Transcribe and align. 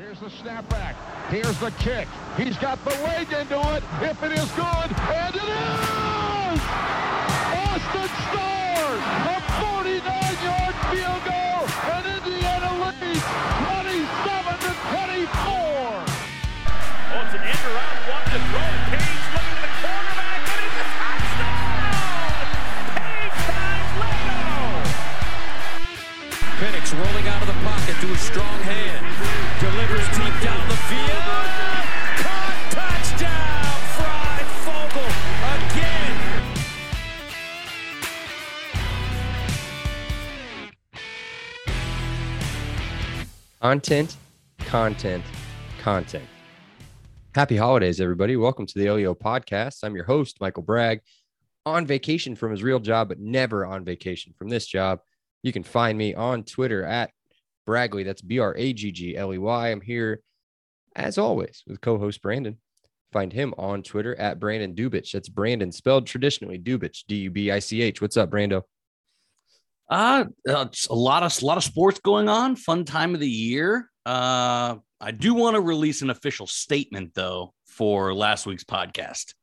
Here's 0.00 0.18
the 0.18 0.30
snapback. 0.30 0.96
Here's 1.28 1.58
the 1.60 1.70
kick. 1.72 2.08
He's 2.38 2.56
got 2.56 2.82
the 2.86 2.90
leg 3.04 3.30
into 3.36 3.60
it. 3.76 3.84
If 4.00 4.22
it 4.22 4.32
is 4.32 4.50
good, 4.56 4.88
and 5.12 5.34
it 5.36 5.44
is! 5.44 6.60
Austin 7.68 8.08
scores! 8.24 9.04
A 9.28 9.44
49-yard 9.60 10.76
field 10.88 11.20
goal, 11.28 11.68
and 11.92 12.16
Indiana 12.16 12.80
leads 12.80 13.28
27 13.68 14.56
to 14.64 14.72
24. 14.88 15.28
Oh, 15.92 17.20
it's 17.20 17.36
an 17.36 17.44
end 17.44 17.60
around 17.68 18.00
one 18.08 18.24
to 18.24 18.40
throw. 18.40 18.72
Page 18.88 19.20
looking 19.36 19.52
to 19.52 19.60
the 19.60 19.72
quarterback, 19.84 20.40
and 20.48 20.64
it's 20.64 20.80
a 20.80 20.88
touchdown! 20.96 22.40
Page 22.96 23.36
times 23.52 23.92
Leno! 24.00 24.64
Penix 26.56 26.88
rolling 26.88 27.28
out 27.28 27.44
of 27.44 27.52
the 27.52 27.58
pocket 27.68 28.00
to 28.00 28.08
a 28.08 28.16
strong 28.16 28.60
hand. 28.64 28.99
Delivers 29.60 30.08
deep 30.16 30.40
down 30.42 30.68
the 30.70 30.76
field. 30.88 31.50
Caught 32.16 32.56
touchdown. 32.70 33.76
Fry 33.98 34.40
again. 35.58 36.16
Content, 43.60 44.16
content, 44.60 45.24
content. 45.82 46.24
Happy 47.34 47.58
holidays, 47.58 48.00
everybody. 48.00 48.36
Welcome 48.36 48.64
to 48.64 48.78
the 48.78 48.90
LEO 48.90 49.14
podcast. 49.14 49.80
I'm 49.82 49.94
your 49.94 50.06
host, 50.06 50.38
Michael 50.40 50.62
Bragg, 50.62 51.02
on 51.66 51.84
vacation 51.84 52.34
from 52.34 52.50
his 52.50 52.62
real 52.62 52.80
job, 52.80 53.08
but 53.08 53.20
never 53.20 53.66
on 53.66 53.84
vacation 53.84 54.32
from 54.38 54.48
this 54.48 54.66
job. 54.66 55.00
You 55.42 55.52
can 55.52 55.64
find 55.64 55.98
me 55.98 56.14
on 56.14 56.44
Twitter 56.44 56.82
at 56.82 57.10
Bragley. 57.70 58.04
That's 58.04 58.22
B 58.22 58.40
R 58.40 58.54
A 58.56 58.72
G 58.72 58.90
G 58.90 59.16
L 59.16 59.32
E 59.32 59.38
Y. 59.38 59.68
I'm 59.68 59.80
here, 59.80 60.20
as 60.96 61.18
always, 61.18 61.62
with 61.66 61.80
co 61.80 61.98
host 61.98 62.20
Brandon. 62.20 62.58
Find 63.12 63.32
him 63.32 63.54
on 63.58 63.82
Twitter 63.82 64.14
at 64.16 64.40
Brandon 64.40 64.74
Dubich. 64.74 65.12
That's 65.12 65.28
Brandon 65.28 65.72
spelled 65.72 66.06
traditionally 66.06 66.58
Dubich, 66.58 67.04
D 67.06 67.16
U 67.16 67.30
B 67.30 67.50
I 67.50 67.60
C 67.60 67.82
H. 67.82 68.00
What's 68.00 68.16
up, 68.16 68.30
Brando? 68.30 68.62
Uh, 69.88 70.24
uh, 70.48 70.66
a 70.88 70.94
lot 70.94 71.22
of 71.22 71.42
a 71.42 71.46
lot 71.46 71.56
of 71.56 71.64
sports 71.64 72.00
going 72.00 72.28
on. 72.28 72.56
Fun 72.56 72.84
time 72.84 73.14
of 73.14 73.20
the 73.20 73.28
year. 73.28 73.88
Uh, 74.04 74.76
I 75.00 75.10
do 75.12 75.34
want 75.34 75.54
to 75.54 75.60
release 75.60 76.02
an 76.02 76.10
official 76.10 76.46
statement 76.46 77.12
though 77.14 77.54
for 77.66 78.14
last 78.14 78.46
week's 78.46 78.64
podcast. 78.64 79.34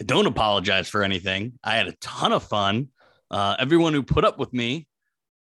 I 0.00 0.04
don't 0.04 0.26
apologize 0.26 0.88
for 0.88 1.02
anything. 1.02 1.58
I 1.62 1.76
had 1.76 1.86
a 1.86 1.94
ton 2.00 2.32
of 2.32 2.42
fun. 2.42 2.88
Uh, 3.30 3.56
everyone 3.58 3.92
who 3.92 4.02
put 4.02 4.24
up 4.24 4.38
with 4.38 4.52
me, 4.52 4.86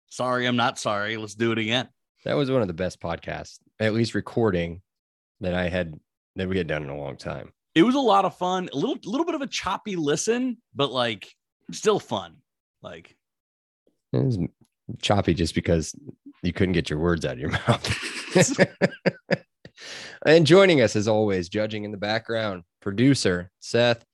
sorry, 0.09 0.47
I'm 0.47 0.57
not 0.57 0.79
sorry. 0.79 1.17
Let's 1.17 1.35
do 1.35 1.53
it 1.53 1.59
again. 1.59 1.89
That 2.25 2.37
was 2.37 2.51
one 2.51 2.63
of 2.63 2.69
the 2.69 2.75
best 2.75 3.01
podcasts, 3.01 3.59
at 3.79 3.95
least 3.95 4.15
recording, 4.15 4.83
that 5.41 5.55
I 5.55 5.69
had 5.69 5.95
that 6.37 6.49
we 6.49 6.59
had 6.59 6.67
done 6.67 6.83
in 6.83 6.89
a 6.89 6.99
long 6.99 7.17
time. 7.17 7.53
It 7.75 7.83
was 7.83 7.95
a 7.95 8.01
lot 8.01 8.25
of 8.25 8.37
fun. 8.37 8.69
A 8.73 8.77
little 8.77 8.99
little 9.05 9.27
bit 9.27 9.35
of 9.35 9.43
a 9.43 9.47
choppy 9.47 9.97
listen, 9.97 10.57
but 10.75 10.91
like 10.91 11.29
still 11.73 11.99
fun. 11.99 12.37
Like 12.83 13.17
It 14.13 14.25
was 14.25 14.39
choppy 15.01 15.35
just 15.35 15.55
because 15.55 15.95
you 16.43 16.53
couldn't 16.53 16.73
get 16.73 16.91
your 16.91 16.99
words 16.99 17.25
out 17.25 17.35
of 17.35 17.39
your 17.39 17.51
mouth. 17.69 17.87
and 20.27 20.47
joining 20.47 20.81
us 20.81 20.97
as 20.97 21.09
always, 21.09 21.49
judging 21.49 21.85
in 21.85 21.91
the 21.91 21.97
background, 21.97 22.63
producer 22.81 23.51
Seth. 23.61 24.05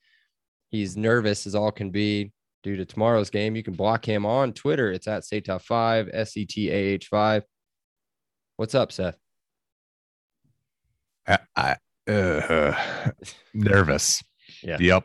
He's 0.71 0.97
nervous 0.97 1.47
as 1.47 1.55
all 1.55 1.71
can 1.71 1.91
be 1.91 2.33
due 2.63 2.77
to 2.77 2.85
tomorrow's 2.85 3.31
game. 3.31 3.57
You 3.57 3.63
can 3.63 3.75
block 3.75 4.05
him 4.07 4.25
on 4.27 4.53
Twitter. 4.53 4.93
It's 4.93 5.09
at 5.09 5.23
Setah5, 5.23 6.11
S 6.13 6.37
E 6.37 6.47
T 6.47 6.71
A 6.71 6.75
H 6.75 7.09
5. 7.09 7.45
What's 8.57 8.75
up, 8.75 8.93
Seth? 8.93 9.17
I, 11.27 11.39
I 11.57 11.77
uh, 12.11 13.11
nervous. 13.55 14.23
Yeah. 14.63 14.77
Yep. 14.79 15.05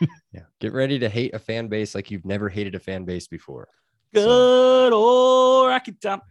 Yeah. 0.32 0.42
Get 0.60 0.72
ready 0.72 0.98
to 0.98 1.08
hate 1.08 1.32
a 1.34 1.38
fan 1.38 1.68
base 1.68 1.94
like 1.94 2.10
you've 2.10 2.24
never 2.24 2.48
hated 2.48 2.74
a 2.74 2.78
fan 2.80 3.04
base 3.04 3.26
before. 3.28 3.68
good 4.12 4.92
old 4.92 5.68
Rocky 5.68 5.92
Top. 5.92 6.24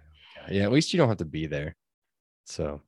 yeah 0.50 0.64
at 0.64 0.72
least 0.72 0.92
you 0.94 0.98
don't 0.98 1.08
have 1.08 1.18
to 1.18 1.26
be 1.26 1.46
there 1.48 1.76
so 2.46 2.82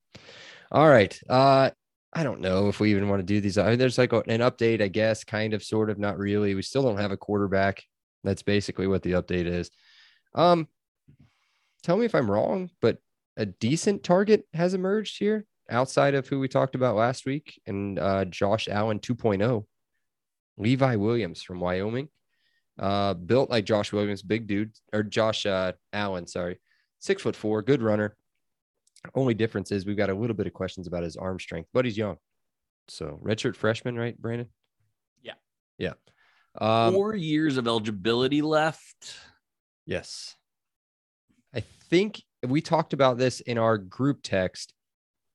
all 0.71 0.87
right 0.89 1.19
uh 1.29 1.69
i 2.13 2.23
don't 2.23 2.41
know 2.41 2.67
if 2.67 2.79
we 2.79 2.91
even 2.91 3.09
want 3.09 3.19
to 3.19 3.25
do 3.25 3.41
these 3.41 3.57
I 3.57 3.69
mean, 3.69 3.79
there's 3.79 3.97
like 3.97 4.13
a- 4.13 4.23
an 4.27 4.41
update 4.41 4.81
i 4.81 4.87
guess 4.87 5.23
kind 5.23 5.53
of 5.53 5.63
sort 5.63 5.89
of 5.89 5.99
not 5.99 6.17
really 6.17 6.55
we 6.55 6.61
still 6.61 6.83
don't 6.83 6.97
have 6.99 7.11
a 7.11 7.17
quarterback 7.17 7.83
that's 8.23 8.43
basically 8.43 8.87
what 8.87 9.03
the 9.03 9.13
update 9.13 9.45
is 9.45 9.69
um 10.35 10.67
tell 11.83 11.97
me 11.97 12.05
if 12.05 12.15
i'm 12.15 12.29
wrong 12.29 12.69
but 12.81 12.97
a 13.37 13.45
decent 13.45 14.03
target 14.03 14.45
has 14.53 14.73
emerged 14.73 15.17
here 15.19 15.45
outside 15.69 16.15
of 16.15 16.27
who 16.27 16.39
we 16.39 16.47
talked 16.47 16.75
about 16.75 16.95
last 16.95 17.25
week 17.25 17.61
and 17.65 17.99
uh 17.99 18.25
josh 18.25 18.67
allen 18.67 18.99
2.0 18.99 19.65
levi 20.57 20.95
williams 20.95 21.43
from 21.43 21.59
wyoming 21.59 22.07
uh 22.79 23.13
built 23.13 23.49
like 23.49 23.65
josh 23.65 23.91
williams 23.91 24.21
big 24.21 24.47
dude 24.47 24.71
or 24.93 25.03
josh 25.03 25.45
uh 25.45 25.71
allen 25.93 26.25
sorry 26.25 26.57
six 26.99 27.21
foot 27.21 27.35
four, 27.35 27.61
good 27.61 27.81
runner. 27.81 28.15
Only 29.15 29.33
difference 29.33 29.71
is 29.71 29.85
we've 29.85 29.97
got 29.97 30.09
a 30.09 30.13
little 30.13 30.35
bit 30.35 30.47
of 30.47 30.53
questions 30.53 30.87
about 30.87 31.03
his 31.03 31.15
arm 31.15 31.39
strength, 31.39 31.69
but 31.73 31.85
he's 31.85 31.97
young. 31.97 32.17
So 32.87 33.19
redshirt 33.23 33.55
freshman, 33.55 33.95
right, 33.95 34.19
Brandon? 34.19 34.47
Yeah. 35.21 35.33
Yeah. 35.77 35.93
Um, 36.59 36.93
Four 36.93 37.15
years 37.15 37.57
of 37.57 37.67
eligibility 37.67 38.41
left. 38.41 39.15
yes. 39.85 40.35
I 41.53 41.61
think 41.89 42.21
we 42.45 42.61
talked 42.61 42.93
about 42.93 43.17
this 43.17 43.39
in 43.39 43.57
our 43.57 43.77
group 43.77 44.19
text. 44.23 44.73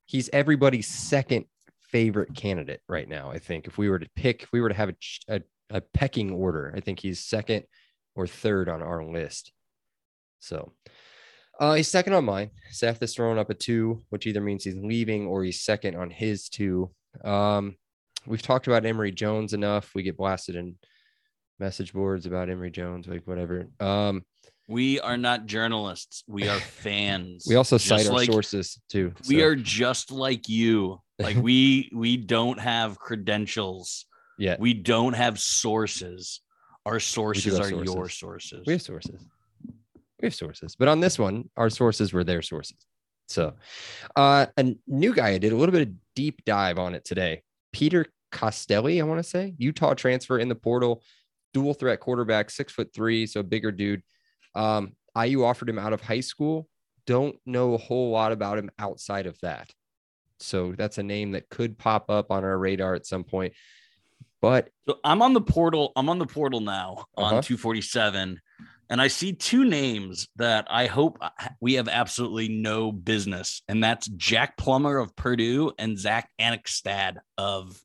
He's 0.06 0.28
everybody's 0.32 0.86
second 0.86 1.46
favorite 1.80 2.34
candidate 2.34 2.80
right 2.88 3.08
now. 3.08 3.30
I 3.30 3.38
think 3.38 3.66
if 3.66 3.78
we 3.78 3.88
were 3.88 3.98
to 3.98 4.08
pick, 4.16 4.42
if 4.42 4.52
we 4.52 4.60
were 4.60 4.68
to 4.68 4.74
have 4.74 4.90
a, 4.90 4.94
a, 5.28 5.42
a 5.70 5.80
pecking 5.80 6.30
order, 6.30 6.72
I 6.76 6.80
think 6.80 7.00
he's 7.00 7.20
second 7.20 7.64
or 8.14 8.26
third 8.26 8.68
on 8.68 8.82
our 8.82 9.04
list. 9.04 9.52
So 10.38 10.72
uh, 11.62 11.74
he's 11.74 11.86
second 11.88 12.12
on 12.12 12.24
mine. 12.24 12.50
Seth 12.70 13.00
is 13.02 13.14
throwing 13.14 13.38
up 13.38 13.48
a 13.48 13.54
two, 13.54 14.02
which 14.10 14.26
either 14.26 14.40
means 14.40 14.64
he's 14.64 14.74
leaving 14.74 15.26
or 15.28 15.44
he's 15.44 15.60
second 15.60 15.94
on 15.94 16.10
his 16.10 16.48
two. 16.48 16.90
Um, 17.24 17.76
we've 18.26 18.42
talked 18.42 18.66
about 18.66 18.84
Emory 18.84 19.12
Jones 19.12 19.52
enough. 19.52 19.92
We 19.94 20.02
get 20.02 20.16
blasted 20.16 20.56
in 20.56 20.74
message 21.60 21.92
boards 21.92 22.26
about 22.26 22.50
Emory 22.50 22.72
Jones, 22.72 23.06
like 23.06 23.22
whatever. 23.28 23.68
Um, 23.78 24.24
We 24.68 24.98
are 25.00 25.16
not 25.16 25.46
journalists. 25.46 26.24
We 26.26 26.48
are 26.48 26.58
fans. 26.84 27.44
we 27.48 27.54
also 27.54 27.78
cite 27.78 28.08
our 28.08 28.12
like- 28.14 28.30
sources 28.30 28.80
too. 28.88 29.12
We 29.28 29.38
so, 29.38 29.44
are 29.46 29.54
just 29.56 30.10
like 30.10 30.48
you. 30.48 31.00
Like 31.20 31.36
we 31.48 31.90
we 31.94 32.16
don't 32.16 32.58
have 32.58 32.98
credentials. 32.98 34.06
yeah, 34.36 34.56
We 34.58 34.74
don't 34.74 35.14
have 35.14 35.38
sources. 35.38 36.40
Our 36.86 36.98
sources 36.98 37.60
are 37.60 37.70
your 37.70 37.86
sources. 37.86 38.18
sources. 38.18 38.62
we 38.66 38.72
have 38.72 38.82
sources. 38.82 39.24
We 40.22 40.27
have 40.27 40.34
sources, 40.37 40.77
but 40.77 40.87
on 40.87 41.00
this 41.00 41.19
one, 41.19 41.50
our 41.56 41.69
sources 41.69 42.12
were 42.12 42.22
their 42.22 42.43
sources. 42.43 42.77
So, 43.27 43.55
uh, 44.15 44.47
a 44.56 44.75
new 44.87 45.12
guy 45.12 45.31
I 45.31 45.38
did 45.38 45.53
a 45.53 45.56
little 45.56 45.72
bit 45.72 45.88
of 45.88 45.94
deep 46.15 46.44
dive 46.44 46.78
on 46.78 46.94
it 46.94 47.05
today. 47.05 47.43
Peter 47.72 48.06
Costelli, 48.31 49.00
I 49.00 49.03
want 49.03 49.19
to 49.19 49.28
say 49.28 49.55
Utah 49.59 49.94
transfer 49.94 50.38
in 50.38 50.49
the 50.49 50.55
portal, 50.55 51.03
dual 51.53 51.75
threat 51.75 51.99
quarterback, 51.99 52.50
six 52.50 52.72
foot 52.72 52.91
three, 52.94 53.27
so 53.27 53.43
bigger 53.43 53.72
dude. 53.72 54.03
Um, 54.55 54.93
IU 55.21 55.43
offered 55.44 55.69
him 55.69 55.78
out 55.78 55.93
of 55.93 56.00
high 56.00 56.21
school. 56.21 56.69
Don't 57.04 57.37
know 57.44 57.75
a 57.75 57.78
whole 57.78 58.10
lot 58.10 58.31
about 58.31 58.59
him 58.59 58.71
outside 58.78 59.27
of 59.27 59.37
that. 59.41 59.71
So 60.39 60.72
that's 60.77 60.99
a 60.99 61.03
name 61.03 61.33
that 61.33 61.49
could 61.49 61.78
pop 61.78 62.10
up 62.10 62.31
on 62.31 62.44
our 62.44 62.56
radar 62.59 62.94
at 62.94 63.06
some 63.06 63.25
point. 63.25 63.54
But 64.41 64.71
So 64.89 64.99
I'm 65.04 65.21
on 65.21 65.33
the 65.34 65.41
portal. 65.41 65.93
I'm 65.97 66.09
on 66.09 66.19
the 66.19 66.27
portal 66.27 66.60
now 66.60 67.06
Uh-huh. 67.16 67.37
on 67.37 67.43
247, 67.43 68.41
and 68.92 69.00
I 69.00 69.08
see 69.08 69.32
two 69.32 69.64
names 69.64 70.28
that 70.36 70.66
I 70.69 70.84
hope 70.84 71.19
we 71.62 71.75
have 71.75 71.88
absolutely 71.88 72.48
no 72.48 72.92
business, 72.92 73.62
and 73.66 73.82
that's 73.82 74.06
Jack 74.06 74.59
Plummer 74.59 74.98
of 74.98 75.16
Purdue 75.16 75.72
and 75.78 75.98
Zach 75.98 76.28
Annexstad 76.39 77.16
of 77.39 77.83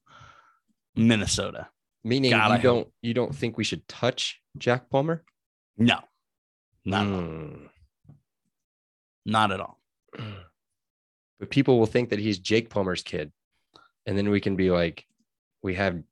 Minnesota. 0.97 1.69
meaning 2.03 2.31
God, 2.31 2.49
you 2.49 2.53
I 2.55 2.57
don't 2.57 2.87
you 3.01 3.13
don't 3.13 3.33
think 3.33 3.57
we 3.57 3.63
should 3.63 3.87
touch 3.87 4.41
Jack 4.57 4.89
Plummer? 4.89 5.23
No, 5.77 6.01
not 6.83 7.07
at 7.07 7.13
all. 7.13 7.19
Hmm. 7.21 7.65
not 9.25 9.51
at 9.53 9.61
all. 9.61 9.79
but 11.39 11.49
people 11.49 11.79
will 11.79 11.85
think 11.85 12.09
that 12.09 12.19
he's 12.19 12.37
Jake 12.37 12.69
Plummer's 12.69 13.01
kid. 13.01 13.31
And 14.05 14.17
then 14.17 14.29
we 14.29 14.41
can 14.41 14.57
be 14.57 14.71
like, 14.71 15.05
we 15.63 15.75
have 15.75 16.03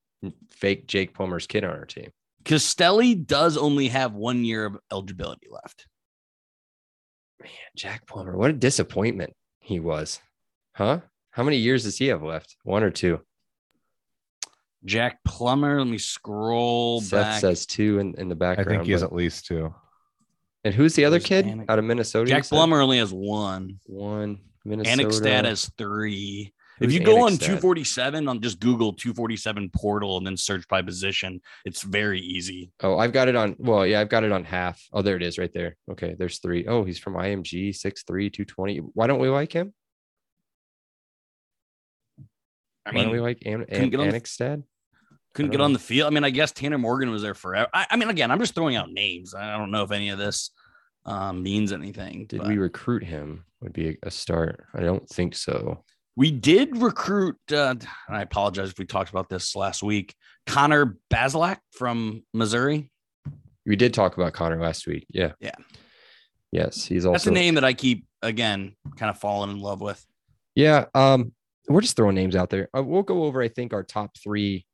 fake 0.52 0.88
Jake 0.88 1.14
Plummer's 1.14 1.48
kid 1.48 1.66
on 1.66 1.72
our 1.72 1.86
team. 1.86 2.12
Costelli 2.46 3.26
does 3.26 3.58
only 3.58 3.88
have 3.90 4.14
one 4.14 4.46
year 4.46 4.66
of 4.66 4.78
eligibility 4.92 5.48
left. 5.50 5.88
Man, 7.42 7.52
Jack 7.76 8.08
Plummer, 8.08 8.38
what 8.38 8.50
a 8.52 8.54
disappointment 8.54 9.34
he 9.60 9.80
was. 9.80 10.20
Huh? 10.76 11.02
How 11.32 11.44
many 11.44 11.58
years 11.58 11.84
does 11.84 11.98
he 11.98 12.08
have 12.08 12.24
left? 12.24 12.56
One 12.64 12.84
or 12.84 12.92
two? 12.92 13.20
Jack 14.86 15.20
Plummer. 15.26 15.80
Let 15.80 15.88
me 15.88 15.98
scroll 15.98 17.02
Seth 17.02 17.24
back. 17.26 17.42
says 17.42 17.66
two 17.66 18.00
in, 18.00 18.14
in 18.18 18.30
the 18.30 18.36
background. 18.36 18.70
I 18.70 18.74
think 18.74 18.86
he 18.86 18.92
has 18.92 19.04
at 19.04 19.14
least 19.14 19.46
two. 19.48 19.74
And 20.64 20.74
who's 20.74 20.96
the 20.96 21.06
other 21.06 21.20
There's 21.20 21.28
kid 21.28 21.46
Anik- 21.46 21.66
out 21.70 21.80
of 21.80 21.86
Minnesota? 21.86 22.30
Jack 22.30 22.44
said? 22.46 22.56
Plummer 22.56 22.82
only 22.82 23.00
has 23.00 23.12
one. 23.14 23.80
One 23.86 24.40
Minnesota. 24.64 25.04
Annexstad 25.04 25.46
has 25.46 25.72
three. 25.78 26.54
If 26.82 26.92
you 26.92 27.00
go 27.00 27.26
on 27.26 27.34
Annexstad? 27.34 27.46
247 27.62 28.28
on 28.28 28.42
just 28.42 28.60
Google 28.60 28.92
247 28.94 29.70
portal 29.70 30.18
and 30.18 30.28
then 30.28 30.36
search 30.36 30.68
by 30.68 30.82
position, 30.82 31.42
it's 31.64 31.82
very 31.82 32.20
easy. 32.20 32.72
Oh, 32.82 32.98
I've 32.98 33.14
got 33.14 33.28
it 33.28 33.36
on. 33.36 33.56
Well, 33.60 33.86
yeah, 33.86 34.02
I've 34.02 34.10
got 34.10 34.24
it 34.24 34.32
on 34.32 34.44
half. 34.44 34.82
Oh, 34.92 35.02
there 35.02 35.16
it 35.16 35.24
is 35.24 35.38
right 35.38 35.52
there. 35.54 35.78
Okay, 35.92 36.16
there's 36.18 36.40
three. 36.40 36.68
Oh, 36.68 36.84
he's 36.84 37.00
from 37.00 37.14
IMG, 37.14 37.70
6'3, 37.70 38.32
220. 38.32 38.78
Why 38.94 39.08
don't 39.08 39.20
we 39.20 39.30
like 39.30 39.54
him? 39.54 39.74
I 42.86 42.92
Why 42.92 43.04
don't 43.04 43.12
we 43.14 43.20
like 43.20 43.42
An- 43.46 43.66
couldn't 43.66 43.84
An- 43.84 43.90
get 43.90 44.00
on 44.00 44.10
the- 44.10 44.64
couldn't 45.34 45.52
get 45.52 45.58
don't 45.58 45.66
on 45.66 45.74
the 45.74 45.80
field. 45.80 46.08
I 46.08 46.14
mean, 46.14 46.24
I 46.24 46.30
guess 46.30 46.52
Tanner 46.52 46.78
Morgan 46.78 47.10
was 47.10 47.22
there 47.22 47.34
forever. 47.34 47.70
I, 47.74 47.88
I 47.92 47.96
mean, 47.98 48.10
again, 48.10 48.32
I'm 48.32 48.40
just 48.40 48.54
throwing 48.56 48.76
out 48.76 48.92
names. 48.92 49.34
I 49.34 49.58
don't 49.58 49.72
know 49.72 49.84
if 49.84 49.92
any 49.92 50.10
of 50.10 50.18
this 50.18 50.52
um, 51.06 51.44
means 51.44 51.72
anything. 51.72 52.26
Did 52.28 52.40
but 52.40 52.48
we 52.48 52.58
recruit 52.58 53.04
him? 53.04 53.46
Would 53.62 53.74
be 53.74 53.90
a, 53.90 53.96
a 54.04 54.12
start. 54.12 54.66
I 54.74 54.82
don't 54.82 55.08
think 55.10 55.36
so. 55.36 55.84
We 56.18 56.32
did 56.32 56.78
recruit. 56.82 57.38
Uh, 57.52 57.76
and 58.08 58.18
I 58.18 58.22
apologize 58.22 58.70
if 58.70 58.80
we 58.80 58.86
talked 58.86 59.10
about 59.10 59.30
this 59.30 59.56
last 59.56 59.84
week. 59.84 60.16
Connor 60.48 60.98
Bazelak 61.12 61.58
from 61.72 62.24
Missouri. 62.34 62.90
We 63.66 63.76
did 63.76 63.94
talk 63.94 64.16
about 64.16 64.34
Connor 64.34 64.62
last 64.62 64.88
week. 64.88 65.06
Yeah. 65.10 65.34
Yeah. 65.40 65.56
Yes, 66.52 66.86
he's 66.86 67.06
also 67.06 67.14
That's 67.16 67.28
a 67.28 67.32
name 67.32 67.56
that 67.56 67.66
I 67.66 67.74
keep 67.74 68.06
again 68.22 68.76
kind 68.96 69.10
of 69.10 69.20
falling 69.20 69.52
in 69.52 69.60
love 69.60 69.82
with. 69.82 70.06
Yeah, 70.54 70.86
um, 70.96 71.34
we're 71.68 71.82
just 71.82 71.98
throwing 71.98 72.16
names 72.16 72.34
out 72.36 72.50
there. 72.50 72.70
Uh, 72.78 72.82
we'll 72.82 73.02
go 73.04 73.26
over, 73.26 73.42
I 73.42 73.50
think, 73.50 73.74
our 73.74 73.84
top 73.84 74.12
three 74.18 74.66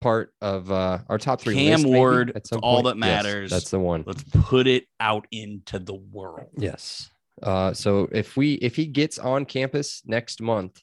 part 0.00 0.32
of 0.40 0.70
uh 0.70 0.98
our 1.08 1.18
top 1.18 1.40
three. 1.40 1.54
Cam 1.54 1.82
Ward, 1.82 2.32
at 2.36 2.46
some 2.46 2.60
all 2.62 2.82
that 2.84 2.96
Yes, 2.96 3.00
matters. 3.00 3.50
that's 3.50 3.70
the 3.70 3.80
one. 3.80 4.04
Let's 4.06 4.22
put 4.32 4.68
it 4.68 4.84
out 5.00 5.26
into 5.32 5.80
the 5.80 5.94
world. 5.94 6.50
Yes. 6.56 7.10
Uh, 7.40 7.72
so 7.72 8.08
if 8.12 8.36
we 8.36 8.54
if 8.54 8.76
he 8.76 8.86
gets 8.86 9.18
on 9.18 9.44
campus 9.44 10.02
next 10.04 10.42
month, 10.42 10.80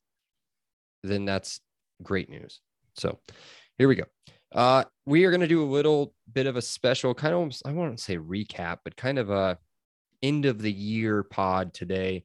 then 1.04 1.26
that's 1.26 1.60
great 2.02 2.30
news. 2.30 2.60
So 2.96 3.20
here 3.78 3.88
we 3.88 3.96
go. 3.96 4.06
Uh, 4.54 4.84
we 5.06 5.26
are 5.26 5.32
going 5.32 5.42
to 5.42 5.48
do 5.48 5.64
a 5.64 5.66
little 5.66 6.14
bit 6.32 6.48
of 6.48 6.56
a 6.56 6.62
special 6.62 7.14
kind 7.14 7.34
of 7.34 7.62
I 7.66 7.72
won't 7.72 8.00
say 8.00 8.18
recap, 8.18 8.80
but 8.84 8.96
kind 8.96 9.20
of 9.20 9.30
a 9.30 9.58
end 10.22 10.46
of 10.46 10.62
the 10.62 10.72
year 10.72 11.24
pod 11.24 11.74
today, 11.74 12.24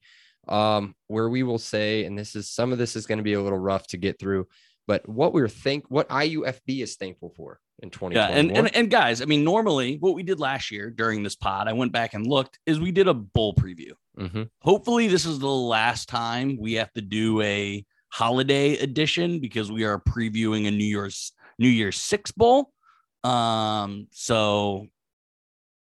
um, 0.49 0.95
where 1.07 1.29
we 1.29 1.43
will 1.43 1.59
say, 1.59 2.05
and 2.05 2.19
this 2.19 2.35
is 2.35 2.51
some 2.51 2.73
of 2.73 2.79
this 2.79 2.97
is 2.97 3.07
going 3.07 3.19
to 3.19 3.25
be 3.25 3.35
a 3.35 3.43
little 3.43 3.59
rough 3.59 3.87
to 3.89 3.97
get 3.97 4.19
through, 4.19 4.47
but 4.87 5.09
what 5.09 5.33
we're 5.33 5.49
think 5.49 5.85
what 5.89 6.09
IUFB 6.09 6.83
is 6.83 6.97
thankful 6.97 7.33
for 7.37 7.61
in 7.83 7.91
2021. 7.91 8.15
Yeah, 8.15 8.39
and, 8.39 8.57
and 8.57 8.77
and 8.77 8.91
guys, 8.91 9.21
I 9.23 9.25
mean, 9.25 9.45
normally 9.45 9.97
what 9.99 10.15
we 10.15 10.23
did 10.23 10.41
last 10.41 10.71
year 10.71 10.91
during 10.91 11.23
this 11.23 11.35
pod, 11.37 11.69
I 11.69 11.73
went 11.73 11.93
back 11.93 12.15
and 12.15 12.27
looked, 12.27 12.59
is 12.67 12.79
we 12.81 12.93
did 12.93 13.09
a 13.09 13.15
bowl 13.15 13.55
preview. 13.55 13.93
Mhm. 14.19 14.49
Hopefully, 14.63 15.09
this 15.09 15.27
is 15.27 15.39
the 15.39 15.49
last 15.49 16.09
time 16.09 16.57
we 16.61 16.75
have 16.75 16.93
to 16.93 17.01
do 17.01 17.41
a 17.43 17.85
holiday 18.11 18.77
edition 18.79 19.41
because 19.41 19.73
we 19.73 19.85
are 19.85 19.99
previewing 20.01 20.69
a 20.69 20.71
New 20.71 20.85
Year's 20.85 21.33
New 21.59 21.69
Year's 21.69 22.01
Six 22.01 22.31
bowl. 22.31 22.71
Um, 23.25 24.07
so 24.13 24.87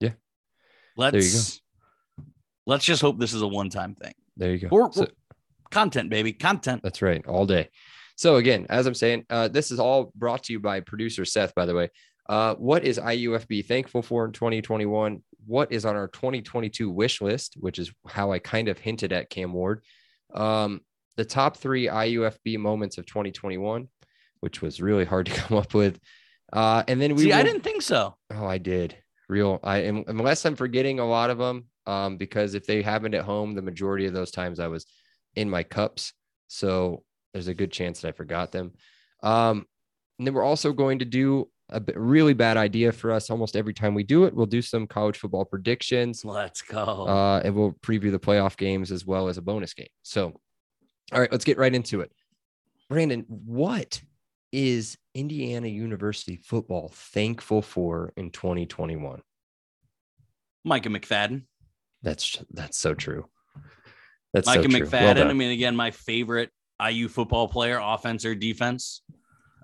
Yeah. 0.00 0.10
let's 0.96 1.56
you 1.56 1.60
let's 2.66 2.84
just 2.84 3.02
hope 3.02 3.18
this 3.18 3.34
is 3.34 3.42
a 3.42 3.48
one-time 3.48 3.94
thing. 3.96 4.14
there 4.36 4.52
you 4.52 4.58
go. 4.58 4.68
Or, 4.70 4.92
So- 4.92 5.08
content, 5.70 6.08
baby, 6.08 6.32
content. 6.32 6.82
That's 6.82 7.02
right, 7.02 7.26
all 7.26 7.44
day. 7.46 7.68
So 8.22 8.36
again, 8.36 8.66
as 8.70 8.86
I'm 8.86 8.94
saying, 8.94 9.26
uh, 9.30 9.48
this 9.48 9.72
is 9.72 9.80
all 9.80 10.12
brought 10.14 10.44
to 10.44 10.52
you 10.52 10.60
by 10.60 10.78
producer 10.78 11.24
Seth. 11.24 11.56
By 11.56 11.66
the 11.66 11.74
way, 11.74 11.88
uh, 12.28 12.54
what 12.54 12.84
is 12.84 12.96
IUFB 12.96 13.66
thankful 13.66 14.00
for 14.00 14.24
in 14.24 14.30
2021? 14.30 15.20
What 15.44 15.72
is 15.72 15.84
on 15.84 15.96
our 15.96 16.06
2022 16.06 16.88
wish 16.88 17.20
list, 17.20 17.56
which 17.58 17.80
is 17.80 17.92
how 18.06 18.30
I 18.30 18.38
kind 18.38 18.68
of 18.68 18.78
hinted 18.78 19.12
at 19.12 19.28
Cam 19.28 19.52
Ward. 19.52 19.82
Um, 20.32 20.82
the 21.16 21.24
top 21.24 21.56
three 21.56 21.88
IUFB 21.88 22.58
moments 22.58 22.96
of 22.96 23.06
2021, 23.06 23.88
which 24.38 24.62
was 24.62 24.80
really 24.80 25.04
hard 25.04 25.26
to 25.26 25.32
come 25.32 25.58
up 25.58 25.74
with. 25.74 25.98
Uh, 26.52 26.84
and 26.86 27.02
then 27.02 27.16
we 27.16 27.24
See, 27.24 27.32
I 27.32 27.42
didn't 27.42 27.64
think 27.64 27.82
so. 27.82 28.14
Oh, 28.30 28.46
I 28.46 28.58
did. 28.58 28.96
Real. 29.28 29.58
I 29.64 29.78
am 29.78 30.04
unless 30.06 30.46
I'm 30.46 30.54
forgetting 30.54 31.00
a 31.00 31.08
lot 31.08 31.30
of 31.30 31.38
them. 31.38 31.64
Um, 31.88 32.18
because 32.18 32.54
if 32.54 32.66
they 32.66 32.82
happened 32.82 33.16
at 33.16 33.24
home, 33.24 33.56
the 33.56 33.62
majority 33.62 34.06
of 34.06 34.14
those 34.14 34.30
times 34.30 34.60
I 34.60 34.68
was 34.68 34.86
in 35.34 35.50
my 35.50 35.64
cups. 35.64 36.12
So 36.46 37.02
there's 37.32 37.48
a 37.48 37.54
good 37.54 37.72
chance 37.72 38.00
that 38.00 38.08
I 38.08 38.12
forgot 38.12 38.52
them. 38.52 38.72
Um, 39.22 39.66
and 40.18 40.26
then 40.26 40.34
we're 40.34 40.44
also 40.44 40.72
going 40.72 40.98
to 41.00 41.04
do 41.04 41.48
a 41.70 41.82
really 41.94 42.34
bad 42.34 42.56
idea 42.56 42.92
for 42.92 43.10
us 43.10 43.30
almost 43.30 43.56
every 43.56 43.72
time 43.72 43.94
we 43.94 44.02
do 44.02 44.24
it. 44.24 44.34
We'll 44.34 44.46
do 44.46 44.62
some 44.62 44.86
college 44.86 45.18
football 45.18 45.44
predictions. 45.44 46.24
Let's 46.24 46.62
go. 46.62 47.06
Uh, 47.06 47.40
and 47.44 47.54
we'll 47.54 47.72
preview 47.72 48.10
the 48.10 48.18
playoff 48.18 48.56
games 48.56 48.92
as 48.92 49.06
well 49.06 49.28
as 49.28 49.38
a 49.38 49.42
bonus 49.42 49.72
game. 49.72 49.88
So, 50.02 50.38
all 51.12 51.20
right, 51.20 51.32
let's 51.32 51.44
get 51.44 51.58
right 51.58 51.74
into 51.74 52.00
it. 52.02 52.12
Brandon, 52.88 53.24
what 53.28 54.02
is 54.52 54.98
Indiana 55.14 55.68
University 55.68 56.36
football 56.36 56.90
thankful 56.94 57.62
for 57.62 58.12
in 58.16 58.30
2021? 58.30 59.22
Micah 60.64 60.88
McFadden. 60.90 61.44
That's 62.02 62.38
that's 62.50 62.78
so 62.78 62.94
true. 62.94 63.26
That's 64.34 64.46
Micah 64.46 64.64
so 64.64 64.68
true. 64.68 64.86
McFadden. 64.86 65.16
Well. 65.16 65.30
I 65.30 65.32
mean, 65.32 65.52
again, 65.52 65.74
my 65.74 65.90
favorite 65.90 66.50
IU 66.90 67.08
football 67.08 67.48
player, 67.48 67.80
offense 67.82 68.24
or 68.24 68.34
defense. 68.34 69.02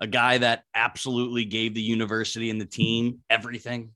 A 0.01 0.07
guy 0.07 0.37
that 0.37 0.63
absolutely 0.75 1.45
gave 1.45 1.73
the 1.73 1.81
university 1.81 2.49
and 2.49 2.59
the 2.59 2.65
team 2.65 3.19
everything. 3.29 3.91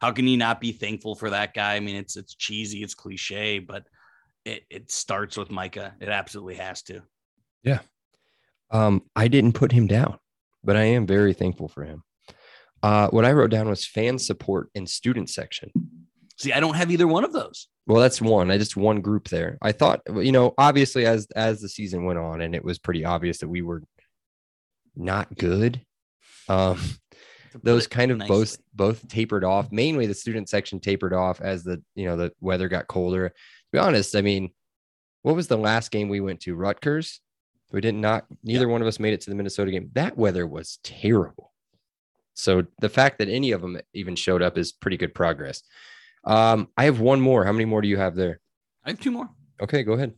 How 0.00 0.10
can 0.10 0.26
you 0.26 0.36
not 0.36 0.60
be 0.60 0.72
thankful 0.72 1.14
for 1.14 1.30
that 1.30 1.54
guy? 1.54 1.74
I 1.74 1.80
mean, 1.80 1.96
it's 1.96 2.16
it's 2.16 2.34
cheesy, 2.34 2.82
it's 2.82 2.94
cliche, 2.94 3.58
but 3.58 3.84
it, 4.44 4.64
it 4.70 4.90
starts 4.90 5.36
with 5.36 5.50
Micah. 5.50 5.94
It 6.00 6.08
absolutely 6.08 6.56
has 6.56 6.82
to. 6.84 7.02
Yeah. 7.62 7.80
Um, 8.70 9.02
I 9.14 9.28
didn't 9.28 9.52
put 9.52 9.72
him 9.72 9.86
down, 9.86 10.18
but 10.64 10.76
I 10.76 10.84
am 10.84 11.06
very 11.06 11.34
thankful 11.34 11.68
for 11.68 11.84
him. 11.84 12.02
Uh, 12.82 13.08
what 13.08 13.24
I 13.24 13.32
wrote 13.32 13.50
down 13.50 13.68
was 13.68 13.86
fan 13.86 14.18
support 14.18 14.70
and 14.74 14.88
student 14.88 15.30
section. 15.30 15.70
See, 16.42 16.52
I 16.52 16.58
don't 16.58 16.74
have 16.74 16.90
either 16.90 17.06
one 17.06 17.22
of 17.22 17.32
those. 17.32 17.68
Well, 17.86 18.00
that's 18.00 18.20
one. 18.20 18.50
I 18.50 18.58
just 18.58 18.76
one 18.76 19.00
group 19.00 19.28
there. 19.28 19.58
I 19.62 19.70
thought, 19.70 20.00
you 20.12 20.32
know, 20.32 20.54
obviously 20.58 21.06
as 21.06 21.28
as 21.36 21.60
the 21.60 21.68
season 21.68 22.04
went 22.04 22.18
on, 22.18 22.40
and 22.40 22.52
it 22.52 22.64
was 22.64 22.80
pretty 22.80 23.04
obvious 23.04 23.38
that 23.38 23.48
we 23.48 23.62
were 23.62 23.84
not 24.96 25.36
good. 25.36 25.80
Um, 26.48 26.80
those 27.62 27.86
kind 27.86 28.10
of 28.10 28.18
both 28.18 28.28
nicely. 28.28 28.64
both 28.74 29.06
tapered 29.06 29.44
off. 29.44 29.70
Mainly 29.70 30.06
the 30.06 30.14
student 30.14 30.48
section 30.48 30.80
tapered 30.80 31.12
off 31.12 31.40
as 31.40 31.62
the 31.62 31.80
you 31.94 32.06
know 32.06 32.16
the 32.16 32.32
weather 32.40 32.66
got 32.66 32.88
colder. 32.88 33.28
To 33.28 33.34
be 33.72 33.78
honest, 33.78 34.16
I 34.16 34.22
mean, 34.22 34.50
what 35.22 35.36
was 35.36 35.46
the 35.46 35.56
last 35.56 35.92
game 35.92 36.08
we 36.08 36.18
went 36.18 36.40
to? 36.40 36.56
Rutgers. 36.56 37.20
We 37.70 37.80
did 37.80 37.94
not. 37.94 38.26
Neither 38.42 38.66
one 38.66 38.82
of 38.82 38.88
us 38.88 38.98
made 38.98 39.14
it 39.14 39.20
to 39.20 39.30
the 39.30 39.36
Minnesota 39.36 39.70
game. 39.70 39.90
That 39.92 40.18
weather 40.18 40.44
was 40.44 40.80
terrible. 40.82 41.52
So 42.34 42.66
the 42.80 42.88
fact 42.88 43.18
that 43.18 43.28
any 43.28 43.52
of 43.52 43.60
them 43.60 43.80
even 43.94 44.16
showed 44.16 44.42
up 44.42 44.58
is 44.58 44.72
pretty 44.72 44.96
good 44.96 45.14
progress. 45.14 45.62
Um, 46.24 46.68
I 46.76 46.84
have 46.84 47.00
one 47.00 47.20
more. 47.20 47.44
How 47.44 47.52
many 47.52 47.64
more 47.64 47.82
do 47.82 47.88
you 47.88 47.96
have 47.98 48.14
there? 48.14 48.40
I 48.84 48.90
have 48.90 49.00
two 49.00 49.10
more. 49.10 49.28
Okay, 49.60 49.82
go 49.82 49.92
ahead. 49.92 50.14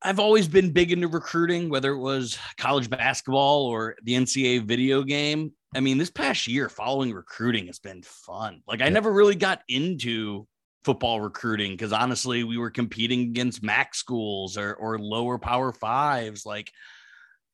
I've 0.00 0.20
always 0.20 0.46
been 0.46 0.70
big 0.70 0.92
into 0.92 1.08
recruiting, 1.08 1.68
whether 1.70 1.92
it 1.92 1.98
was 1.98 2.38
college 2.56 2.88
basketball 2.88 3.66
or 3.66 3.96
the 4.04 4.14
NCAA 4.14 4.62
video 4.64 5.02
game. 5.02 5.52
I 5.74 5.80
mean, 5.80 5.98
this 5.98 6.10
past 6.10 6.46
year, 6.46 6.68
following 6.68 7.12
recruiting 7.12 7.66
has 7.66 7.78
been 7.80 8.02
fun. 8.02 8.62
Like, 8.66 8.80
I 8.80 8.84
Yeah. 8.84 8.90
never 8.90 9.12
really 9.12 9.34
got 9.34 9.62
into 9.68 10.46
football 10.84 11.20
recruiting 11.20 11.72
because 11.72 11.92
honestly, 11.92 12.44
we 12.44 12.56
were 12.56 12.70
competing 12.70 13.22
against 13.22 13.62
MAC 13.62 13.94
schools 13.94 14.56
or, 14.56 14.74
or 14.74 14.98
lower 14.98 15.36
power 15.38 15.72
fives. 15.72 16.46
Like, 16.46 16.70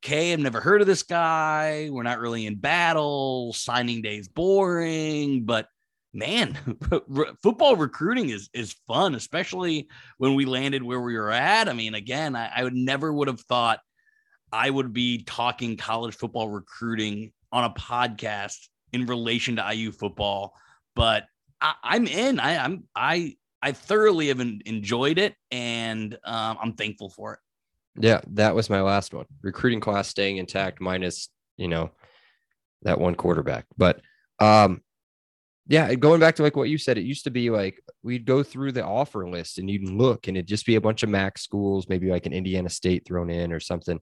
okay, 0.05 0.33
I've 0.33 0.39
never 0.39 0.61
heard 0.61 0.83
of 0.83 0.87
this 0.87 1.03
guy. 1.03 1.89
We're 1.91 2.03
not 2.03 2.21
really 2.21 2.45
in 2.47 2.57
battle. 2.57 3.55
Signing 3.55 4.03
day's 4.03 4.29
boring, 4.29 5.45
but 5.45 5.67
man, 6.15 6.57
football 7.43 7.77
recruiting 7.77 8.31
is 8.31 8.49
is 8.55 8.75
fun, 8.87 9.15
especially 9.15 9.89
when 10.19 10.35
we 10.35 10.45
landed 10.45 10.83
where 10.83 11.01
we 11.01 11.17
were 11.17 11.31
at. 11.31 11.69
I 11.69 11.73
mean, 11.73 11.95
again, 11.95 12.37
I, 12.37 12.51
I 12.55 12.65
would 12.65 12.75
never 12.75 13.13
would 13.13 13.29
have 13.29 13.41
thought 13.41 13.81
I 14.53 14.71
would 14.71 14.93
be 14.93 15.25
talking 15.25 15.77
college 15.77 16.15
football 16.15 16.49
recruiting 16.49 17.33
on 17.51 17.65
a 17.65 17.71
podcast 17.71 18.69
in 18.93 19.07
relation 19.07 19.57
to 19.57 19.75
IU 19.75 19.91
football, 19.91 20.55
but 20.95 21.25
I, 21.61 21.75
I'm 21.83 22.07
in. 22.07 22.39
I, 22.39 22.65
I'm 22.65 22.85
I 22.95 23.37
I 23.61 23.73
thoroughly 23.73 24.29
have 24.29 24.41
enjoyed 24.41 25.19
it, 25.19 25.35
and 25.51 26.15
um, 26.25 26.59
I'm 26.63 26.73
thankful 26.75 27.11
for 27.11 27.35
it. 27.35 27.41
Yeah, 27.97 28.21
that 28.33 28.55
was 28.55 28.71
my 28.71 28.81
last 28.81 29.15
one. 29.15 29.27
Recruiting 29.43 29.81
class 29.81 30.09
staying 30.09 30.37
intact, 30.37 30.81
minus 30.81 31.29
you 31.57 31.69
know 31.69 31.91
that 32.83 33.01
one 33.01 33.15
quarterback. 33.15 33.67
But 33.77 34.01
um, 34.39 34.83
yeah, 35.67 35.95
going 35.95 36.21
back 36.21 36.37
to 36.37 36.43
like 36.43 36.57
what 36.57 36.69
you 36.69 36.79
said, 36.79 36.99
it 36.99 37.05
used 37.05 37.25
to 37.25 37.31
be 37.31 37.51
like 37.51 37.81
we'd 38.03 38.27
go 38.27 38.43
through 38.43 38.73
the 38.73 38.85
offer 38.85 39.29
list 39.29 39.59
and 39.59 39.71
you'd 39.71 39.89
look, 39.89 40.29
and 40.29 40.37
it'd 40.37 40.47
just 40.49 40.67
be 40.67 40.77
a 40.77 40.81
bunch 40.81 41.03
of 41.03 41.09
MAC 41.09 41.39
schools, 41.39 41.89
maybe 41.89 42.11
like 42.11 42.27
an 42.27 42.33
Indiana 42.35 42.69
State 42.69 43.07
thrown 43.07 43.31
in 43.31 43.53
or 43.53 43.61
something. 43.61 44.01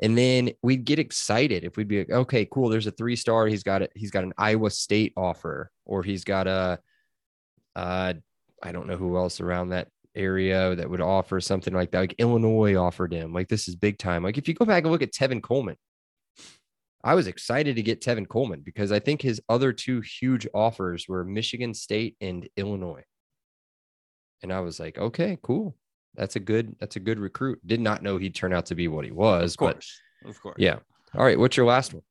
And 0.00 0.16
then 0.16 0.50
we'd 0.62 0.84
get 0.84 0.98
excited 0.98 1.64
if 1.64 1.76
we'd 1.76 1.88
be 1.88 1.98
like, 2.00 2.10
okay, 2.10 2.46
cool. 2.46 2.68
There's 2.68 2.86
a 2.86 2.92
three 2.92 3.16
star. 3.16 3.46
He's 3.46 3.62
got 3.62 3.82
it. 3.82 3.92
He's 3.94 4.10
got 4.10 4.24
an 4.24 4.32
Iowa 4.38 4.70
State 4.70 5.12
offer, 5.16 5.70
or 5.84 6.02
he's 6.02 6.24
got 6.24 6.46
a 6.46 6.78
Uh, 7.76 8.14
I 8.62 8.72
don't 8.72 8.88
know 8.88 8.96
who 8.96 9.16
else 9.16 9.40
around 9.40 9.70
that 9.70 9.88
area 10.14 10.74
that 10.74 10.90
would 10.90 11.00
offer 11.00 11.40
something 11.40 11.74
like 11.74 11.92
that. 11.92 12.00
Like 12.00 12.14
Illinois 12.18 12.76
offered 12.76 13.12
him. 13.12 13.32
Like 13.32 13.48
this 13.48 13.68
is 13.68 13.76
big 13.76 13.98
time. 13.98 14.24
Like 14.24 14.38
if 14.38 14.48
you 14.48 14.54
go 14.54 14.64
back 14.64 14.82
and 14.84 14.92
look 14.92 15.02
at 15.02 15.12
Tevin 15.12 15.42
Coleman, 15.42 15.76
I 17.04 17.14
was 17.14 17.26
excited 17.26 17.76
to 17.76 17.82
get 17.82 18.00
Tevin 18.00 18.28
Coleman 18.28 18.60
because 18.60 18.90
I 18.90 18.98
think 18.98 19.22
his 19.22 19.40
other 19.48 19.72
two 19.72 20.00
huge 20.00 20.46
offers 20.52 21.06
were 21.08 21.24
Michigan 21.24 21.72
State 21.74 22.16
and 22.20 22.48
Illinois. 22.56 23.04
And 24.42 24.52
I 24.52 24.60
was 24.60 24.80
like, 24.80 24.98
okay, 24.98 25.38
cool. 25.42 25.76
That's 26.14 26.36
a 26.36 26.40
good. 26.40 26.74
That's 26.80 26.96
a 26.96 27.00
good 27.00 27.18
recruit. 27.18 27.60
Did 27.66 27.80
not 27.80 28.02
know 28.02 28.16
he'd 28.16 28.34
turn 28.34 28.52
out 28.52 28.66
to 28.66 28.74
be 28.74 28.88
what 28.88 29.04
he 29.04 29.12
was. 29.12 29.52
Of 29.54 29.58
But. 29.58 29.84
Of 30.24 30.40
course. 30.42 30.56
yeah. 30.58 30.78
All 31.14 31.24
right. 31.24 31.38
What's 31.38 31.56
your 31.56 31.66
last 31.66 31.94
one? 31.94 32.02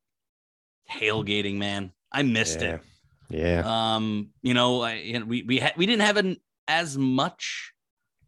Tailgating, 0.89 1.57
man. 1.57 1.91
I 2.11 2.23
missed 2.23 2.61
yeah. 2.61 2.75
it. 2.75 2.81
Yeah. 3.29 3.63
Um, 3.65 4.29
you 4.41 4.53
know, 4.53 4.81
I, 4.81 4.95
you 4.95 5.19
know, 5.19 5.25
we 5.25 5.43
we 5.43 5.59
had 5.59 5.73
we 5.75 5.85
didn't 5.85 6.03
have 6.03 6.17
an, 6.17 6.37
as 6.67 6.97
much 6.97 7.73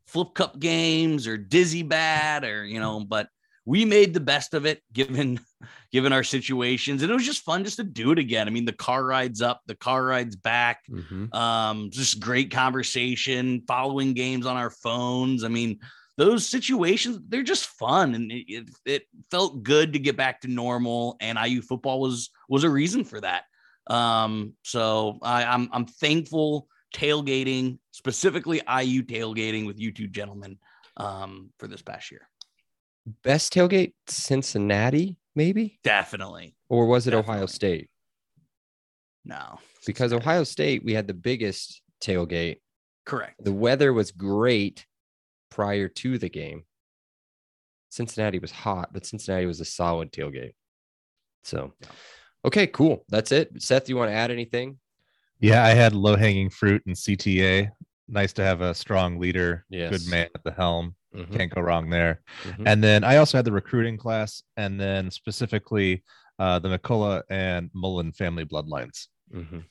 flip 0.08 0.34
cup 0.34 0.60
games 0.60 1.28
or 1.28 1.38
dizzy 1.38 1.84
bad 1.84 2.44
or 2.44 2.66
you 2.66 2.80
know, 2.80 3.00
but 3.00 3.30
we 3.70 3.86
made 3.86 4.16
the 4.16 4.20
best 4.20 4.56
of 4.56 4.66
it 4.66 4.82
given 4.94 5.40
given 5.92 6.12
our 6.12 6.24
situations, 6.24 7.04
and 7.04 7.12
it 7.12 7.14
was 7.14 7.26
just 7.26 7.44
fun 7.44 7.64
just 7.64 7.78
to 7.78 7.84
do 7.84 8.12
it 8.12 8.18
again. 8.18 8.48
I 8.48 8.52
mean, 8.52 8.66
the 8.66 8.74
car 8.74 9.06
rides 9.06 9.44
up, 9.44 9.62
the 9.68 9.76
car 9.76 10.04
rides 10.04 10.36
back. 10.36 10.82
Mhm. 10.90 11.32
Um, 11.36 11.92
just 11.92 12.20
great 12.20 12.50
conversation, 12.50 13.62
following 13.68 14.16
games 14.16 14.48
on 14.48 14.58
our 14.58 14.72
phones. 14.72 15.44
I 15.44 15.50
mean, 15.50 15.82
those 16.18 16.48
situations 16.48 17.20
they're 17.30 17.44
just 17.44 17.68
fun, 17.68 18.16
and 18.16 18.32
it, 18.32 18.52
it, 18.52 18.70
it 18.86 19.04
felt 19.30 19.62
good 19.62 19.94
to 19.94 20.00
get 20.00 20.18
back 20.18 20.42
to 20.42 20.48
normal. 20.48 21.16
And 21.22 21.38
IU 21.38 21.62
football 21.62 22.02
was 22.02 22.32
was 22.50 22.64
a 22.64 22.70
reason 22.72 23.04
for 23.04 23.22
that. 23.22 23.44
Um, 23.86 24.54
so 24.64 25.20
I, 25.22 25.44
I'm 25.44 25.70
I'm 25.72 25.86
thankful 25.86 26.68
tailgating, 26.96 27.78
specifically 27.92 28.62
IU 28.68 29.04
tailgating 29.04 29.68
with 29.68 29.80
you 29.80 29.92
two 29.92 30.08
gentlemen, 30.08 30.58
um, 30.98 31.52
for 31.60 31.68
this 31.68 31.84
past 31.84 32.10
year. 32.10 32.28
Best 33.24 33.54
tailgate, 33.54 33.94
Cincinnati, 34.08 35.18
maybe, 35.36 35.80
Definitely, 35.84 36.56
or 36.70 36.86
was 36.88 37.08
it 37.08 37.14
Ohio 37.14 37.46
State? 37.46 37.90
no, 39.26 39.60
Because 39.86 40.14
Ohio 40.14 40.44
State, 40.44 40.84
we 40.84 40.94
had 40.94 41.08
the 41.08 41.14
biggest 41.14 41.82
tailgate. 42.02 42.58
correct. 43.06 43.44
The 43.44 43.54
weather 43.54 43.94
was 43.94 44.12
great 44.12 44.86
prior 45.52 45.88
to 45.88 46.18
the 46.18 46.30
game. 46.30 46.64
Cincinnati 47.90 48.40
was 48.40 48.52
hot, 48.52 48.94
but 48.94 49.06
Cincinnati 49.06 49.46
was 49.46 49.60
a 49.60 49.66
solid 49.66 50.12
tailgate. 50.12 50.54
So, 51.44 51.74
okay, 52.46 52.68
cool. 52.68 53.04
That's 53.10 53.32
it. 53.32 53.62
Seth, 53.62 53.90
you 53.90 53.96
want 53.98 54.10
to 54.12 54.16
add 54.16 54.30
anything? 54.32 54.78
Yeah, 55.40 55.64
I 55.64 55.70
had 55.70 55.94
low 55.96 56.16
hanging 56.16 56.50
fruit 56.50 56.84
and 56.86 56.96
CTA. 56.96 57.70
Nice 58.08 58.34
to 58.34 58.44
have 58.44 58.62
a 58.62 58.74
strong 58.76 59.20
leader, 59.20 59.66
Yes. 59.70 59.90
good 59.92 60.10
man 60.12 60.28
at 60.36 60.44
the 60.44 60.52
helm. 60.52 60.96
Mhm, 61.16 61.36
Can't 61.36 61.54
go 61.54 61.62
wrong 61.62 61.90
there. 61.90 62.22
mhm. 62.44 62.64
And 62.68 62.84
then 62.84 63.04
I 63.04 63.18
also 63.18 63.38
had 63.38 63.46
the 63.46 63.52
recruiting 63.52 63.98
class, 63.98 64.44
and 64.58 64.80
then 64.80 65.10
specifically 65.12 66.04
uh, 66.38 66.58
the 66.60 66.70
McCullough 66.70 67.24
and 67.30 67.70
Mullen 67.74 68.12
family 68.14 68.46
bloodlines. 68.46 69.08
Mhm. 69.34 69.66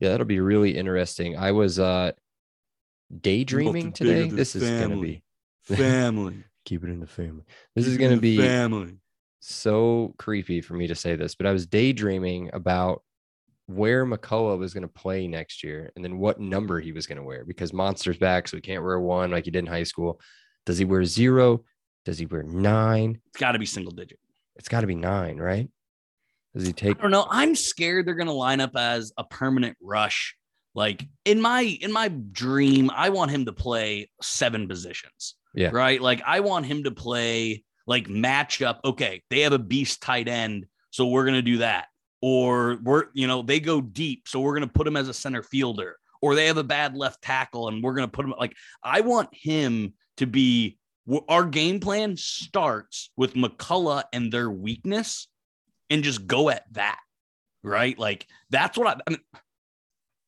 Yeah, 0.00 0.08
that'll 0.08 0.26
be 0.26 0.40
really 0.40 0.76
interesting. 0.76 1.36
I 1.36 1.52
was 1.52 1.78
uh 1.78 2.12
daydreaming 3.20 3.74
Nothing 3.86 3.92
today. 3.92 4.26
than 4.28 4.36
This 4.36 4.54
is 4.54 4.62
gonna 4.70 4.96
be 5.00 5.22
family. 5.62 6.44
keep 6.64 6.84
it 6.84 6.90
in 6.90 7.00
the 7.00 7.06
family. 7.06 7.44
This 7.74 7.86
is 7.86 7.96
gonna 7.98 8.16
be 8.16 8.36
family. 8.38 8.98
so 9.40 10.14
creepy 10.18 10.60
for 10.60 10.74
me 10.74 10.86
to 10.86 10.94
say 10.94 11.16
this, 11.16 11.34
but 11.34 11.46
I 11.46 11.52
was 11.52 11.66
daydreaming 11.66 12.50
about 12.52 13.02
where 13.66 14.04
McCullough 14.04 14.58
was 14.58 14.74
going 14.74 14.82
to 14.82 14.88
play 14.88 15.28
next 15.28 15.62
year 15.62 15.92
and 15.94 16.04
then 16.04 16.18
what 16.18 16.40
number 16.40 16.80
he 16.80 16.90
was 16.90 17.06
going 17.06 17.18
to 17.18 17.22
wear 17.22 17.44
because 17.44 17.72
Monster's 17.72 18.18
back, 18.18 18.48
so 18.48 18.56
he 18.56 18.60
can't 18.60 18.82
wear 18.82 18.98
one 18.98 19.30
like 19.30 19.44
he 19.44 19.52
did 19.52 19.60
in 19.60 19.66
high 19.66 19.84
school. 19.84 20.20
Does 20.70 20.78
he 20.78 20.84
wear 20.84 21.04
zero? 21.04 21.64
Does 22.04 22.20
he 22.20 22.26
wear 22.26 22.44
nine? 22.44 23.20
It's 23.26 23.40
got 23.40 23.52
to 23.52 23.58
be 23.58 23.66
single 23.66 23.92
digit. 23.92 24.20
It's 24.54 24.68
got 24.68 24.82
to 24.82 24.86
be 24.86 24.94
nine, 24.94 25.36
right? 25.36 25.68
Does 26.54 26.64
he 26.64 26.72
take? 26.72 26.96
I 26.96 27.02
don't 27.02 27.10
know. 27.10 27.26
I'm 27.28 27.56
scared 27.56 28.06
they're 28.06 28.14
gonna 28.14 28.32
line 28.32 28.60
up 28.60 28.76
as 28.76 29.12
a 29.18 29.24
permanent 29.24 29.76
rush. 29.82 30.36
Like 30.76 31.08
in 31.24 31.40
my 31.40 31.62
in 31.62 31.90
my 31.90 32.06
dream, 32.06 32.88
I 32.94 33.08
want 33.08 33.32
him 33.32 33.46
to 33.46 33.52
play 33.52 34.10
seven 34.22 34.68
positions. 34.68 35.34
Yeah. 35.56 35.70
Right. 35.72 36.00
Like 36.00 36.22
I 36.24 36.38
want 36.38 36.66
him 36.66 36.84
to 36.84 36.92
play 36.92 37.64
like 37.88 38.08
match 38.08 38.62
up. 38.62 38.80
Okay, 38.84 39.24
they 39.28 39.40
have 39.40 39.52
a 39.52 39.58
beast 39.58 40.00
tight 40.02 40.28
end, 40.28 40.66
so 40.90 41.08
we're 41.08 41.24
gonna 41.24 41.42
do 41.42 41.58
that. 41.58 41.86
Or 42.22 42.78
we're 42.84 43.06
you 43.12 43.26
know 43.26 43.42
they 43.42 43.58
go 43.58 43.80
deep, 43.80 44.28
so 44.28 44.38
we're 44.38 44.54
gonna 44.54 44.68
put 44.68 44.86
him 44.86 44.96
as 44.96 45.08
a 45.08 45.14
center 45.14 45.42
fielder. 45.42 45.96
Or 46.22 46.36
they 46.36 46.46
have 46.46 46.58
a 46.58 46.64
bad 46.64 46.96
left 46.96 47.22
tackle, 47.22 47.66
and 47.66 47.82
we're 47.82 47.94
gonna 47.94 48.06
put 48.06 48.24
him 48.24 48.34
like 48.38 48.54
I 48.84 49.00
want 49.00 49.30
him 49.32 49.94
to 50.20 50.26
be. 50.26 50.78
Our 51.28 51.44
game 51.44 51.80
plan 51.80 52.16
starts 52.16 53.10
with 53.16 53.34
McCullough 53.34 54.04
and 54.12 54.32
their 54.32 54.48
weakness 54.48 55.26
and 55.88 56.04
just 56.04 56.26
go 56.26 56.50
at 56.50 56.64
that, 56.72 57.00
right? 57.64 57.98
Like 57.98 58.26
that's 58.50 58.78
what 58.78 58.86
I, 58.86 59.00
I 59.06 59.10
mean. 59.10 59.20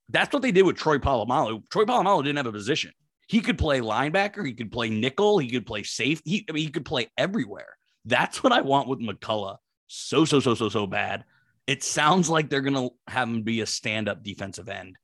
That's 0.09 0.33
what 0.33 0.43
they 0.43 0.51
did 0.51 0.65
with 0.65 0.77
Troy 0.77 0.99
Polamalu. 0.99 1.63
Troy 1.71 1.85
Polamalu 1.85 2.25
didn't 2.25 2.39
have 2.39 2.47
a 2.47 2.53
position. 2.53 2.91
He 3.29 3.41
could 3.41 3.57
play 3.59 3.81
linebacker. 3.81 4.45
He 4.45 4.55
could 4.55 4.73
play 4.73 4.91
nickel. 4.91 5.39
He 5.39 5.49
could 5.49 5.67
play 5.67 5.85
safe. 5.85 6.21
He, 6.25 6.45
I 6.49 6.53
mean, 6.53 6.65
he 6.65 6.71
could 6.71 6.85
play 6.85 7.09
everywhere. 7.17 7.77
That's 8.05 8.43
what 8.43 8.53
I 8.53 8.61
want 8.61 8.89
with 8.89 9.01
McCullough. 9.01 9.59
So, 9.87 10.25
so, 10.25 10.41
so, 10.41 10.55
so, 10.55 10.69
so 10.69 10.87
bad. 10.87 11.25
It 11.67 11.83
sounds 11.83 12.29
like 12.29 12.51
they're 12.51 12.61
gonna 12.61 12.89
have 13.07 13.29
him 13.29 13.43
be 13.43 13.61
a 13.61 13.67
stand-up 13.67 14.23
defensive 14.23 14.69
end. 14.69 14.97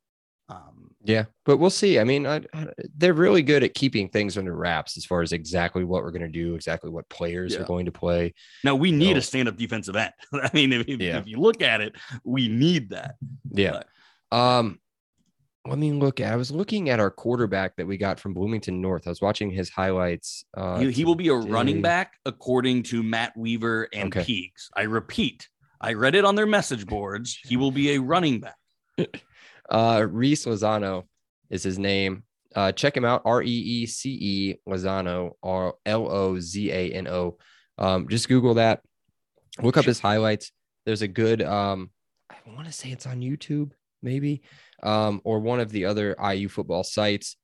Um, 0.50 0.95
Yeah, 1.05 1.25
but 1.45 1.59
we'll 1.59 1.69
see. 1.71 1.99
I 1.99 2.05
mean, 2.05 2.26
I, 2.26 2.37
I- 2.55 2.69
they're 2.97 3.12
really 3.14 3.43
good 3.43 3.62
at 3.62 3.75
keeping 3.75 4.09
things 4.09 4.38
under 4.38 4.55
wraps 4.55 4.97
as 4.97 5.05
far 5.05 5.21
as 5.23 5.33
exactly 5.33 5.85
what 5.85 6.02
we're 6.02 6.11
going 6.11 6.23
to 6.23 6.28
do, 6.28 6.55
exactly 6.55 6.90
what 6.90 7.09
players 7.09 7.55
Yeah. 7.55 7.61
are 7.61 7.64
going 7.64 7.85
to 7.87 7.93
play. 7.93 8.35
now 8.64 8.75
we 8.75 8.90
need 8.90 9.12
No. 9.12 9.19
a 9.19 9.23
stand-up 9.23 9.57
defensive 9.57 9.95
end. 9.97 10.12
I 10.33 10.50
mean, 10.55 10.73
if, 10.73 10.88
if- 10.88 11.00
Yeah. 11.00 11.19
if 11.19 11.26
you 11.26 11.38
look 11.38 11.61
at 11.62 11.81
it, 11.81 11.95
we 12.25 12.49
need 12.49 12.90
that. 12.90 13.17
Yeah. 13.50 13.83
Um, 14.33 14.78
let 15.67 15.76
me 15.78 15.93
look 15.93 16.19
at. 16.21 16.33
I 16.33 16.37
was 16.37 16.50
looking 16.50 16.88
at 16.88 16.99
our 16.99 17.11
quarterback 17.11 17.76
that 17.76 17.87
we 17.87 17.99
got 17.99 18.19
from 18.19 18.33
Bloomington 18.33 18.81
North. 18.81 19.07
I 19.07 19.11
was 19.11 19.21
watching 19.21 19.50
his 19.50 19.69
highlights. 19.69 20.45
Uh, 20.57 20.78
he, 20.78 20.90
he 20.93 21.05
will 21.05 21.14
be 21.14 21.28
a 21.28 21.35
running 21.35 21.83
back 21.83 22.14
according 22.25 22.85
to 22.85 23.02
Matt 23.02 23.37
Weaver 23.37 23.88
and 23.93 24.14
Okay. 24.17 24.25
Peegs. 24.25 24.69
I 24.75 24.83
repeat, 24.83 25.47
I 25.81 25.93
read 25.93 26.14
it 26.14 26.25
on 26.25 26.37
their 26.37 26.47
message 26.47 26.87
boards. 26.87 27.38
He 27.45 27.59
will 27.59 27.71
be 27.71 27.93
a 27.95 27.99
running 28.00 28.40
back. 28.40 28.57
Uh, 29.68 30.06
Reece 30.08 30.46
Lozano 30.46 31.04
is 31.50 31.62
his 31.62 31.78
name. 31.78 32.25
Uh, 32.54 32.72
check 32.72 32.96
him 32.96 33.04
out. 33.04 33.22
R 33.25 33.42
E 33.42 33.46
E 33.46 33.87
C 33.87 34.10
E 34.10 34.54
Lozano, 34.68 35.32
or 35.42 35.75
L 35.84 36.10
O 36.10 36.40
Z 36.40 36.70
A 36.70 36.92
N 36.92 37.06
O. 37.06 37.37
Um, 37.76 38.08
just 38.08 38.28
Google 38.28 38.54
that. 38.54 38.82
Look 39.62 39.76
up 39.76 39.84
his 39.84 40.00
highlights. 40.00 40.52
There's 40.87 41.02
a 41.02 41.08
good. 41.08 41.42
Um, 41.42 41.90
I 42.30 42.37
want 42.54 42.66
to 42.66 42.72
say 42.72 42.90
it's 42.90 43.06
on 43.06 43.20
YouTube, 43.20 43.72
maybe, 44.02 44.42
um, 44.82 45.20
or 45.25 45.40
one 45.40 45.60
of 45.60 45.70
the 45.70 45.84
other 45.84 46.16
IU 46.18 46.48
football 46.48 46.84
sites. 46.84 47.37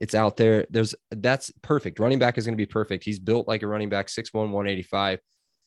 It's 0.00 0.14
out 0.14 0.36
there. 0.36 0.66
There's 0.70 0.94
that's 1.10 1.52
perfect. 1.62 1.98
Running 1.98 2.18
back 2.18 2.38
is 2.38 2.46
going 2.46 2.56
to 2.56 2.62
be 2.62 2.66
perfect. 2.66 3.04
He's 3.04 3.18
built 3.18 3.48
like 3.48 3.62
a 3.62 3.66
running 3.66 3.88
back, 3.88 4.06
6'1", 4.06 4.32
185, 4.32 5.20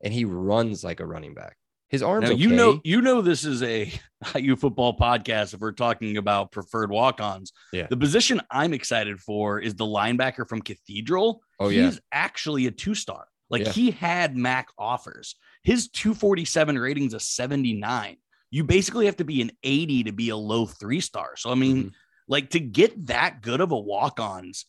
and 0.04 0.14
he 0.14 0.26
runs 0.26 0.84
like 0.84 1.00
a 1.00 1.06
running 1.06 1.34
back. 1.34 1.58
His 1.90 2.02
arms. 2.02 2.24
Now 2.24 2.34
okay. 2.34 2.42
you 2.42 2.50
know, 2.50 2.82
you 2.84 3.02
know, 3.02 3.22
this 3.22 3.46
is 3.46 3.62
a 3.62 3.92
IU 4.36 4.56
football 4.56 4.98
podcast. 4.98 5.54
If 5.54 5.60
we're 5.60 5.72
talking 5.72 6.18
about 6.18 6.52
preferred 6.52 6.90
walk-ons, 6.92 7.54
Yeah. 7.72 7.88
the 7.90 7.98
position 7.98 8.42
I'm 8.50 8.74
excited 8.74 9.20
for 9.20 9.60
is 9.60 9.76
the 9.76 9.86
linebacker 9.86 10.48
from 10.50 10.62
Cathedral. 10.62 11.42
Oh, 11.60 11.70
he's 11.70 11.96
yeah. 11.96 12.00
actually 12.12 12.66
a 12.66 12.72
two-star. 12.72 13.28
Like 13.50 13.66
Yeah. 13.66 13.72
he 13.72 13.92
had 13.92 14.36
Mac 14.36 14.70
offers. 14.80 15.36
His 15.64 15.88
247 15.90 16.78
ratings 16.80 17.14
a 17.14 17.20
79. 17.20 18.18
You 18.50 18.64
basically 18.64 19.06
have 19.06 19.18
to 19.18 19.24
be 19.26 19.42
an 19.42 19.52
80 19.64 20.06
to 20.06 20.12
be 20.12 20.30
a 20.30 20.38
low 20.38 20.66
three 20.66 21.02
star. 21.02 21.36
So 21.38 21.52
I 21.52 21.56
mean, 21.56 21.84
Mhm. 21.86 21.92
like 22.28 22.50
to 22.52 22.60
get 22.60 23.08
that 23.08 23.42
good 23.44 23.62
of 23.62 23.72
a 23.72 23.80
walk-ons, 23.80 24.66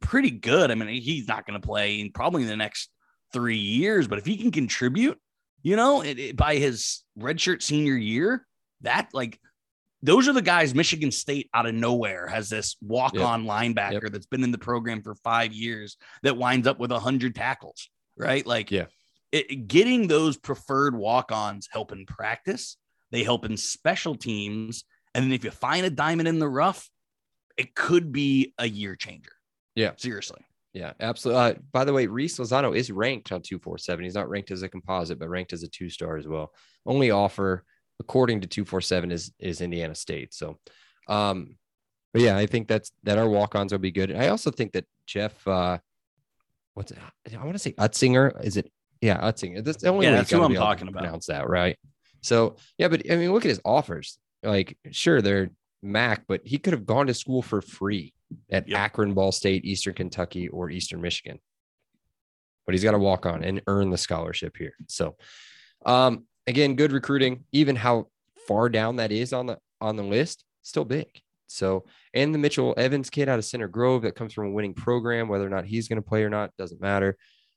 pretty 0.00 0.30
good. 0.30 0.70
I 0.70 0.74
mean, 0.74 1.00
he's 1.00 1.28
not 1.28 1.46
going 1.46 1.60
to 1.60 1.64
play 1.66 2.00
in 2.00 2.10
probably 2.12 2.42
in 2.42 2.48
the 2.48 2.56
next 2.56 2.90
three 3.32 3.58
years, 3.58 4.08
but 4.08 4.18
if 4.18 4.26
he 4.26 4.36
can 4.36 4.50
contribute, 4.50 5.18
you 5.62 5.76
know, 5.76 6.02
it, 6.02 6.18
it- 6.18 6.36
by 6.36 6.56
his 6.56 7.02
redshirt 7.18 7.62
senior 7.62 7.96
year, 7.96 8.46
that 8.82 9.08
like 9.12 9.38
those 10.02 10.28
are 10.28 10.32
the 10.32 10.40
guys 10.42 10.74
Michigan 10.74 11.10
State 11.10 11.50
out 11.52 11.66
of 11.66 11.74
nowhere 11.74 12.26
has 12.26 12.48
this 12.48 12.76
walk-on 12.80 13.44
linebacker 13.44 14.10
that's 14.10 14.24
been 14.26 14.42
in 14.42 14.50
the 14.50 14.56
program 14.58 15.02
for 15.02 15.14
five 15.16 15.52
years 15.52 15.98
that 16.22 16.36
winds 16.38 16.66
up 16.66 16.78
with 16.78 16.90
a 16.90 16.98
hundred 16.98 17.34
tackles, 17.34 17.90
right? 18.16 18.46
Like, 18.46 18.70
Yeah. 18.70 18.86
it, 19.30 19.68
getting 19.68 20.08
those 20.08 20.38
preferred 20.38 20.94
walk-ons 20.96 21.68
help 21.70 21.92
in 21.92 22.06
practice, 22.06 22.78
they 23.10 23.22
help 23.24 23.44
in 23.44 23.58
special 23.58 24.14
teams, 24.14 24.84
and 25.14 25.22
then 25.24 25.32
if 25.32 25.44
you 25.44 25.50
find 25.50 25.84
a 25.84 25.90
diamond 25.90 26.28
in 26.28 26.38
the 26.38 26.48
rough, 26.48 26.88
it 27.58 27.74
could 27.74 28.10
be 28.10 28.54
a 28.56 28.66
year 28.66 28.96
changer. 28.96 29.32
Yeah. 29.74 29.92
seriously. 29.98 30.40
Yeah, 30.72 30.92
absolutely. 31.00 31.42
Uh, 31.42 31.54
by 31.72 31.84
the 31.84 31.92
way, 31.92 32.06
Reece 32.06 32.38
Lozano 32.38 32.76
is 32.76 32.90
ranked 32.92 33.32
on 33.32 33.42
247. 33.42 34.04
He's 34.04 34.14
not 34.14 34.28
ranked 34.28 34.50
as 34.50 34.62
a 34.62 34.68
composite, 34.68 35.18
but 35.18 35.28
ranked 35.28 35.52
as 35.52 35.62
a 35.62 35.68
two 35.68 35.90
star 35.90 36.16
as 36.16 36.28
well. 36.28 36.52
Only 36.86 37.10
offer, 37.10 37.64
according 37.98 38.42
to 38.42 38.46
247, 38.46 39.10
is 39.10 39.32
is 39.38 39.60
Indiana 39.60 39.94
State. 39.94 40.32
So, 40.32 40.58
um, 41.08 41.56
but 42.12 42.22
yeah, 42.22 42.36
I 42.36 42.46
think 42.46 42.68
that's 42.68 42.92
that 43.02 43.18
our 43.18 43.28
walk-ons 43.28 43.72
will 43.72 43.80
be 43.80 43.90
good. 43.90 44.14
I 44.14 44.28
also 44.28 44.50
think 44.52 44.72
that 44.72 44.84
Jeff, 45.06 45.46
uh, 45.46 45.78
what's 46.74 46.92
it? 46.92 46.98
I 47.32 47.38
want 47.38 47.52
to 47.54 47.58
say 47.58 47.72
Utzinger. 47.72 48.42
Is 48.44 48.56
it? 48.56 48.70
Yeah, 49.00 49.18
Utzinger. 49.20 49.64
That's 49.64 49.82
the 49.82 49.88
only 49.88 50.06
Yeah, 50.06 50.12
way 50.12 50.16
that's 50.18 50.30
who 50.30 50.42
I'm 50.42 50.50
be 50.50 50.54
able 50.54 50.66
to 50.66 50.68
talking 50.68 50.88
about. 50.88 51.02
Pronounce 51.02 51.26
that 51.26 51.48
right. 51.48 51.76
So 52.20 52.56
yeah, 52.78 52.88
but 52.88 53.10
I 53.10 53.16
mean, 53.16 53.32
look 53.32 53.44
at 53.44 53.48
his 53.48 53.60
offers. 53.64 54.18
Like, 54.42 54.78
sure, 54.92 55.20
they're 55.20 55.50
Mac, 55.82 56.24
but 56.28 56.42
he 56.44 56.58
could 56.58 56.74
have 56.74 56.86
gone 56.86 57.08
to 57.08 57.14
school 57.14 57.42
for 57.42 57.60
free 57.60 58.12
at 58.50 58.68
Yep. 58.68 58.78
Akron, 58.78 59.14
Ball 59.14 59.32
State, 59.32 59.64
Eastern 59.64 59.94
Kentucky, 59.94 60.48
or 60.48 60.70
Eastern 60.70 61.00
Michigan. 61.00 61.38
But 62.66 62.74
he's 62.74 62.84
got 62.84 62.92
to 62.92 62.98
walk 62.98 63.26
on 63.26 63.42
and 63.42 63.62
earn 63.66 63.90
the 63.90 63.98
scholarship 63.98 64.56
here. 64.56 64.74
So, 64.86 65.16
um, 65.84 66.26
again, 66.46 66.76
good 66.76 66.92
recruiting. 66.92 67.44
Even 67.52 67.76
how 67.76 68.08
far 68.46 68.68
down 68.68 68.96
that 68.96 69.12
is 69.12 69.32
on 69.32 69.46
the 69.46 69.58
on 69.80 69.96
the 69.96 70.02
list, 70.02 70.44
still 70.62 70.84
big. 70.84 71.08
So, 71.46 71.84
and 72.14 72.32
the 72.32 72.38
Mitchell 72.38 72.74
Evans 72.76 73.10
kid 73.10 73.28
out 73.28 73.38
of 73.38 73.44
Center 73.44 73.66
Grove 73.66 74.02
that 74.02 74.14
comes 74.14 74.32
from 74.32 74.46
a 74.46 74.50
winning 74.50 74.74
program, 74.74 75.26
whether 75.28 75.44
or 75.44 75.50
not 75.50 75.64
he's 75.64 75.88
going 75.88 76.00
to 76.00 76.08
play 76.08 76.22
or 76.22 76.30
not, 76.30 76.56
doesn't 76.56 76.80
matter. 76.80 77.16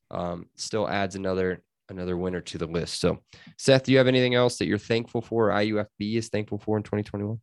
Um, 0.10 0.48
still 0.56 0.90
adds 0.90 1.16
another 1.16 1.62
another 1.90 2.18
winner 2.18 2.42
to 2.42 2.58
the 2.58 2.66
list. 2.66 3.00
So, 3.00 3.20
Seth, 3.58 3.84
do 3.84 3.92
you 3.92 3.98
have 4.00 4.08
anything 4.08 4.36
else 4.36 4.58
that 4.58 4.66
you're 4.68 4.78
thankful 4.78 5.22
for? 5.22 5.50
IUFB 5.50 6.16
is 6.16 6.30
thankful 6.30 6.58
for 6.58 6.78
in 6.78 6.84
2021. 6.84 7.40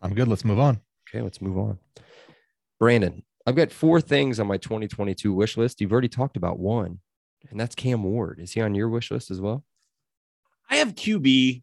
I'm 0.00 0.14
good. 0.14 0.28
Let's 0.28 0.44
move 0.44 0.58
on. 0.58 0.80
Okay, 1.08 1.22
let's 1.22 1.42
move 1.42 1.58
on. 1.58 1.78
Brandon, 2.78 3.22
I've 3.46 3.56
got 3.56 3.72
four 3.72 4.00
things 4.00 4.40
on 4.40 4.46
my 4.46 4.56
2022 4.56 5.32
wish 5.32 5.56
list. 5.56 5.80
You've 5.80 5.92
already 5.92 6.08
talked 6.08 6.36
about 6.36 6.58
one, 6.58 7.00
and 7.50 7.60
that's 7.60 7.74
Cam 7.74 8.02
Ward. 8.02 8.40
Is 8.40 8.52
he 8.52 8.60
on 8.60 8.74
your 8.74 8.88
wish 8.88 9.10
list 9.10 9.30
as 9.30 9.40
well? 9.40 9.64
I 10.70 10.76
have 10.76 10.94
QB, 10.94 11.62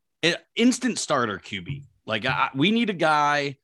instant 0.56 1.00
starter 1.00 1.40
QB. 1.40 1.84
Like 2.06 2.26
I, 2.26 2.50
we 2.56 2.72
need 2.72 2.90
a 2.90 2.94
guy. 2.94 3.58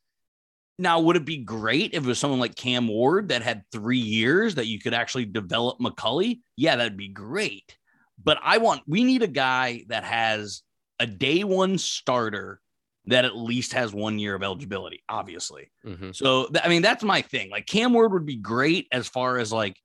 Now, 0.80 1.00
would 1.00 1.16
it 1.16 1.26
be 1.26 1.38
great 1.38 1.94
if 1.94 2.04
it 2.04 2.08
was 2.08 2.20
someone 2.20 2.40
like 2.40 2.56
Cam 2.56 2.88
Ward 2.88 3.30
that 3.30 3.42
had 3.42 3.64
three 3.72 3.98
years 3.98 4.56
that 4.56 4.68
you 4.68 4.80
could 4.80 4.94
actually 4.94 5.26
develop 5.26 5.80
McCulley? 5.80 6.42
Yeah, 6.56 6.76
that'd 6.76 6.98
be 6.98 7.08
great. 7.08 7.78
But 8.24 8.40
I 8.44 8.58
want 8.60 8.82
we 8.88 9.04
need 9.04 9.24
a 9.24 9.28
guy 9.28 9.86
that 9.90 10.04
has 10.04 10.64
a 11.00 11.08
day 11.08 11.44
one 11.44 11.78
starter 11.78 12.60
that 13.08 13.26
at 13.26 13.36
least 13.36 13.74
has 13.74 13.94
one 13.94 14.20
year 14.20 14.36
of 14.36 14.44
eligibility, 14.44 15.04
obviously. 15.10 15.72
Mm-hmm. 15.86 16.12
So 16.12 16.48
th- 16.48 16.64
I 16.64 16.68
mean, 16.68 16.82
that's 16.82 17.04
my 17.04 17.22
thing. 17.22 17.50
Like 17.50 17.66
Cam 17.66 17.94
Ward 17.94 18.14
would 18.14 18.26
be 18.26 18.36
great 18.36 18.88
as 18.92 19.08
far 19.08 19.38
as 19.38 19.52
like 19.52 19.78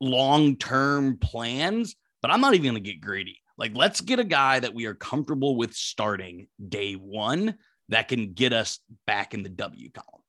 long 0.00 0.56
term 0.56 1.18
plans, 1.18 1.94
but 2.22 2.30
I'm 2.30 2.40
not 2.40 2.54
even 2.54 2.72
going 2.72 2.82
to 2.82 2.90
get 2.92 3.00
greedy. 3.00 3.40
Like, 3.58 3.72
let's 3.74 4.00
get 4.00 4.20
a 4.20 4.24
guy 4.24 4.60
that 4.60 4.72
we 4.72 4.86
are 4.86 4.94
comfortable 4.94 5.56
with 5.56 5.74
starting 5.74 6.46
day 6.68 6.94
one 6.94 7.56
that 7.88 8.08
can 8.08 8.32
get 8.32 8.52
us 8.52 8.78
back 9.06 9.34
in 9.34 9.42
the 9.42 9.48
W 9.48 9.90
column. 9.90 10.22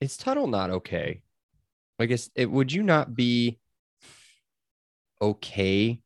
Is 0.00 0.16
Tuttle 0.16 0.46
not 0.46 0.70
okay? 0.70 1.22
I 1.98 2.06
guess 2.06 2.30
it 2.36 2.48
would 2.48 2.72
you 2.72 2.84
not 2.84 3.14
be 3.14 3.58
okay 5.20 6.00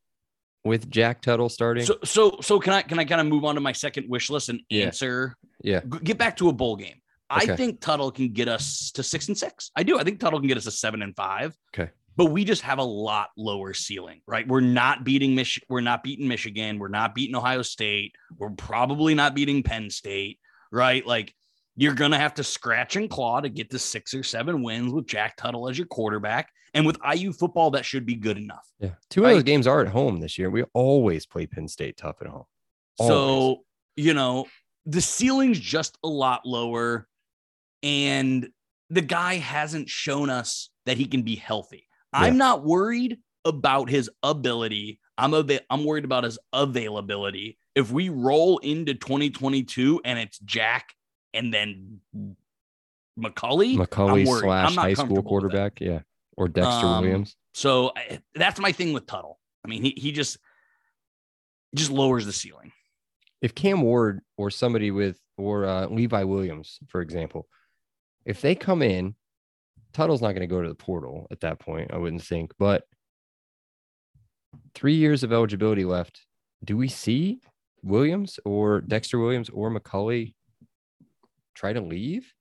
with 0.65 0.91
Jack 0.91 1.23
Tuttle 1.23 1.49
starting? 1.49 1.85
So, 1.85 1.99
so, 2.05 2.39
so 2.41 2.59
can 2.61 2.73
I 2.73 2.83
can 2.83 2.99
I 2.99 3.05
kind 3.05 3.21
of 3.21 3.27
move 3.27 3.45
on 3.45 3.55
to 3.57 3.61
my 3.61 3.73
second 3.73 4.09
wish 4.09 4.31
list 4.31 4.49
and 4.49 4.61
Yeah. 4.69 4.87
answer? 4.87 5.35
yeah. 5.63 5.81
Get 5.81 6.19
back 6.19 6.37
to 6.39 6.49
a 6.49 6.53
bowl 6.53 6.77
game. 6.77 6.97
I 7.31 7.47
think 7.57 7.81
Tuttle 7.81 8.11
can 8.11 8.33
get 8.33 8.47
us 8.49 8.91
to 8.93 9.03
six 9.03 9.29
and 9.29 9.39
six. 9.39 9.71
I 9.75 9.85
do. 9.85 9.99
I 9.99 10.05
think 10.05 10.21
Tuttle 10.21 10.39
can 10.39 10.49
get 10.49 10.59
us 10.59 10.65
to 10.65 10.71
seven 10.71 11.01
and 11.01 11.17
five. 11.17 11.57
Okay. 11.75 11.91
But 12.15 12.27
we 12.27 12.45
just 12.45 12.61
have 12.61 12.79
a 12.79 12.85
lot 12.85 13.31
lower 13.39 13.73
ceiling, 13.73 14.21
right? 14.27 14.47
We're 14.47 14.61
not 14.61 15.03
beating 15.03 15.35
Mich- 15.35 15.63
We're 15.71 15.81
not 15.81 16.03
beating 16.03 16.29
Michigan. 16.29 16.79
We're 16.79 16.89
not 16.89 17.15
beating 17.15 17.35
Ohio 17.35 17.63
State. 17.63 18.13
We're 18.37 18.51
probably 18.51 19.15
not 19.15 19.35
beating 19.35 19.63
Penn 19.63 19.89
State, 19.89 20.39
right? 20.71 21.07
Like 21.07 21.35
you're 21.75 21.95
gonna 21.95 22.19
have 22.19 22.35
to 22.35 22.45
scratch 22.45 22.97
and 22.97 23.09
claw 23.09 23.41
to 23.41 23.49
get 23.49 23.71
to 23.71 23.79
six 23.79 24.13
or 24.13 24.23
seven 24.23 24.63
wins 24.63 24.93
with 24.93 25.07
Jack 25.07 25.37
Tuttle 25.39 25.71
as 25.71 25.79
your 25.79 25.87
quarterback, 25.87 26.51
and 26.75 26.87
with 26.87 26.99
IU 27.15 27.33
football, 27.33 27.71
that 27.73 27.85
should 27.85 28.07
be 28.07 28.15
good 28.15 28.39
enough. 28.39 28.67
Yeah. 28.79 28.93
Two 29.11 29.25
of 29.25 29.31
those 29.31 29.43
games 29.43 29.67
are 29.67 29.81
at 29.81 29.89
home 29.89 30.21
this 30.21 30.39
year. 30.39 30.51
We 30.51 30.65
always 30.73 31.27
play 31.27 31.47
Penn 31.47 31.69
State 31.69 31.97
tough 31.97 32.17
at 32.23 32.29
home. 32.29 32.45
Always. 32.99 33.13
So, 33.13 33.65
you 33.97 34.15
know, 34.15 34.47
the 34.87 35.01
ceiling's 35.01 35.61
just 35.61 35.99
a 36.03 36.09
lot 36.09 36.47
lower. 36.47 37.07
And 37.83 38.49
the 38.91 39.01
guy 39.01 39.35
hasn't 39.35 39.89
shown 39.89 40.31
us 40.31 40.71
that 40.87 40.97
he 40.97 41.07
can 41.07 41.23
be 41.23 41.37
healthy. 41.37 41.89
I'm 42.13 42.37
not 42.37 42.63
worried 42.63 43.19
about 43.45 43.89
his 43.89 44.11
ability. 44.23 45.01
I'm 45.17 45.35
a 45.35 45.43
bit, 45.43 45.65
I'm 45.71 45.85
worried 45.85 46.05
about 46.05 46.25
his 46.25 46.39
availability. 46.53 47.59
If 47.75 47.91
we 47.91 48.09
roll 48.11 48.59
into 48.59 48.95
2022 48.95 50.03
and 50.05 50.19
it's 50.19 50.39
Jack 50.41 50.95
and 51.33 51.53
then 51.53 52.01
McCulley, 53.19 53.77
McCulley 53.77 54.27
slash 54.41 54.75
high 54.75 54.93
school 54.93 55.07
comfortable 55.07 55.35
with 55.37 55.53
that. 55.53 55.77
quarterback. 55.77 55.81
Yeah. 55.81 56.01
Or 56.37 56.49
Dexter 56.49 56.87
Um, 56.87 57.03
Williams. 57.05 57.37
So 57.55 57.93
I, 57.97 58.21
that's 58.35 58.59
my 58.59 58.73
thing 58.73 58.93
with 58.93 59.07
Tuttle. 59.07 59.39
I 59.65 59.69
mean, 59.69 59.83
he, 59.83 59.91
he 59.91 60.13
just 60.13 60.39
just 61.75 61.91
lowers 61.91 62.27
the 62.27 62.33
ceiling. 62.33 62.73
If 63.41 63.55
Cam 63.55 63.83
Ward 63.83 64.21
or 64.37 64.51
somebody 64.51 64.91
with 64.91 65.19
or 65.37 65.65
uh, 65.65 65.87
Levi 65.87 66.23
Williams, 66.25 66.79
for 66.89 67.01
example, 67.01 67.49
if 68.25 68.41
they 68.41 68.55
come 68.55 68.83
in, 68.83 69.15
Tuttle's 69.93 70.23
not 70.23 70.33
going 70.33 70.41
to 70.41 70.47
go 70.47 70.63
to 70.63 70.69
the 70.69 70.75
portal 70.75 71.27
at 71.31 71.41
that 71.41 71.59
point, 71.59 71.93
I 71.93 71.99
wouldn't 71.99 72.23
think. 72.23 72.53
But 72.59 72.85
three 74.75 74.95
years 74.95 75.23
of 75.23 75.33
eligibility 75.33 75.85
left. 75.85 76.21
Do 76.65 76.77
we 76.77 76.89
see 76.89 77.41
Williams 77.83 78.39
or 78.45 78.81
Dexter 78.81 79.19
Williams 79.19 79.49
or 79.51 79.71
McCulley 79.71 80.35
try 81.55 81.73
to 81.73 81.81
leave? 81.81 82.33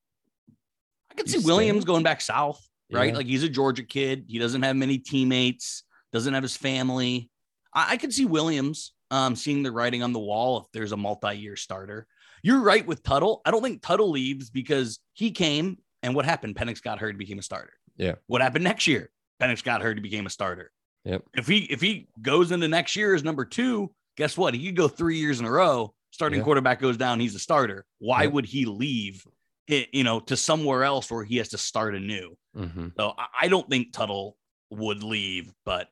I 1.09 1.15
could 1.15 1.29
see 1.29 1.39
stay? 1.39 1.45
Williams 1.45 1.83
going 1.83 2.03
back 2.03 2.21
south, 2.21 2.65
right? 2.91 3.11
Yeah. 3.11 3.17
Like 3.17 3.25
he's 3.25 3.43
a 3.43 3.49
Georgia 3.49 3.83
kid. 3.83 4.25
He 4.27 4.39
doesn't 4.39 4.61
have 4.63 4.75
many 4.75 4.97
teammates, 4.97 5.83
doesn't 6.13 6.33
have 6.33 6.43
his 6.43 6.57
family. 6.57 7.29
I, 7.73 7.93
I 7.93 7.97
could 7.97 8.13
see 8.13 8.25
Williams 8.25 8.93
um, 9.09 9.35
seeing 9.35 9.63
the 9.63 9.71
writing 9.71 10.03
on 10.03 10.13
the 10.13 10.19
wall 10.19 10.59
if 10.59 10.65
there's 10.73 10.91
a 10.91 10.97
multi-year 10.97 11.55
starter. 11.55 12.07
You're 12.43 12.61
right 12.61 12.85
with 12.85 13.03
Tuttle. 13.03 13.41
I 13.45 13.51
don't 13.51 13.61
think 13.61 13.81
Tuttle 13.81 14.09
leaves 14.09 14.49
because 14.49 14.99
he 15.13 15.31
came 15.31 15.77
and 16.03 16.15
what 16.15 16.25
happened? 16.25 16.55
Penix 16.55 16.81
got 16.81 16.99
hurt, 16.99 17.17
became 17.17 17.37
a 17.39 17.43
starter. 17.43 17.73
Yeah. 17.97 18.15
What 18.27 18.41
happened 18.41 18.63
next 18.63 18.87
year? 18.87 19.11
Penix 19.41 19.63
got 19.63 19.81
hurt, 19.81 19.97
he 19.97 20.01
became 20.01 20.25
a 20.25 20.29
starter. 20.29 20.71
Yep. 21.05 21.23
If 21.35 21.47
he 21.47 21.59
if 21.59 21.81
he 21.81 22.07
goes 22.21 22.51
into 22.51 22.67
next 22.67 22.95
year 22.95 23.15
as 23.15 23.23
number 23.23 23.45
two, 23.45 23.91
guess 24.17 24.37
what? 24.37 24.53
He 24.53 24.67
could 24.67 24.75
go 24.75 24.87
three 24.87 25.17
years 25.17 25.39
in 25.39 25.45
a 25.45 25.51
row. 25.51 25.93
Starting 26.11 26.39
Yeah. 26.39 26.43
quarterback 26.45 26.79
goes 26.79 26.97
down, 26.97 27.19
he's 27.19 27.35
a 27.35 27.39
starter. 27.39 27.85
Why 27.99 28.27
would 28.27 28.45
he 28.45 28.65
leave? 28.65 29.25
It, 29.71 29.87
you 29.93 30.03
know, 30.03 30.19
to 30.19 30.35
somewhere 30.35 30.83
else 30.83 31.09
where 31.09 31.23
he 31.23 31.37
has 31.37 31.47
to 31.49 31.57
start 31.57 31.95
anew. 31.95 32.35
Mm-hmm. 32.57 32.89
So 32.97 33.13
I, 33.17 33.25
I 33.43 33.47
don't 33.47 33.69
think 33.69 33.93
Tuttle 33.93 34.35
would 34.69 35.01
leave, 35.01 35.49
but 35.65 35.87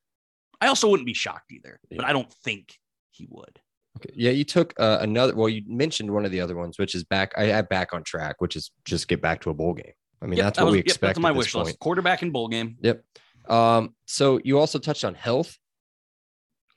I 0.60 0.68
also 0.68 0.90
wouldn't 0.90 1.08
be 1.08 1.14
shocked 1.14 1.52
either. 1.54 1.80
But 1.90 2.04
I 2.04 2.12
don't 2.12 2.32
think 2.44 2.78
he 3.12 3.26
would. 3.30 3.58
Okay. 3.98 4.14
Yeah, 4.16 4.32
you 4.32 4.44
took 4.44 4.74
uh, 4.78 4.98
another. 5.00 5.34
Well, 5.34 5.48
you 5.48 5.64
mentioned 5.66 6.12
one 6.12 6.26
of 6.26 6.32
the 6.32 6.42
other 6.42 6.58
ones, 6.58 6.78
which 6.78 6.94
is 6.94 7.06
back. 7.06 7.32
I 7.38 7.46
have 7.46 7.70
back 7.70 7.94
on 7.94 8.04
track, 8.04 8.36
which 8.40 8.58
is 8.58 8.70
just 8.84 9.08
get 9.08 9.22
back 9.22 9.40
to 9.42 9.50
a 9.50 9.54
bowl 9.54 9.74
game. 9.74 9.94
I 10.22 10.26
mean, 10.26 10.38
Yep, 10.38 10.46
that's 10.46 10.58
that 10.58 10.64
what 10.66 10.72
was- 10.72 10.74
we 10.74 10.78
yep, 10.80 10.86
expect. 10.88 11.16
that's 11.16 11.20
my 11.20 11.32
wish 11.32 11.54
point. 11.54 11.68
list. 11.68 11.80
Quarterback 11.80 12.22
and 12.22 12.34
bowl 12.34 12.50
game. 12.50 12.76
Yep. 12.82 13.02
Um, 13.50 13.96
so 14.06 14.42
you 14.44 14.60
also 14.60 14.78
touched 14.78 15.06
on 15.06 15.16
health. 15.16 15.58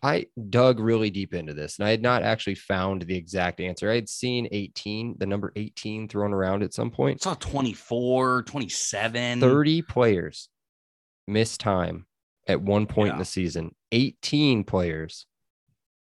I 0.02 0.26
dug 0.50 0.80
really 0.80 1.10
deep 1.10 1.32
into 1.32 1.54
this 1.54 1.78
and 1.78 1.86
I 1.86 1.90
had 1.90 2.02
not 2.02 2.22
actually 2.22 2.56
found 2.56 3.02
the 3.02 3.16
exact 3.16 3.60
answer. 3.60 3.90
I 3.90 3.94
had 3.94 4.08
seen 4.08 4.48
18, 4.50 5.16
the 5.18 5.26
number 5.26 5.52
18 5.54 6.08
thrown 6.08 6.32
around 6.32 6.64
at 6.64 6.74
some 6.74 6.88
I 6.88 6.96
point. 6.96 7.22
saw 7.22 7.34
24, 7.34 8.42
27. 8.42 9.40
30 9.40 9.82
players 9.82 10.48
missed 11.28 11.60
time 11.60 12.06
at 12.48 12.60
one 12.60 12.86
point 12.86 13.12
in 13.12 13.18
the 13.18 13.24
season, 13.24 13.74
18 13.92 14.64
players 14.64 15.26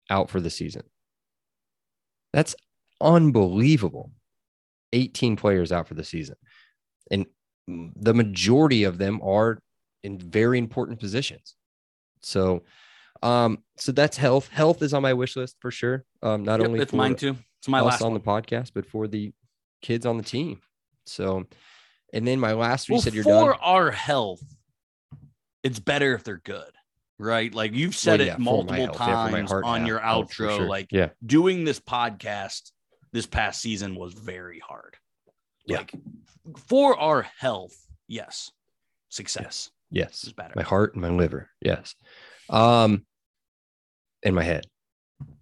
out 0.10 0.30
for 0.30 0.42
the 0.42 0.50
season. 0.50 0.84
That's 2.34 2.56
unbelievable. 3.00 4.12
18 4.92 5.38
players 5.38 5.72
out 5.72 5.88
for 5.88 5.94
the 5.94 6.04
season. 6.04 6.36
And 7.10 7.26
the 7.68 8.14
majority 8.14 8.84
of 8.84 8.98
them 8.98 9.22
are 9.24 9.60
in 10.04 10.20
very 10.20 10.58
important 10.58 11.00
positions. 11.00 11.56
So, 12.22 12.64
um, 13.26 13.64
so 13.78 13.92
that's 13.92 14.18
health. 14.18 14.50
Health 14.50 14.82
is 14.82 14.94
on 14.94 15.02
my 15.02 15.14
wish 15.14 15.36
list 15.36 15.58
for 15.60 15.72
sure. 15.72 16.06
Um, 16.22 16.44
not 16.44 16.60
Yep, 16.60 16.68
only 16.70 16.80
it's 16.82 16.92
for 16.92 16.98
mine 16.98 17.16
too. 17.16 17.36
It's 17.60 17.68
my 17.68 17.82
last 17.82 18.02
on 18.02 18.12
one. 18.12 18.22
the 18.22 18.26
podcast, 18.26 18.72
but 18.76 18.86
for 18.86 19.08
the 19.08 19.34
kids 19.82 20.06
on 20.06 20.18
the 20.18 20.24
team. 20.24 20.62
So, 21.08 21.46
and 22.14 22.28
then 22.28 22.40
my 22.40 22.54
last, 22.54 22.88
you 22.88 23.00
said 23.00 23.14
you're 23.16 23.24
done. 23.24 23.44
for 23.44 23.52
done. 23.54 23.60
our 23.64 23.92
health, 23.92 24.44
it's 25.64 25.80
better 25.80 26.14
if 26.14 26.24
they're 26.24 26.38
good, 26.44 26.70
right? 27.18 27.54
Like 27.54 27.74
you've 27.74 27.96
said 27.96 28.20
Well, 28.20 28.28
yeah, 28.28 28.34
it 28.36 28.40
multiple 28.40 28.76
health, 28.76 28.98
yeah, 29.00 29.06
times 29.30 29.52
on 29.52 29.86
your 29.88 30.00
health, 30.00 30.30
outro. 30.30 30.58
sure. 30.58 30.68
Like 30.68 30.88
yeah, 30.92 31.10
doing 31.26 31.64
this 31.64 31.80
podcast 31.80 32.72
this 33.12 33.26
past 33.26 33.62
season 33.62 33.96
was 33.96 34.14
very 34.14 34.60
hard. 34.60 34.98
Yeah. 35.66 35.78
Like 35.78 35.94
for 36.68 36.96
our 37.00 37.24
health, 37.40 37.76
yes, 38.08 38.52
success 39.10 39.72
yes, 39.90 40.24
is 40.24 40.34
better. 40.34 40.54
my 40.56 40.62
heart 40.62 40.94
and 40.94 41.02
my 41.02 41.10
liver, 41.10 41.50
yes, 41.60 41.96
um, 42.52 43.04
and 44.26 44.36
my 44.36 44.44
head. 44.44 44.66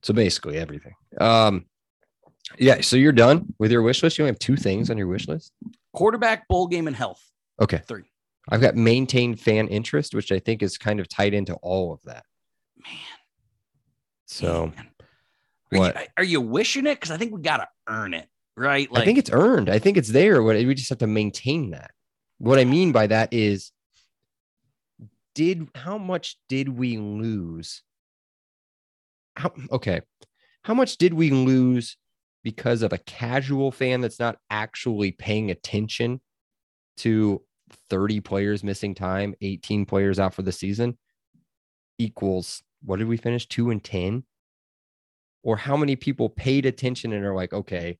So 0.03 0.13
basically 0.13 0.57
everything. 0.57 0.93
Um, 1.19 1.65
yeah. 2.59 2.81
So 2.81 2.95
you're 2.97 3.11
done 3.11 3.55
with 3.57 3.71
your 3.71 3.81
wish 3.81 4.03
list. 4.03 4.17
You 4.17 4.25
only 4.25 4.31
have 4.31 4.39
two 4.39 4.57
things 4.57 4.89
on 4.89 4.97
your 4.97 5.07
wish 5.07 5.27
list. 5.27 5.51
quarterback, 5.93 6.47
bowl 6.47 6.67
game, 6.67 6.87
and 6.87 6.95
health. 6.95 7.21
Okay. 7.61 7.81
Three. 7.87 8.03
I've 8.49 8.61
got 8.61 8.75
maintained 8.75 9.39
fan 9.39 9.69
interest, 9.69 10.13
which 10.13 10.31
I 10.31 10.39
think 10.39 10.61
is 10.61 10.77
kind 10.77 10.99
of 10.99 11.07
tied 11.07 11.33
into 11.33 11.53
all 11.55 11.93
of 11.93 12.01
that. 12.03 12.25
Man. 12.83 12.97
So 14.25 14.73
man. 14.75 14.89
Are, 15.71 15.79
what? 15.79 15.95
You, 15.95 16.07
are 16.17 16.23
you 16.23 16.41
wishing 16.41 16.85
it? 16.85 16.95
Because 16.95 17.11
I 17.11 17.17
think 17.17 17.33
we 17.33 17.41
got 17.41 17.57
to 17.57 17.67
earn 17.87 18.13
it, 18.13 18.27
right? 18.57 18.91
Like, 18.91 19.03
I 19.03 19.05
think 19.05 19.17
it's 19.17 19.31
earned. 19.31 19.69
I 19.69 19.79
think 19.79 19.97
it's 19.97 20.09
there. 20.09 20.43
What 20.43 20.57
we 20.57 20.75
just 20.75 20.89
have 20.89 20.99
to 20.99 21.07
maintain 21.07 21.71
that. 21.71 21.91
What 22.37 22.59
I 22.59 22.65
mean 22.65 22.91
by 22.91 23.07
that 23.07 23.29
is, 23.31 23.71
did 25.33 25.69
how 25.73 25.97
much 25.97 26.37
did 26.49 26.67
we 26.67 26.97
lose? 26.97 27.81
How 29.35 29.51
okay, 29.71 30.01
how 30.63 30.73
much 30.73 30.97
did 30.97 31.13
we 31.13 31.29
lose 31.29 31.97
because 32.43 32.81
of 32.81 32.93
a 32.93 32.97
casual 32.99 33.71
fan 33.71 34.01
that's 34.01 34.19
not 34.19 34.37
actually 34.49 35.11
paying 35.11 35.49
attention 35.49 36.21
to 36.97 37.41
30 37.89 38.19
players 38.19 38.63
missing 38.63 38.93
time, 38.93 39.33
18 39.41 39.85
players 39.85 40.19
out 40.19 40.33
for 40.33 40.41
the 40.41 40.51
season 40.51 40.97
equals 41.97 42.63
what 42.85 42.99
did 42.99 43.07
we 43.07 43.17
finish? 43.17 43.47
Two 43.47 43.69
and 43.69 43.83
10? 43.83 44.23
Or 45.41 45.57
how 45.57 45.75
many 45.75 45.95
people 45.95 46.29
paid 46.29 46.65
attention 46.65 47.13
and 47.13 47.25
are 47.25 47.35
like, 47.35 47.53
okay, 47.53 47.97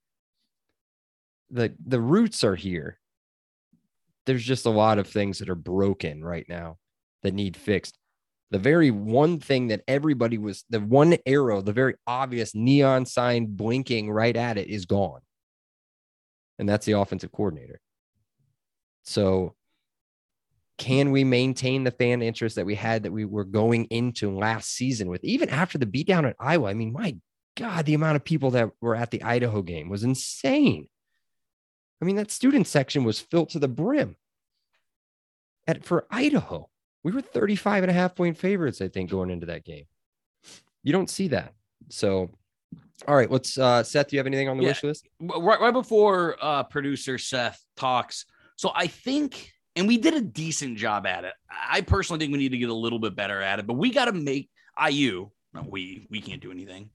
the 1.50 1.74
the 1.86 2.00
roots 2.00 2.44
are 2.44 2.56
here. 2.56 3.00
There's 4.26 4.44
just 4.44 4.66
a 4.66 4.70
lot 4.70 5.00
of 5.00 5.08
things 5.08 5.40
that 5.40 5.50
are 5.50 5.56
broken 5.56 6.24
right 6.24 6.46
now 6.48 6.78
that 7.22 7.34
need 7.34 7.58
fixed. 7.58 7.98
The 8.54 8.60
very 8.60 8.92
one 8.92 9.40
thing 9.40 9.70
that 9.70 9.82
everybody 9.88 10.38
was 10.38 10.64
the 10.70 10.80
one 10.80 11.18
arrow, 11.26 11.64
the 11.64 11.74
very 11.74 11.96
obvious 12.06 12.54
neon 12.54 13.08
sign 13.08 13.48
blinking 13.48 14.12
right 14.12 14.36
at 14.38 14.60
it 14.60 14.68
is 14.68 14.86
gone. 14.86 15.22
And 16.60 16.70
that's 16.70 16.86
the 16.86 16.92
offensive 16.92 17.32
coordinator. 17.32 17.82
So 19.06 19.56
can 20.78 21.10
we 21.10 21.24
maintain 21.24 21.84
the 21.84 21.90
fan 21.90 22.22
interest 22.22 22.58
that 22.58 22.68
we 22.68 22.76
had 22.76 23.04
that 23.04 23.12
we 23.12 23.26
were 23.26 23.44
going 23.44 23.86
into 23.86 24.38
last 24.38 24.70
season 24.70 25.10
with 25.10 25.24
even 25.24 25.50
after 25.50 25.80
the 25.80 25.88
beatdown 25.88 26.30
at 26.30 26.36
Iowa? 26.40 26.70
I 26.70 26.76
mean, 26.76 26.94
my 26.94 27.18
God, 27.58 27.88
the 27.88 27.96
amount 27.96 28.18
of 28.18 28.24
people 28.24 28.52
that 28.52 28.70
were 28.82 28.96
at 28.96 29.10
the 29.10 29.24
Idaho 29.24 29.64
game 29.64 29.90
was 29.90 30.04
insane. 30.04 30.88
I 32.00 32.06
mean, 32.06 32.18
that 32.18 32.30
student 32.30 32.68
section 32.68 33.04
was 33.04 33.20
filled 33.20 33.50
to 33.50 33.60
the 33.60 33.68
brim. 33.68 34.16
At 35.66 35.84
for 35.84 36.06
Idaho, 36.12 36.70
we 37.04 37.12
were 37.12 37.22
35 37.22 37.84
and 37.84 37.90
a 37.90 37.94
half 37.94 38.16
point 38.16 38.38
favorites, 38.38 38.82
I 38.82 38.88
think, 38.88 39.10
going 39.12 39.30
into 39.30 39.46
that 39.48 39.64
game. 39.66 39.86
You 40.84 40.92
don't 40.94 41.10
see 41.10 41.30
that. 41.30 41.54
So, 41.90 42.30
all 43.08 43.16
right, 43.16 43.30
let's 43.30 43.58
uh 43.58 43.84
Seth, 43.84 44.10
do 44.10 44.16
you 44.16 44.20
have 44.20 44.28
anything 44.28 44.50
on 44.50 44.58
the 44.58 44.64
Yeah. 44.64 44.70
wish 44.70 44.84
list? 44.84 45.08
right, 45.20 45.60
right 45.60 45.74
before 45.74 46.38
uh, 46.42 46.64
producer 46.64 47.18
Seth 47.18 47.64
talks. 47.76 48.26
So 48.56 48.72
I 48.76 48.88
think, 48.88 49.52
and 49.76 49.88
we 49.88 49.98
did 49.98 50.14
a 50.14 50.22
decent 50.22 50.78
job 50.78 51.06
at 51.06 51.24
it. 51.26 51.34
I 51.50 51.82
personally 51.82 52.20
think 52.20 52.32
we 52.32 52.38
need 52.40 52.52
to 52.52 52.58
get 52.58 52.70
a 52.70 52.74
little 52.74 53.00
bit 53.00 53.16
better 53.16 53.42
at 53.42 53.60
it, 53.60 53.68
but 53.68 53.74
we 53.74 53.92
got 53.92 54.06
to 54.06 54.14
make 54.14 54.50
IU. 54.90 55.30
No, 55.54 55.66
we 55.70 56.08
we 56.10 56.22
can't 56.22 56.42
do 56.42 56.52
anything. 56.52 56.90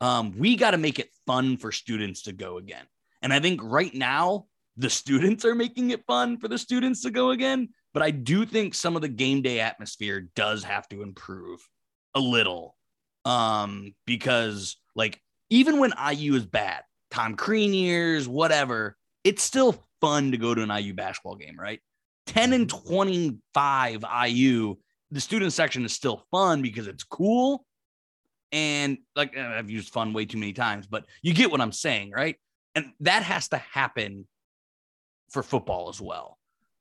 Um, 0.00 0.32
we 0.38 0.54
got 0.56 0.70
to 0.72 0.78
make 0.78 0.98
it 0.98 1.10
fun 1.26 1.56
for 1.56 1.72
students 1.72 2.22
to 2.22 2.32
go 2.32 2.58
again. 2.58 2.84
And 3.22 3.32
I 3.32 3.40
think 3.40 3.60
right 3.62 3.92
now 3.92 4.46
the 4.76 4.88
students 4.88 5.44
are 5.44 5.56
making 5.56 5.90
it 5.90 6.04
fun 6.06 6.38
for 6.38 6.46
the 6.46 6.56
students 6.58 7.02
to 7.02 7.10
go 7.10 7.30
again. 7.30 7.70
But 7.98 8.04
I 8.04 8.12
do 8.12 8.46
think 8.46 8.76
some 8.76 8.94
of 8.94 9.02
the 9.02 9.08
game 9.08 9.42
day 9.42 9.58
atmosphere 9.58 10.28
does 10.36 10.62
have 10.62 10.88
to 10.90 11.02
improve 11.02 11.68
a 12.14 12.20
little. 12.20 12.76
Um, 13.24 13.92
because 14.06 14.76
like 14.94 15.20
even 15.50 15.80
when 15.80 15.92
IU 15.98 16.36
is 16.36 16.46
bad, 16.46 16.84
Tom 17.10 17.34
Crean 17.34 17.74
years, 17.74 18.28
whatever, 18.28 18.96
it's 19.24 19.42
still 19.42 19.84
fun 20.00 20.30
to 20.30 20.38
go 20.38 20.54
to 20.54 20.62
an 20.62 20.70
IU 20.70 20.94
basketball 20.94 21.34
game, 21.34 21.58
right? 21.58 21.80
10 22.28 22.52
and 22.52 22.70
25 22.70 24.04
IU, 24.28 24.76
the 25.10 25.20
student 25.20 25.52
section 25.52 25.84
is 25.84 25.92
still 25.92 26.24
fun 26.30 26.62
because 26.62 26.86
it's 26.86 27.02
cool. 27.02 27.66
And 28.52 28.98
like 29.16 29.36
I've 29.36 29.70
used 29.70 29.92
fun 29.92 30.12
way 30.12 30.24
too 30.24 30.38
many 30.38 30.52
times, 30.52 30.86
but 30.86 31.04
you 31.20 31.34
get 31.34 31.50
what 31.50 31.60
I'm 31.60 31.72
saying, 31.72 32.12
right? 32.12 32.36
And 32.76 32.92
that 33.00 33.24
has 33.24 33.48
to 33.48 33.56
happen 33.56 34.28
for 35.30 35.42
football 35.42 35.88
as 35.88 36.00
well. 36.00 36.37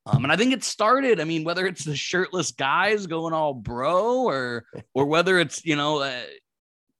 Um, 0.08 0.24
and 0.24 0.32
I 0.32 0.38
think 0.38 0.54
it 0.54 0.64
started. 0.64 1.20
I 1.20 1.24
mean, 1.26 1.44
whether 1.44 1.66
it's 1.68 1.84
the 1.84 1.96
shirtless 1.96 2.52
guys 2.52 3.08
going 3.08 3.34
all 3.34 3.54
bro, 3.54 4.24
or 4.24 4.66
or 4.94 5.06
whether 5.14 5.40
it's 5.40 5.66
you 5.66 5.76
know, 5.76 6.00
uh, 6.00 6.22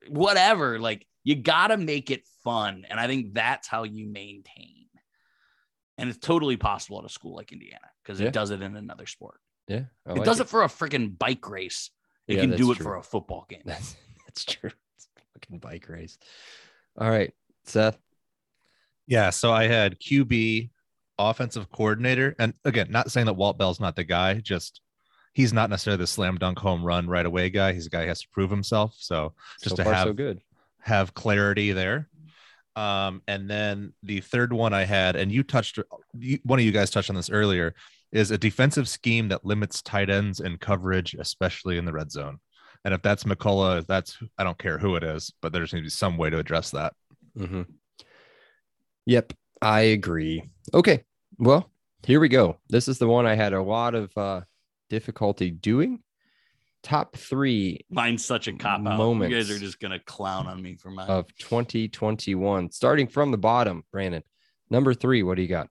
whatever. 0.10 0.80
Like 0.80 1.06
you 1.24 1.36
got 1.36 1.68
to 1.68 1.78
make 1.78 2.12
it 2.12 2.24
fun, 2.44 2.86
and 2.90 3.00
I 3.00 3.08
think 3.08 3.34
that's 3.34 3.68
how 3.68 3.84
you 3.84 4.08
maintain. 4.08 4.74
And 5.98 6.10
it's 6.10 6.20
totally 6.20 6.58
possible 6.58 7.00
at 7.00 7.06
a 7.06 7.10
school 7.10 7.36
like 7.36 7.52
Indiana 7.52 7.88
because 8.04 8.20
Yeah. 8.20 8.28
it 8.28 8.34
does 8.34 8.52
it 8.52 8.62
in 8.62 8.76
another 8.76 9.08
sport. 9.08 9.40
Yeah. 9.68 9.84
I 10.06 10.12
it 10.12 10.16
like 10.18 10.24
does 10.26 10.40
it. 10.40 10.48
for 10.48 10.64
a 10.64 10.68
freaking 10.68 11.18
bike 11.18 11.50
race. 11.50 11.90
It 12.28 12.36
Yeah, 12.36 12.42
can 12.42 12.52
do 12.52 12.68
that's 12.68 12.80
it 12.80 12.84
for 12.84 12.98
a 12.98 13.04
football 13.04 13.46
game. 13.50 13.62
That's 13.66 13.96
that's 14.28 14.44
true. 14.46 14.70
It's 14.96 15.08
a 15.18 15.22
fucking 15.34 15.60
bike 15.60 15.88
race. 15.90 16.18
All 17.00 17.10
right, 17.10 17.34
Seth. 17.64 17.98
Yeah, 19.08 19.30
so 19.30 19.52
I 19.52 19.68
had 19.68 20.00
QB, 20.00 20.70
offensive 21.20 21.72
coordinator, 21.72 22.36
and 22.40 22.54
again, 22.66 22.88
not 22.90 23.12
saying 23.12 23.26
that 23.26 23.34
Walt 23.34 23.58
Bell's 23.58 23.80
not 23.80 23.96
the 23.96 24.04
guy, 24.04 24.36
just 24.36 24.82
he's 25.34 25.54
not 25.54 25.70
necessarily 25.70 26.00
the 26.00 26.08
slam 26.08 26.38
dunk 26.38 26.60
home 26.60 26.84
run 26.84 27.08
right 27.08 27.26
away 27.26 27.50
guy. 27.50 27.74
He's 27.74 27.86
a 27.86 27.90
guy 27.90 28.02
who 28.02 28.08
has 28.08 28.22
to 28.22 28.30
prove 28.30 28.50
himself. 28.50 28.96
So 28.98 29.34
just 29.62 29.76
so 29.76 29.78
to 29.78 29.84
far, 29.84 29.94
have 29.94 30.08
so 30.08 30.14
good. 30.14 30.42
have 30.80 31.14
clarity 31.14 31.72
there. 31.74 32.10
Um, 32.76 33.22
and 33.28 33.50
then 33.50 33.94
the 34.04 34.22
third 34.22 34.54
one 34.54 34.74
I 34.74 34.84
had, 34.84 35.16
and 35.16 35.32
you 35.32 35.44
touched 35.44 35.80
you, 36.18 36.40
one 36.44 36.60
of 36.60 36.66
you 36.66 36.72
guys 36.72 36.92
touched 36.92 37.10
on 37.10 37.16
this 37.16 37.30
earlier, 37.30 37.74
is 38.12 38.32
a 38.32 38.38
defensive 38.38 38.88
scheme 38.88 39.30
that 39.30 39.46
limits 39.46 39.82
tight 39.82 40.10
ends 40.10 40.40
and 40.40 40.60
coverage, 40.60 41.16
especially 41.16 41.78
in 41.78 41.86
the 41.86 41.94
red 41.94 42.12
zone. 42.12 42.40
And 42.86 42.94
if 42.94 43.02
that's 43.02 43.24
McCullough, 43.24 43.86
that's 43.88 44.18
I 44.38 44.44
don't 44.44 44.58
care 44.58 44.78
who 44.78 44.96
it 44.96 45.04
is, 45.04 45.34
but 45.42 45.52
there's 45.52 45.72
going 45.72 45.84
to 45.84 45.86
be 45.86 45.90
some 45.90 46.18
way 46.18 46.30
to 46.30 46.38
address 46.38 46.72
that. 46.72 46.94
Mm-hmm. 47.38 47.64
Yep, 49.08 49.34
I 49.62 49.82
agree. 49.82 50.44
Okay, 50.74 51.04
well, 51.38 51.70
here 52.04 52.20
we 52.20 52.30
go. 52.30 52.58
This 52.70 52.88
is 52.88 53.00
the 53.00 53.08
one 53.08 53.26
I 53.26 53.36
had 53.36 53.54
a 53.54 53.62
lot 53.62 53.96
of 53.96 54.12
uh, 54.18 54.42
difficulty 54.90 55.50
doing. 55.52 56.02
Top 56.84 57.16
three 57.18 57.86
Mine's 57.90 58.24
such 58.24 58.48
a 58.48 58.54
cop 58.54 58.86
out. 58.86 59.00
You 59.00 59.28
guys 59.30 59.50
are 59.50 59.60
just 59.60 59.80
gonna 59.80 60.00
clown 60.00 60.48
on 60.48 60.62
me 60.62 60.76
for 60.76 60.90
mine. 60.90 61.10
of 61.10 61.26
2021, 61.38 62.72
starting 62.72 63.08
from 63.08 63.32
the 63.32 63.38
bottom. 63.38 63.84
Brandon, 63.92 64.24
number 64.70 64.94
three. 64.94 65.24
What 65.24 65.36
do 65.36 65.42
you 65.42 65.48
got? 65.48 65.70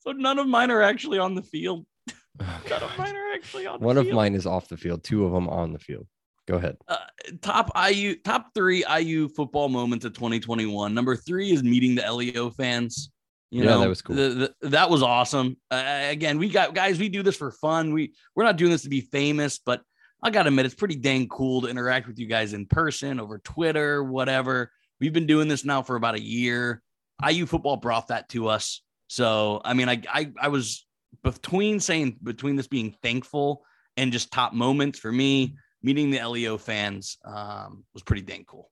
so 0.00 0.12
none 0.12 0.38
of 0.38 0.46
mine 0.46 0.70
are 0.70 0.82
actually 0.82 1.18
on 1.18 1.34
the 1.34 1.42
field. 1.42 1.86
Oh, 2.08 2.14
None 2.70 2.82
of 2.82 2.98
mine 2.98 3.16
are 3.16 3.32
actually 3.34 3.66
on. 3.66 3.80
the 3.80 3.86
One 3.86 3.96
of 3.96 4.08
mine 4.10 4.34
is 4.34 4.46
off 4.46 4.68
the 4.68 4.76
field. 4.76 5.02
Two 5.02 5.24
of 5.24 5.32
them 5.32 5.48
on 5.48 5.72
the 5.72 5.78
field. 5.78 6.06
Go 6.46 6.56
ahead. 6.56 6.76
uh, 6.86 6.96
top 7.42 7.70
IU 7.90 8.14
top 8.16 8.54
three 8.54 8.84
IU 8.86 9.28
football 9.28 9.68
moments 9.68 10.04
of 10.04 10.12
2021. 10.12 10.94
Number 10.94 11.16
three 11.16 11.50
is 11.50 11.64
meeting 11.64 11.96
the 11.96 12.02
LEO 12.02 12.50
fans. 12.50 13.10
You 13.50 13.62
Yeah, 13.62 13.70
know, 13.70 13.80
that 13.80 13.88
was 13.88 14.02
cool. 14.02 14.16
the- 14.16 14.54
the- 14.60 14.68
that 14.70 14.90
was 14.90 15.02
awesome. 15.02 15.56
Uh, 15.70 16.06
again, 16.10 16.38
we 16.38 16.48
got 16.48 16.74
guys. 16.74 16.98
We 16.98 17.08
do 17.08 17.22
this 17.22 17.36
for 17.36 17.50
fun. 17.52 17.92
We 17.92 18.14
we're 18.34 18.44
not 18.44 18.56
doing 18.56 18.70
this 18.72 18.82
to 18.82 18.88
be 18.88 19.00
famous, 19.02 19.58
but 19.58 19.82
I 20.22 20.30
gotta 20.30 20.48
admit, 20.48 20.66
it's 20.66 20.74
pretty 20.74 20.96
dang 20.96 21.28
cool 21.28 21.60
to 21.62 21.68
interact 21.68 22.08
with 22.08 22.18
you 22.18 22.26
guys 22.26 22.52
in 22.54 22.66
person 22.66 23.20
over 23.20 23.38
Twitter, 23.38 24.02
whatever. 24.02 24.72
We've 25.00 25.12
been 25.12 25.26
doing 25.26 25.46
this 25.46 25.64
now 25.64 25.82
for 25.82 25.94
about 25.96 26.14
a 26.16 26.20
year. 26.22 26.82
IU 27.24 27.46
football 27.46 27.76
brought 27.76 28.08
that 28.08 28.28
to 28.30 28.48
us. 28.48 28.82
So 29.08 29.60
I 29.64 29.74
mean, 29.74 29.88
I 29.88 30.02
I, 30.12 30.32
I 30.40 30.48
was 30.48 30.84
between 31.22 31.78
saying 31.80 32.18
between 32.22 32.56
this 32.56 32.66
being 32.66 32.96
thankful 33.02 33.64
and 33.96 34.12
just 34.12 34.32
top 34.32 34.52
moments 34.52 34.98
for 34.98 35.12
me 35.12 35.56
meeting 35.82 36.10
the 36.10 36.18
LEO 36.26 36.58
fans 36.58 37.16
um, 37.24 37.84
was 37.94 38.02
pretty 38.02 38.22
dang 38.22 38.44
cool. 38.44 38.70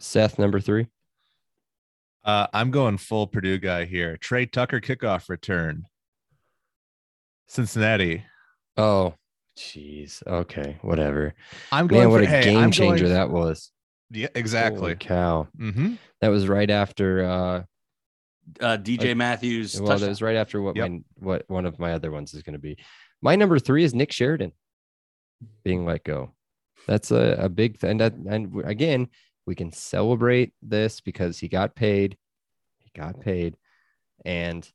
Seth, 0.00 0.38
number 0.38 0.60
three. 0.60 0.86
Uh, 2.26 2.48
I'm 2.52 2.70
going 2.72 2.98
full 2.98 3.26
Purdue 3.28 3.58
guy 3.58 3.84
here. 3.84 4.16
Tre 4.16 4.44
Tucker 4.46 4.80
kickoff 4.80 5.28
return. 5.28 5.84
Cincinnati. 7.46 8.24
Oh, 8.76 9.14
jeez. 9.56 10.26
Okay, 10.26 10.76
whatever. 10.82 11.34
I'm 11.70 11.86
going 11.86 12.02
Man, 12.02 12.10
what 12.10 12.18
for, 12.18 12.24
a 12.24 12.26
hey, 12.30 12.42
game 12.44 12.58
I'm 12.58 12.70
changer 12.72 13.04
going- 13.04 13.14
that 13.14 13.30
was. 13.30 13.70
Yeah, 14.10 14.26
Holy 14.28 14.40
exactly. 14.40 14.94
cow. 14.96 15.48
hmm 15.56 15.94
That 16.20 16.28
was 16.28 16.46
right 16.48 16.70
after 16.70 17.24
uh 17.24 17.62
Uh, 18.60 18.76
DJ 18.76 19.16
Matthews. 19.16 19.80
well, 19.80 19.98
that 19.98 20.08
was 20.08 20.22
right 20.22 20.36
after 20.36 20.60
what 20.62 20.76
Yep. 20.76 20.90
my 20.90 21.00
what 21.16 21.44
one 21.48 21.66
of 21.66 21.78
my 21.78 21.92
other 21.92 22.10
ones 22.12 22.32
is 22.34 22.42
going 22.42 22.52
to 22.54 22.60
be. 22.60 22.76
My 23.22 23.34
number 23.36 23.58
three 23.58 23.82
is 23.82 23.94
Nick 23.94 24.12
Sheridan 24.12 24.52
being 25.64 25.84
let 25.84 26.04
go. 26.04 26.34
That's 26.86 27.10
a, 27.10 27.36
a 27.40 27.48
big 27.48 27.78
thing. 27.78 27.98
That, 27.98 28.12
and 28.14 28.62
again, 28.64 29.08
we 29.46 29.54
can 29.54 29.72
celebrate 29.72 30.52
this 30.60 31.00
because 31.00 31.38
he 31.38 31.48
got 31.48 31.74
paid. 31.74 32.16
He 32.78 32.90
got 32.94 33.20
paid, 33.20 33.56
and 34.24 34.68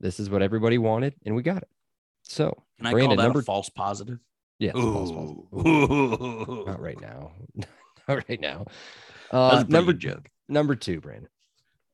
this 0.00 0.20
is 0.20 0.30
what 0.30 0.42
everybody 0.42 0.78
wanted, 0.78 1.14
and 1.26 1.34
we 1.34 1.42
got 1.42 1.58
it. 1.58 1.68
So, 2.22 2.62
Can 2.78 2.86
I 2.86 2.92
Brandon, 2.92 3.08
call 3.10 3.16
that 3.16 3.22
number 3.24 3.40
a 3.40 3.44
false 3.44 3.68
positive? 3.68 4.18
yeah, 4.58 4.72
false 4.72 5.10
positive. 5.10 5.66
Ooh, 5.66 6.64
not 6.66 6.80
right 6.80 7.00
now, 7.00 7.32
not 8.08 8.28
right 8.28 8.40
now. 8.40 8.66
Uh, 9.30 9.64
number 9.68 9.92
joke. 9.92 10.28
number 10.48 10.76
two, 10.76 11.00
Brandon. 11.00 11.28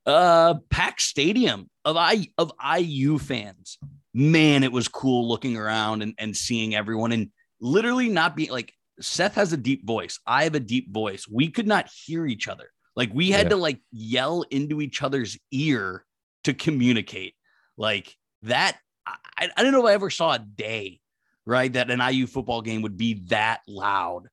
Uh, 0.04 0.54
pack 0.70 1.00
stadium 1.00 1.68
of 1.84 1.96
I 1.96 2.28
of 2.36 2.52
IU 2.78 3.18
fans. 3.18 3.78
Man, 4.14 4.64
it 4.64 4.72
was 4.72 4.88
cool 4.88 5.28
looking 5.28 5.56
around 5.56 6.02
and, 6.02 6.14
and 6.18 6.36
seeing 6.36 6.74
everyone 6.74 7.12
and 7.12 7.30
literally 7.60 8.08
not 8.08 8.34
being 8.34 8.50
like 8.50 8.72
Seth 9.00 9.34
has 9.34 9.52
a 9.52 9.56
deep 9.56 9.86
voice. 9.86 10.18
I 10.26 10.44
have 10.44 10.54
a 10.54 10.60
deep 10.60 10.92
voice. 10.92 11.26
We 11.28 11.48
could 11.48 11.66
not 11.66 11.88
hear 12.06 12.26
each 12.26 12.48
other. 12.48 12.70
Like 12.96 13.10
we 13.14 13.30
had 13.30 13.44
Yeah. 13.46 13.50
to 13.50 13.56
like 13.56 13.80
yell 13.92 14.42
into 14.50 14.80
each 14.80 15.02
other's 15.02 15.38
ear 15.52 16.04
to 16.44 16.54
communicate. 16.54 17.34
Like 17.76 18.14
that. 18.42 18.78
I, 19.06 19.48
I 19.56 19.62
don't 19.62 19.72
know 19.72 19.86
if 19.86 19.90
I 19.90 19.94
ever 19.94 20.10
saw 20.10 20.34
a 20.34 20.38
day, 20.38 21.00
right? 21.46 21.72
That 21.72 21.90
an 21.90 22.00
IU 22.00 22.26
football 22.26 22.60
game 22.60 22.82
would 22.82 22.96
be 22.96 23.22
that 23.28 23.60
loud. 23.68 24.24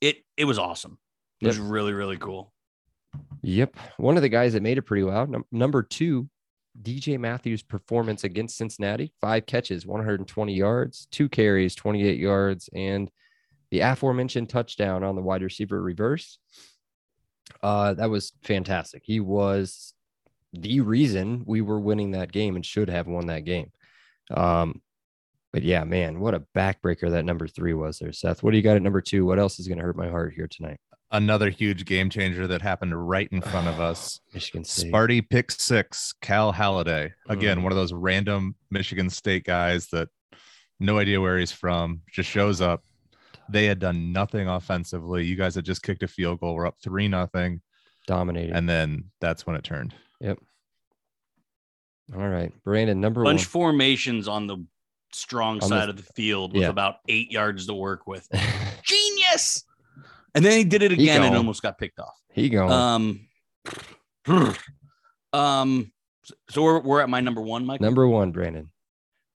It 0.00 0.18
it 0.36 0.44
was 0.44 0.58
awesome. 0.58 0.98
It 1.40 1.46
was 1.46 1.58
really, 1.58 1.92
really 1.94 2.18
cool. 2.18 2.52
Yep. 3.42 3.76
One 3.96 4.16
of 4.16 4.22
the 4.22 4.28
guys 4.28 4.52
that 4.52 4.62
made 4.62 4.76
it 4.78 4.82
pretty 4.82 5.02
loud. 5.02 5.30
Num- 5.30 5.46
number 5.50 5.82
two, 5.82 6.28
DJ 6.82 7.18
Matthews' 7.18 7.62
performance 7.62 8.24
against 8.24 8.56
Cincinnati 8.58 9.12
five 9.20 9.46
catches, 9.46 9.86
120 9.86 10.54
yards, 10.54 11.08
two 11.10 11.28
carries, 11.28 11.74
28 11.74 12.18
yards, 12.18 12.68
and 12.74 13.10
the 13.70 13.80
aforementioned 13.80 14.48
touchdown 14.48 15.04
on 15.04 15.14
the 15.16 15.22
wide 15.22 15.42
receiver 15.42 15.80
reverse. 15.80 16.38
Uh, 17.62 17.94
that 17.94 18.10
was 18.10 18.32
fantastic. 18.42 19.02
He 19.04 19.20
was 19.20 19.94
the 20.52 20.80
reason 20.80 21.44
we 21.46 21.60
were 21.60 21.80
winning 21.80 22.12
that 22.12 22.32
game 22.32 22.56
and 22.56 22.64
should 22.66 22.88
have 22.90 23.06
won 23.06 23.26
that 23.26 23.44
game. 23.44 23.70
Um, 24.34 24.80
but 25.52 25.62
yeah, 25.62 25.82
man, 25.84 26.20
what 26.20 26.34
a 26.34 26.44
backbreaker 26.56 27.10
that 27.10 27.24
number 27.24 27.48
three 27.48 27.74
was 27.74 27.98
there, 27.98 28.12
Seth. 28.12 28.42
What 28.42 28.52
do 28.52 28.56
you 28.56 28.62
got 28.62 28.76
at 28.76 28.82
number 28.82 29.00
two? 29.00 29.24
What 29.26 29.38
else 29.40 29.58
is 29.58 29.66
going 29.66 29.78
to 29.78 29.84
hurt 29.84 29.96
my 29.96 30.08
heart 30.08 30.32
here 30.34 30.46
tonight? 30.48 30.78
Another 31.12 31.50
huge 31.50 31.84
game 31.86 32.08
changer 32.08 32.46
that 32.46 32.62
happened 32.62 33.08
right 33.08 33.28
in 33.32 33.40
front 33.40 33.66
of 33.66 33.80
us. 33.80 34.20
Michigan 34.32 34.62
State. 34.64 34.92
Sparty 34.92 35.28
pick 35.28 35.50
six, 35.50 36.14
Cal 36.22 36.52
Haladay. 36.52 37.10
Again, 37.28 37.58
Mm. 37.58 37.62
one 37.64 37.72
of 37.72 37.76
those 37.76 37.92
random 37.92 38.54
Michigan 38.70 39.10
State 39.10 39.42
guys 39.44 39.88
that 39.88 40.08
no 40.78 40.98
idea 40.98 41.20
where 41.20 41.36
he's 41.38 41.50
from, 41.52 42.02
just 42.12 42.28
shows 42.28 42.60
up. 42.60 42.84
They 43.50 43.66
had 43.66 43.78
done 43.78 44.12
nothing 44.12 44.48
offensively. 44.48 45.24
You 45.24 45.36
guys 45.36 45.54
had 45.54 45.64
just 45.64 45.82
kicked 45.82 46.02
a 46.02 46.08
field 46.08 46.40
goal. 46.40 46.54
We're 46.54 46.66
up 46.66 46.76
three 46.82 47.08
nothing, 47.08 47.60
dominated. 48.06 48.54
and 48.56 48.68
then 48.68 49.04
that's 49.20 49.46
when 49.46 49.56
it 49.56 49.64
turned. 49.64 49.94
Yep. 50.20 50.38
All 52.14 52.28
right, 52.28 52.52
Brandon, 52.64 53.00
number 53.00 53.22
one. 53.22 53.34
Bunch 53.34 53.42
one. 53.42 53.50
formations 53.50 54.26
on 54.28 54.46
the 54.46 54.64
strong 55.12 55.60
On 55.62 55.68
side 55.68 55.86
the- 55.86 55.90
of 55.90 55.96
the 55.96 56.02
field 56.14 56.52
with 56.52 56.62
Yeah. 56.62 56.68
about 56.68 56.96
eight 57.08 57.30
yards 57.30 57.66
to 57.66 57.74
work 57.74 58.06
with. 58.06 58.28
Genius. 58.82 59.64
And 60.34 60.44
then 60.44 60.52
he 60.58 60.64
did 60.64 60.82
it 60.82 60.92
again 60.92 61.22
and 61.22 61.36
almost 61.36 61.62
got 61.62 61.78
picked 61.78 61.98
off. 61.98 62.14
he 62.32 62.48
going 62.48 62.70
Um, 62.72 63.26
um, 65.32 65.92
so 66.50 66.62
we're, 66.62 66.80
we're 66.80 67.00
at 67.00 67.08
my 67.08 67.20
number 67.20 67.40
one, 67.40 67.64
Mike. 67.66 67.80
number 67.80 68.06
one, 68.06 68.30
Brandon. 68.32 68.70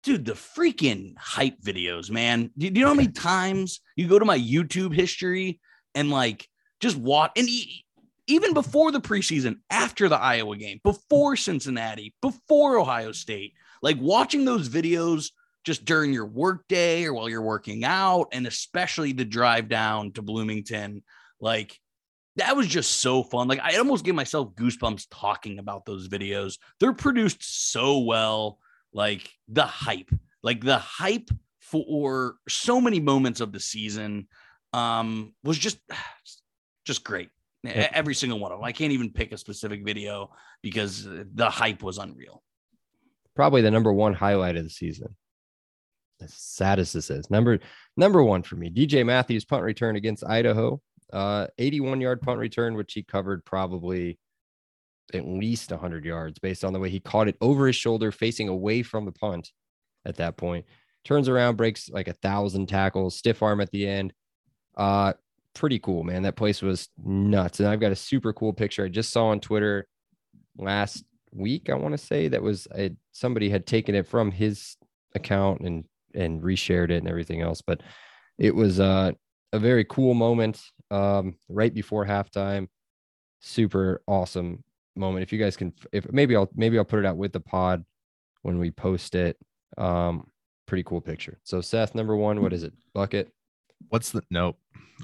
Dude, 0.03 0.25
the 0.25 0.33
freaking 0.33 1.13
hype 1.17 1.61
videos, 1.61 2.11
man. 2.11 2.51
Do, 2.57 2.65
you 2.65 2.71
know 2.71 2.87
how 2.87 2.93
many 2.93 3.07
times 3.11 3.81
you 3.95 4.07
go 4.07 4.19
to 4.19 4.25
my 4.25 4.37
YouTube 4.37 4.93
history 4.93 5.59
and 5.95 6.09
like 6.09 6.47
just 6.79 6.97
watch 6.97 7.31
and 7.37 7.47
e- 7.47 7.85
even 8.27 8.53
before 8.53 8.91
the 8.91 9.01
preseason, 9.01 9.57
after 9.69 10.07
the 10.07 10.19
Iowa 10.19 10.55
game, 10.57 10.79
before 10.83 11.35
Cincinnati, 11.35 12.13
before 12.21 12.77
Ohio 12.77 13.11
State, 13.11 13.53
like 13.81 13.97
watching 13.99 14.45
those 14.45 14.69
videos 14.69 15.31
just 15.65 15.85
during 15.85 16.13
your 16.13 16.25
work 16.25 16.67
day 16.67 17.05
or 17.05 17.13
while 17.13 17.29
you're 17.29 17.41
working 17.41 17.83
out, 17.83 18.27
and 18.31 18.47
especially 18.47 19.13
the 19.13 19.25
drive 19.25 19.69
down 19.69 20.11
to 20.13 20.21
Bloomington, 20.21 21.03
like 21.39 21.79
that 22.35 22.55
was 22.55 22.67
just 22.67 23.01
so 23.01 23.23
fun. 23.23 23.47
Like 23.47 23.59
I 23.61 23.77
almost 23.77 24.05
gave 24.05 24.15
myself 24.15 24.55
goosebumps 24.55 25.07
talking 25.11 25.59
about 25.59 25.85
those 25.85 26.07
videos. 26.07 26.57
They're 26.79 26.93
produced 26.93 27.71
so 27.71 27.99
well. 27.99 28.59
Like 28.93 29.29
the 29.47 29.65
hype, 29.65 30.09
like 30.41 30.63
the 30.63 30.77
hype 30.77 31.29
for 31.59 32.35
so 32.47 32.79
many 32.79 32.99
moments 32.99 33.41
of 33.41 33.51
the 33.51 33.59
season 33.59 34.27
um 34.73 35.33
was 35.43 35.57
just 35.57 35.79
just 36.85 37.03
great. 37.03 37.29
Yeah. 37.63 37.89
Every 37.93 38.13
single 38.13 38.39
one 38.39 38.51
of 38.51 38.59
them. 38.59 38.65
I 38.65 38.73
can't 38.73 38.91
even 38.91 39.09
pick 39.09 39.31
a 39.31 39.37
specific 39.37 39.85
video 39.85 40.31
because 40.61 41.07
the 41.33 41.49
hype 41.49 41.81
was 41.81 41.97
unreal. 41.97 42.43
Probably 43.35 43.61
the 43.61 43.71
number 43.71 43.93
one 43.93 44.13
highlight 44.13 44.57
of 44.57 44.65
the 44.65 44.69
season. 44.69 45.15
As 46.21 46.33
sad 46.33 46.79
as 46.79 46.91
this 46.91 47.09
is, 47.09 47.29
number 47.29 47.59
number 47.95 48.21
one 48.21 48.43
for 48.43 48.55
me, 48.55 48.69
DJ 48.69 49.05
Matthews 49.05 49.45
punt 49.45 49.63
return 49.63 49.95
against 49.95 50.25
Idaho. 50.25 50.81
Uh, 51.11 51.47
81 51.57 52.01
yard 52.01 52.21
punt 52.21 52.39
return, 52.39 52.75
which 52.75 52.93
he 52.93 53.03
covered 53.03 53.45
probably 53.45 54.17
at 55.13 55.27
least 55.27 55.71
100 55.71 56.05
yards 56.05 56.39
based 56.39 56.63
on 56.63 56.73
the 56.73 56.79
way 56.79 56.89
he 56.89 56.99
caught 56.99 57.27
it 57.27 57.37
over 57.41 57.67
his 57.67 57.75
shoulder, 57.75 58.11
facing 58.11 58.47
away 58.47 58.83
from 58.83 59.05
the 59.05 59.11
punt 59.11 59.51
at 60.05 60.15
that 60.17 60.37
point. 60.37 60.65
Turns 61.03 61.27
around, 61.27 61.57
breaks 61.57 61.89
like 61.89 62.07
a 62.07 62.13
thousand 62.13 62.67
tackles, 62.67 63.15
stiff 63.15 63.43
arm 63.43 63.59
at 63.59 63.71
the 63.71 63.87
end. 63.87 64.13
Uh, 64.77 65.13
pretty 65.53 65.79
cool, 65.79 66.03
man. 66.03 66.23
That 66.23 66.35
place 66.35 66.61
was 66.61 66.89
nuts. 67.03 67.59
And 67.59 67.67
I've 67.67 67.81
got 67.81 67.91
a 67.91 67.95
super 67.95 68.33
cool 68.33 68.53
picture 68.53 68.85
I 68.85 68.89
just 68.89 69.11
saw 69.11 69.27
on 69.27 69.39
Twitter 69.39 69.87
last 70.57 71.03
week. 71.31 71.69
I 71.69 71.75
want 71.75 71.93
to 71.93 71.97
say 71.97 72.29
that 72.29 72.41
was 72.41 72.67
a, 72.75 72.91
somebody 73.11 73.49
had 73.49 73.67
taken 73.67 73.95
it 73.95 74.07
from 74.07 74.31
his 74.31 74.77
account 75.15 75.61
and 75.61 75.85
and 76.15 76.43
reshared 76.43 76.91
it 76.91 76.97
and 76.97 77.07
everything 77.07 77.41
else. 77.41 77.61
But 77.61 77.81
it 78.37 78.55
was 78.55 78.79
uh, 78.79 79.11
a 79.51 79.59
very 79.59 79.83
cool 79.83 80.13
moment 80.13 80.61
um, 80.91 81.35
right 81.49 81.73
before 81.73 82.05
halftime. 82.05 82.67
Super 83.41 84.01
awesome 84.07 84.63
moment. 84.95 85.23
If 85.23 85.33
you 85.33 85.39
guys 85.39 85.57
can, 85.57 85.73
if 85.91 86.11
maybe 86.11 86.35
I'll 86.35 86.49
maybe 86.55 86.77
I'll 86.77 86.85
put 86.85 86.99
it 86.99 87.05
out 87.05 87.17
with 87.17 87.33
the 87.33 87.39
pod 87.39 87.83
when 88.41 88.59
we 88.59 88.71
post 88.71 89.15
it. 89.15 89.37
Um, 89.77 90.27
pretty 90.67 90.83
cool 90.83 91.01
picture. 91.01 91.39
So 91.43 91.61
Seth, 91.61 91.95
number 91.95 92.15
one, 92.15 92.41
what 92.41 92.53
is 92.53 92.63
it? 92.63 92.73
Bucket. 92.93 93.31
What's 93.89 94.11
the 94.11 94.23
nope? 94.29 94.57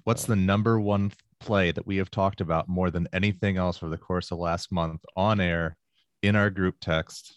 What's 0.04 0.26
the 0.26 0.36
number 0.36 0.80
one 0.80 1.12
play 1.40 1.72
that 1.72 1.88
we 1.88 1.98
have 1.98 2.12
talked 2.12 2.42
about 2.42 2.68
more 2.70 2.92
than 2.92 3.08
anything 3.14 3.58
else 3.58 3.78
for 3.78 3.90
the 3.90 3.98
course 3.98 4.32
of 4.32 4.38
last 4.38 4.72
month 4.72 5.04
on 5.16 5.40
air 5.40 5.78
in 6.22 6.36
our 6.36 6.50
group 6.50 6.76
text? 6.82 7.34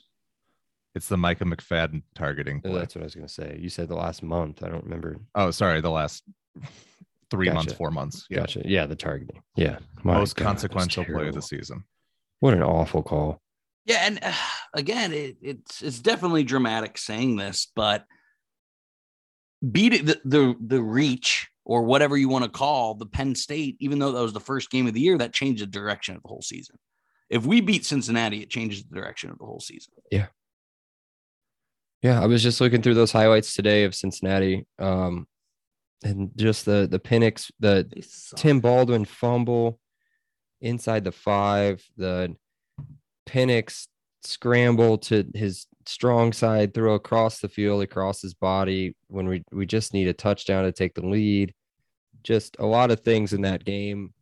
It's 0.95 1.09
the 1.09 1.17
Micah 1.17 1.45
McFadden 1.45 2.03
targeting 2.15 2.61
play. 2.61 2.75
That's 2.75 2.95
what 2.95 3.03
I 3.03 3.05
was 3.05 3.15
gonna 3.15 3.29
say. 3.29 3.57
You 3.59 3.71
said 3.71 3.89
the 3.89 3.97
last 3.97 4.23
month. 4.23 4.63
I 4.63 4.69
don't 4.69 4.85
remember. 4.85 5.17
Oh, 5.35 5.51
sorry, 5.51 5.81
the 5.81 5.91
last 5.91 6.23
three 7.31 7.51
months, 7.51 7.73
four 7.73 7.91
months. 7.91 8.27
Yeah, 8.29 8.41
Gotcha. 8.41 8.63
Yeah, 8.65 8.87
the 8.87 8.95
targeting. 8.95 9.43
Yeah. 9.57 9.79
My 10.05 10.19
most 10.19 10.37
God, 10.37 10.45
consequential 10.45 11.05
play 11.05 11.29
of 11.29 11.35
the 11.35 11.43
season. 11.43 11.85
What 12.43 12.55
an 12.55 12.63
awful 12.65 13.05
call. 13.05 13.41
Yeah, 13.87 14.03
and 14.05 14.19
uh, 14.21 14.33
again, 14.75 15.13
it, 15.13 15.37
it's 15.41 15.81
it's 15.81 16.01
definitely 16.01 16.43
dramatic 16.43 16.99
saying 16.99 17.37
this, 17.37 17.69
but 17.77 18.05
beat 19.71 19.93
it 19.93 20.07
the, 20.07 20.21
the 20.25 20.57
the 20.61 20.83
reach 20.83 21.49
or 21.65 21.85
whatever 21.85 22.17
you 22.17 22.29
want 22.29 22.43
to 22.45 22.51
call 22.51 22.97
the 22.97 23.07
Penn 23.07 23.37
State, 23.37 23.77
even 23.79 24.01
though 24.01 24.11
that 24.11 24.21
was 24.21 24.33
the 24.33 24.41
first 24.41 24.73
game 24.73 24.89
of 24.89 24.93
the 24.93 25.01
year, 25.01 25.17
that 25.19 25.33
changed 25.33 25.63
the 25.63 25.67
direction 25.67 26.17
of 26.17 26.23
the 26.23 26.29
whole 26.29 26.43
season. 26.43 26.75
If 27.31 27.47
we 27.47 27.61
beat 27.61 27.87
Cincinnati, 27.87 28.43
it 28.43 28.51
changes 28.51 28.83
the 28.83 28.97
direction 28.97 29.31
of 29.31 29.39
the 29.39 29.45
whole 29.45 29.61
season. 29.61 29.93
Yeah, 30.11 30.27
Yeah, 32.03 32.21
I 32.21 32.27
was 32.27 32.43
just 32.43 32.61
looking 32.61 32.83
through 32.83 32.95
those 32.95 33.13
highlights 33.13 33.55
today 33.55 33.85
of 33.85 33.95
Cincinnati. 33.95 34.67
Um, 34.81 35.29
and 36.03 36.33
just 36.35 36.65
the 36.65 36.89
the 36.91 36.99
Penix, 36.99 37.53
the 37.61 37.89
Tim 38.35 38.59
Baldwin 38.59 39.05
fumble 39.05 39.79
inside 40.63 41.05
the 41.05 41.13
five, 41.13 41.83
the 41.97 42.35
Penix 43.29 43.87
scramble 44.23 44.99
to 44.99 45.27
his 45.35 45.67
strong 45.87 46.33
side, 46.33 46.73
throw 46.75 46.95
across 46.95 47.41
the 47.41 47.49
field, 47.49 47.83
across 47.83 48.23
his 48.23 48.35
body 48.35 48.97
when 49.09 49.27
we 49.29 49.43
we 49.53 49.67
just 49.67 49.93
need 49.93 50.09
a 50.09 50.13
touchdown 50.13 50.65
to 50.65 50.73
take 50.73 50.95
the 50.95 51.07
lead. 51.07 51.53
Just 52.23 52.57
a 52.59 52.67
lot 52.67 52.91
of 52.91 53.01
things 53.01 53.33
in 53.33 53.43
that 53.43 53.65
game 53.65 54.15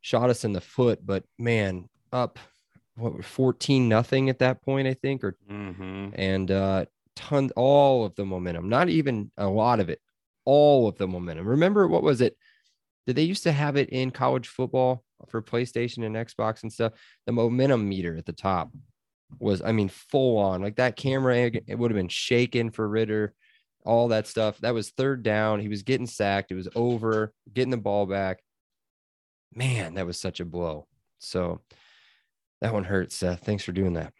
shot 0.00 0.30
us 0.30 0.44
in 0.44 0.52
the 0.52 0.60
foot, 0.60 1.04
but 1.04 1.24
man, 1.38 1.88
up 2.12 2.38
what 2.96 3.24
14 3.24 3.88
nothing 3.88 4.28
at 4.28 4.40
that 4.40 4.62
point, 4.62 4.88
I 4.88 4.94
think, 4.94 5.22
or 5.24 5.36
Mhm. 5.50 6.12
and 6.16 6.50
uh 6.50 6.84
ton 7.16 7.50
all 7.54 8.04
of 8.06 8.14
the 8.14 8.24
momentum 8.24 8.68
not 8.68 8.88
even 8.88 9.30
a 9.36 9.46
lot 9.46 9.78
of 9.78 9.90
it 9.90 10.00
all 10.46 10.88
of 10.88 10.96
the 10.96 11.06
momentum 11.06 11.46
remember 11.46 11.86
what 11.86 12.02
was 12.02 12.20
it 12.22 12.34
did 13.06 13.16
they 13.16 13.22
used 13.24 13.42
to 13.42 13.52
have 13.52 13.76
it 13.76 13.90
in 13.90 14.10
college 14.10 14.48
football 14.48 15.04
for 15.28 15.42
playstation 15.42 16.04
and 16.04 16.16
xbox 16.16 16.62
and 16.62 16.72
stuff 16.72 16.92
the 17.26 17.32
momentum 17.32 17.88
meter 17.88 18.16
at 18.16 18.26
the 18.26 18.32
top 18.32 18.70
was 19.38 19.62
i 19.62 19.72
mean 19.72 19.88
full 19.88 20.38
on 20.38 20.62
like 20.62 20.76
that 20.76 20.96
camera 20.96 21.50
it 21.66 21.78
would 21.78 21.90
have 21.90 21.96
been 21.96 22.08
shaken 22.08 22.70
for 22.70 22.88
Ridder 22.88 23.32
all 23.84 24.08
that 24.08 24.26
stuff 24.26 24.58
that 24.58 24.74
was 24.74 24.90
third 24.90 25.22
down 25.22 25.60
he 25.60 25.68
was 25.68 25.82
getting 25.82 26.06
sacked 26.06 26.50
it 26.50 26.56
was 26.56 26.68
over 26.74 27.32
getting 27.52 27.70
the 27.70 27.76
ball 27.76 28.06
back 28.06 28.40
man 29.54 29.94
that 29.94 30.06
was 30.06 30.20
such 30.20 30.40
a 30.40 30.44
blow 30.44 30.86
so 31.18 31.60
that 32.60 32.72
one 32.72 32.84
hurts, 32.84 33.16
seth 33.16 33.40
thanks 33.40 33.64
for 33.64 33.72
doing 33.72 33.94
that 33.94 34.12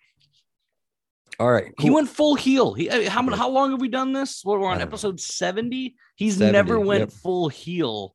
all 1.40 1.50
right 1.50 1.72
He 1.78 1.88
went 1.88 2.10
full 2.10 2.34
heel. 2.34 2.74
He 2.74 2.88
how 3.06 3.22
how 3.34 3.48
long 3.48 3.70
have 3.70 3.80
we 3.80 3.88
done 3.88 4.12
this? 4.12 4.42
Well, 4.44 4.58
we're 4.58 4.68
on 4.68 4.76
know. 4.76 4.84
episode 4.84 5.18
70. 5.18 5.94
He's 6.14 6.36
70, 6.36 6.52
never 6.52 6.78
went 6.78 7.00
yep. 7.00 7.12
full 7.12 7.48
heel 7.48 8.14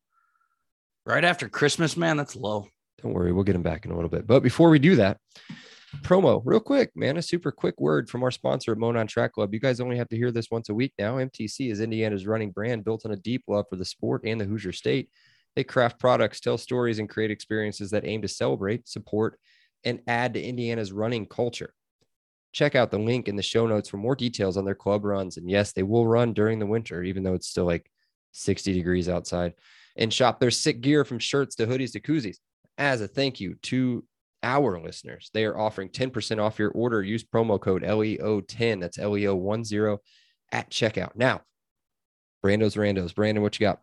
right 1.07 1.23
after 1.23 1.49
Christmas, 1.49 1.97
man. 1.97 2.17
That's 2.17 2.35
low. 2.35 2.67
Don't 3.05 3.13
worry, 3.13 3.31
we'll 3.31 3.43
get 3.43 3.55
him 3.55 3.61
back 3.61 3.85
in 3.85 3.91
a 3.91 3.93
little 3.93 4.09
bit. 4.09 4.25
But 4.25 4.41
before 4.41 4.71
we 4.71 4.79
do 4.79 4.95
that, 4.95 5.19
promo 5.97 6.41
real 6.43 6.59
quick, 6.59 6.89
man. 6.95 7.17
A 7.17 7.21
super 7.21 7.51
quick 7.51 7.79
word 7.79 8.09
from 8.09 8.23
our 8.23 8.31
sponsor 8.31 8.71
at 8.71 8.79
Monon 8.79 9.05
Track 9.05 9.33
Club. 9.33 9.53
You 9.53 9.59
guys 9.59 9.79
only 9.79 9.95
have 9.97 10.09
to 10.09 10.17
hear 10.17 10.31
this 10.31 10.49
once 10.49 10.69
a 10.69 10.73
week 10.73 10.91
now. 10.97 11.17
MTC 11.17 11.69
is 11.69 11.81
Indiana's 11.81 12.25
running 12.25 12.49
brand 12.49 12.83
built 12.83 13.05
on 13.05 13.11
a 13.11 13.15
deep 13.15 13.43
love 13.47 13.65
for 13.69 13.75
the 13.75 13.85
sport 13.85 14.23
and 14.25 14.41
the 14.41 14.45
Hoosier 14.45 14.71
State. 14.71 15.11
They 15.55 15.63
craft 15.63 15.99
products, 15.99 16.39
tell 16.39 16.57
stories, 16.57 16.97
and 16.97 17.07
create 17.07 17.29
experiences 17.29 17.91
that 17.91 18.07
aim 18.07 18.23
to 18.23 18.27
celebrate, 18.27 18.89
support, 18.89 19.37
and 19.83 20.01
add 20.07 20.33
to 20.33 20.41
Indiana's 20.41 20.91
running 20.91 21.27
culture. 21.27 21.75
Check 22.53 22.73
out 22.73 22.89
the 22.89 22.97
link 22.97 23.27
in 23.27 23.35
the 23.35 23.43
show 23.43 23.67
notes 23.67 23.87
for 23.87 23.97
more 23.97 24.15
details 24.15 24.57
on 24.57 24.65
their 24.65 24.73
club 24.73 25.05
runs. 25.05 25.37
And 25.37 25.47
yes, 25.47 25.73
they 25.73 25.83
will 25.83 26.07
run 26.07 26.33
during 26.33 26.57
the 26.57 26.65
winter, 26.65 27.03
even 27.03 27.21
though 27.21 27.35
it's 27.35 27.49
still 27.49 27.65
like 27.65 27.87
60 28.31 28.73
degrees 28.73 29.07
outside. 29.07 29.53
And 29.95 30.11
shop 30.11 30.39
their 30.39 30.49
sick 30.49 30.81
gear 30.81 31.05
from 31.05 31.19
shirts 31.19 31.55
to 31.57 31.67
hoodies 31.67 31.91
to 31.91 31.99
koozies. 31.99 32.37
As 32.77 33.01
a 33.01 33.07
thank 33.07 33.39
you 33.39 33.55
to 33.63 34.03
our 34.43 34.79
listeners, 34.79 35.29
they 35.33 35.45
are 35.45 35.57
offering 35.57 35.89
10% 35.89 36.39
off 36.39 36.59
your 36.59 36.71
order. 36.71 37.01
Use 37.01 37.23
promo 37.23 37.59
code 37.59 37.83
LEO10. 37.83 38.81
That's 38.81 38.97
LEO10 38.97 39.97
at 40.51 40.69
checkout. 40.69 41.15
Now, 41.15 41.41
Brando's 42.43 42.75
Randos. 42.75 43.15
Brandon, 43.15 43.41
what 43.41 43.59
you 43.59 43.65
got? 43.65 43.81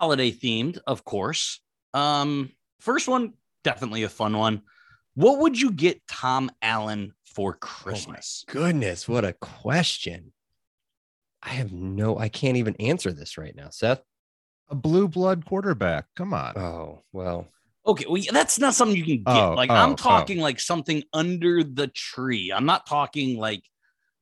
holiday 0.00 0.32
themed, 0.32 0.78
of 0.86 1.04
course. 1.04 1.60
Um, 1.92 2.50
first 2.80 3.06
one, 3.06 3.34
definitely 3.62 4.02
a 4.02 4.08
fun 4.08 4.36
one. 4.36 4.62
What 5.14 5.40
would 5.40 5.60
you 5.60 5.70
get 5.70 6.06
Tom 6.08 6.50
Allen 6.62 7.12
for 7.26 7.52
Christmas? 7.54 8.44
Goodness, 8.48 9.06
what 9.06 9.26
a 9.26 9.34
question. 9.34 10.32
I 11.42 11.50
have 11.50 11.72
no, 11.72 12.18
I 12.18 12.28
can't 12.28 12.56
even 12.56 12.76
answer 12.76 13.12
this 13.12 13.36
right 13.36 13.54
now, 13.54 13.68
Seth. 13.70 14.02
A 14.70 14.74
blue 14.74 15.08
blood 15.08 15.44
quarterback. 15.44 16.06
Come 16.16 16.32
on. 16.32 16.56
Oh, 16.56 17.02
well, 17.12 17.48
Okay, 17.86 18.04
well, 18.08 18.22
that's 18.30 18.58
not 18.58 18.74
something 18.74 18.96
you 18.96 19.04
can 19.04 19.22
get. 19.24 19.42
Oh, 19.42 19.54
like 19.54 19.70
oh, 19.70 19.74
I'm 19.74 19.92
oh. 19.92 19.96
talking 19.96 20.38
like 20.38 20.60
something 20.60 21.02
under 21.12 21.64
the 21.64 21.88
tree. 21.88 22.52
I'm 22.54 22.66
not 22.66 22.86
talking 22.86 23.38
like, 23.38 23.62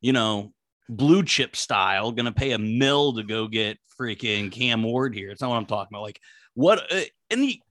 you 0.01 0.13
know, 0.13 0.53
blue 0.89 1.25
chip 1.25 1.57
style, 1.57 2.13
gonna 2.13 2.33
pay 2.33 2.53
a 2.53 2.59
mill 2.59 3.15
to 3.15 3.23
go 3.25 3.49
get 3.49 3.79
freaking 4.01 4.53
Cam 4.53 4.83
Ward 4.85 5.15
here. 5.15 5.31
It's 5.31 5.43
not 5.43 5.51
what 5.51 5.57
I'm 5.57 5.67
talking 5.67 5.89
about. 5.93 6.03
Like 6.03 6.21
what? 6.55 6.93
Uh, 6.93 7.03
and 7.31 7.43
he, 7.43 7.63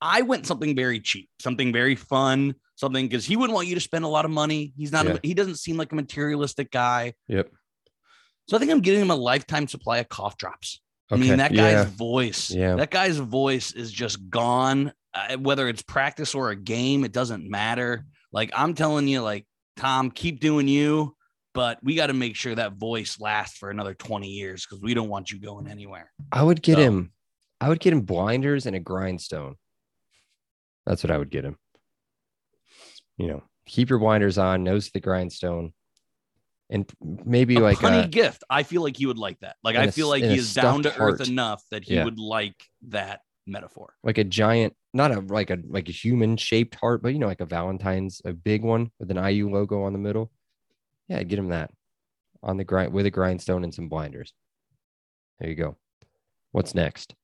I 0.00 0.22
went 0.22 0.46
something 0.46 0.76
very 0.76 1.00
cheap, 1.00 1.28
something 1.40 1.72
very 1.72 1.96
fun, 1.96 2.54
something 2.76 3.06
because 3.06 3.26
he 3.26 3.36
wouldn't 3.36 3.54
want 3.54 3.66
you 3.66 3.74
to 3.74 3.80
spend 3.80 4.04
a 4.04 4.08
lot 4.08 4.24
of 4.24 4.30
money. 4.30 4.72
He's 4.76 4.92
not. 4.92 5.06
Yeah. 5.06 5.14
A, 5.14 5.18
he 5.22 5.34
doesn't 5.34 5.56
seem 5.56 5.76
like 5.76 5.90
a 5.90 5.96
materialistic 5.96 6.70
guy. 6.70 7.14
yep. 7.26 7.50
So 8.48 8.56
I 8.56 8.60
think 8.60 8.70
I'm 8.70 8.80
getting 8.80 9.02
him 9.02 9.10
a 9.10 9.16
lifetime 9.16 9.68
supply 9.68 9.98
of 9.98 10.08
cough 10.08 10.36
drops. 10.36 10.80
I 11.10 11.16
mean, 11.16 11.38
that 11.38 11.52
guy's 11.52 11.72
yeah. 11.72 11.84
voice, 11.84 12.50
Yeah. 12.50 12.76
that 12.76 12.90
guy's 12.90 13.18
voice 13.18 13.72
is 13.72 13.90
just 13.90 14.28
gone. 14.30 14.92
Uh, 15.12 15.36
whether 15.38 15.68
it's 15.68 15.82
practice 15.82 16.34
or 16.36 16.50
a 16.50 16.56
game, 16.56 17.04
it 17.04 17.12
doesn't 17.12 17.48
matter. 17.48 18.04
Like 18.32 18.50
I'm 18.54 18.74
telling 18.74 19.08
you, 19.08 19.22
like 19.22 19.44
Tom, 19.76 20.10
keep 20.12 20.38
doing 20.40 20.68
you, 20.68 21.16
but 21.52 21.78
we 21.82 21.96
got 21.96 22.06
to 22.08 22.12
make 22.12 22.36
sure 22.36 22.54
that 22.54 22.74
voice 22.74 23.18
lasts 23.18 23.58
for 23.58 23.70
another 23.70 23.92
20 23.94 24.28
years 24.28 24.64
because 24.64 24.80
we 24.82 24.94
don't 24.94 25.08
want 25.08 25.32
you 25.32 25.40
going 25.40 25.66
anywhere. 25.66 26.12
I 26.30 26.42
would 26.44 26.62
get 26.62 26.76
So- 26.76 26.82
him, 26.82 27.12
I 27.60 27.68
would 27.68 27.80
get 27.80 27.92
him 27.92 28.02
blinders 28.02 28.66
and 28.66 28.76
a 28.76 28.80
grindstone. 28.80 29.56
That's 30.86 31.02
what 31.02 31.10
I 31.10 31.18
would 31.18 31.30
get 31.30 31.44
him. 31.44 31.56
You 33.16 33.26
know, 33.28 33.42
keep 33.66 33.90
your 33.90 33.98
blinders 33.98 34.38
on, 34.38 34.62
nose 34.64 34.86
to 34.86 34.92
the 34.94 35.00
grindstone, 35.00 35.72
and 36.70 36.90
maybe 37.02 37.56
a 37.56 37.60
like 37.60 37.78
punny 37.78 38.04
a, 38.04 38.08
gift. 38.08 38.44
I 38.48 38.62
feel 38.62 38.82
like 38.82 38.96
he 38.96 39.06
would 39.06 39.18
like 39.18 39.38
that. 39.40 39.56
Like 39.62 39.76
I 39.76 39.84
a 39.84 39.92
feel 39.92 40.08
like 40.08 40.22
he 40.24 40.36
is 40.36 40.54
down 40.54 40.82
to 40.84 40.96
earth 40.98 41.20
enough 41.28 41.62
that 41.70 41.84
he 41.84 41.94
Yeah. 41.94 42.04
would 42.04 42.18
like 42.18 42.54
that 42.88 43.20
metaphor. 43.46 43.94
like 44.04 44.18
a 44.18 44.24
giant, 44.24 44.74
not 44.94 45.10
a 45.10 45.20
like 45.20 45.50
a 45.50 45.58
like 45.68 45.88
a 45.88 45.92
human 45.92 46.36
shaped 46.36 46.76
heart, 46.76 47.02
but 47.02 47.12
you 47.12 47.18
know, 47.18 47.26
like 47.26 47.40
a 47.40 47.46
Valentine's, 47.46 48.22
a 48.24 48.32
big 48.32 48.62
one 48.62 48.90
with 49.00 49.10
an 49.10 49.16
IU 49.16 49.50
logo 49.50 49.82
on 49.82 49.92
the 49.92 49.98
middle. 49.98 50.30
Yeah, 51.08 51.18
I'd 51.18 51.28
get 51.28 51.38
him 51.40 51.48
that 51.48 51.70
on 52.42 52.56
the 52.56 52.64
grind 52.64 52.92
with 52.92 53.04
a 53.06 53.10
grindstone 53.10 53.64
and 53.64 53.74
some 53.74 53.88
blinders. 53.88 54.32
There 55.40 55.48
you 55.50 55.56
go. 55.56 55.76
What's 56.52 56.74
next? 56.74 57.14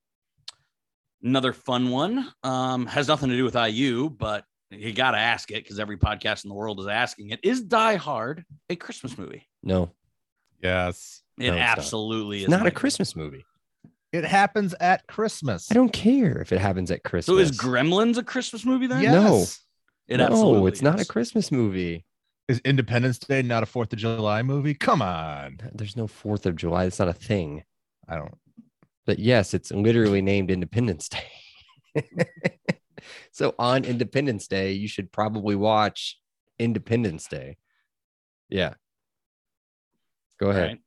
Another 1.23 1.53
fun 1.53 1.91
one 1.91 2.29
um, 2.43 2.87
has 2.87 3.09
nothing 3.09 3.31
to 3.31 3.37
do 3.37 3.45
with 3.45 3.55
IU, 3.55 4.11
but 4.11 4.45
you 4.71 4.93
got 4.93 5.13
to 5.13 5.19
ask 5.19 5.51
it 5.51 5.63
because 5.63 5.79
every 5.79 5.97
podcast 5.97 6.45
in 6.45 6.49
the 6.49 6.55
world 6.55 6.81
is 6.81 6.87
asking 6.87 7.31
it. 7.31 7.41
Is 7.43 7.63
Die 7.63 7.97
Hard 7.97 8.45
a 8.69 8.77
Christmas 8.77 9.17
movie? 9.17 9.47
No, 9.63 9.91
Yes. 10.63 11.23
It 11.39 11.49
No, 11.49 11.53
it's 11.53 11.59
not. 11.61 11.79
absolutely 11.79 12.43
is 12.45 12.49
not 12.49 12.67
a 12.67 12.71
Christmas 12.71 13.15
movie. 13.15 13.45
It 14.13 14.25
happens 14.25 14.75
at 14.81 15.07
Christmas. 15.07 15.71
I 15.71 15.75
don't 15.75 15.93
care 15.93 16.39
if 16.41 16.51
it 16.53 16.59
happens 16.59 16.91
at 16.91 17.03
Christmas. 17.03 17.27
So 17.27 17.39
is 17.39 17.53
Gremlins 17.53 18.17
a 18.17 18.23
Christmas 18.23 18.65
movie 18.65 18.87
then? 18.87 19.03
Yes. 19.03 19.13
No. 19.13 19.45
it 20.15 20.17
no, 20.19 20.25
absolutely. 20.25 20.69
it's 20.73 20.83
not 20.83 21.01
a. 21.01 21.05
Christmas 21.05 21.53
movie. 21.53 22.05
Is 22.49 22.61
Independence 22.65 23.19
Day 23.19 23.43
not 23.43 23.63
a 23.63 23.67
Fourth 23.67 23.93
of 23.93 23.99
July 23.99 24.43
movie? 24.43 24.73
Come 24.73 25.03
on. 25.03 25.59
There's 25.75 25.97
no 25.97 26.07
Fourth 26.07 26.47
of 26.47 26.57
July. 26.57 26.85
It's 26.85 26.99
not 26.99 27.09
a 27.09 27.13
thing. 27.13 27.65
I 28.09 28.15
don't. 28.17 28.35
But 29.05 29.19
yes, 29.19 29.53
it's 29.53 29.71
literally 29.73 30.23
named 30.23 30.51
Independence 30.51 31.09
Day. 31.09 32.05
so 33.37 33.55
on 33.59 33.85
Independence 33.85 34.49
Day, 34.49 34.73
you 34.73 34.89
should 34.89 35.13
probably 35.13 35.57
watch 35.57 36.19
Independence 36.59 37.29
Day. 37.29 37.59
Yeah. 38.49 38.73
Go 40.41 40.49
ahead. 40.49 40.79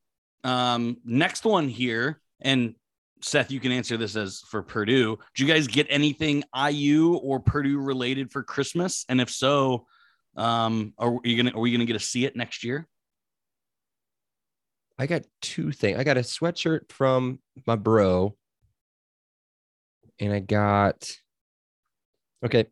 Right. 0.44 0.74
Um, 0.74 0.98
next 1.06 1.46
one 1.46 1.70
here, 1.70 2.20
and 2.42 2.74
Seth, 3.22 3.52
you 3.52 3.60
can 3.60 3.72
answer 3.72 3.98
this 3.98 4.16
as 4.16 4.40
for 4.50 4.64
Purdue. 4.64 5.20
Do 5.36 5.46
you 5.46 5.54
guys 5.54 5.68
get 5.68 5.86
anything 5.92 6.44
IU 6.60 7.18
or 7.18 7.40
Purdue 7.40 7.78
related 7.78 8.32
for 8.32 8.42
Christmas? 8.42 9.06
And 9.10 9.22
if 9.22 9.30
so, 9.30 9.86
um, 10.36 10.96
are 10.98 11.20
you 11.24 11.38
gonna 11.38 11.56
are 11.56 11.62
we 11.62 11.72
gonna 11.72 11.86
get 11.86 11.94
to 11.94 12.00
see 12.00 12.26
it 12.26 12.36
next 12.36 12.64
year? 12.64 12.88
I 14.98 15.06
got 15.06 15.22
two 15.44 15.72
things. 15.72 16.00
I 16.00 16.04
got 16.04 16.18
a 16.18 16.22
sweatshirt 16.22 16.92
from 16.92 17.42
my 17.68 17.76
bro, 17.76 18.36
and 20.20 20.34
I 20.34 20.40
got 20.40 21.12
okay. 22.46 22.66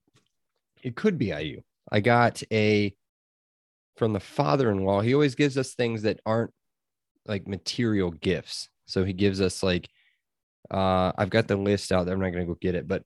It 0.83 0.95
could 0.95 1.17
be 1.17 1.27
IU. 1.27 1.61
I 1.91 1.99
got 1.99 2.41
a 2.51 2.95
from 3.95 4.13
the 4.13 4.19
father-in-law. 4.19 5.01
He 5.01 5.13
always 5.13 5.35
gives 5.35 5.57
us 5.57 5.73
things 5.73 6.03
that 6.03 6.19
aren't 6.25 6.51
like 7.25 7.47
material 7.47 8.11
gifts. 8.11 8.69
So 8.85 9.03
he 9.03 9.13
gives 9.13 9.41
us 9.41 9.63
like 9.63 9.89
uh 10.71 11.11
I've 11.17 11.29
got 11.29 11.47
the 11.47 11.57
list 11.57 11.91
out 11.91 12.05
there. 12.05 12.13
I'm 12.13 12.21
not 12.21 12.31
gonna 12.31 12.45
go 12.45 12.57
get 12.59 12.75
it, 12.75 12.87
but 12.87 13.03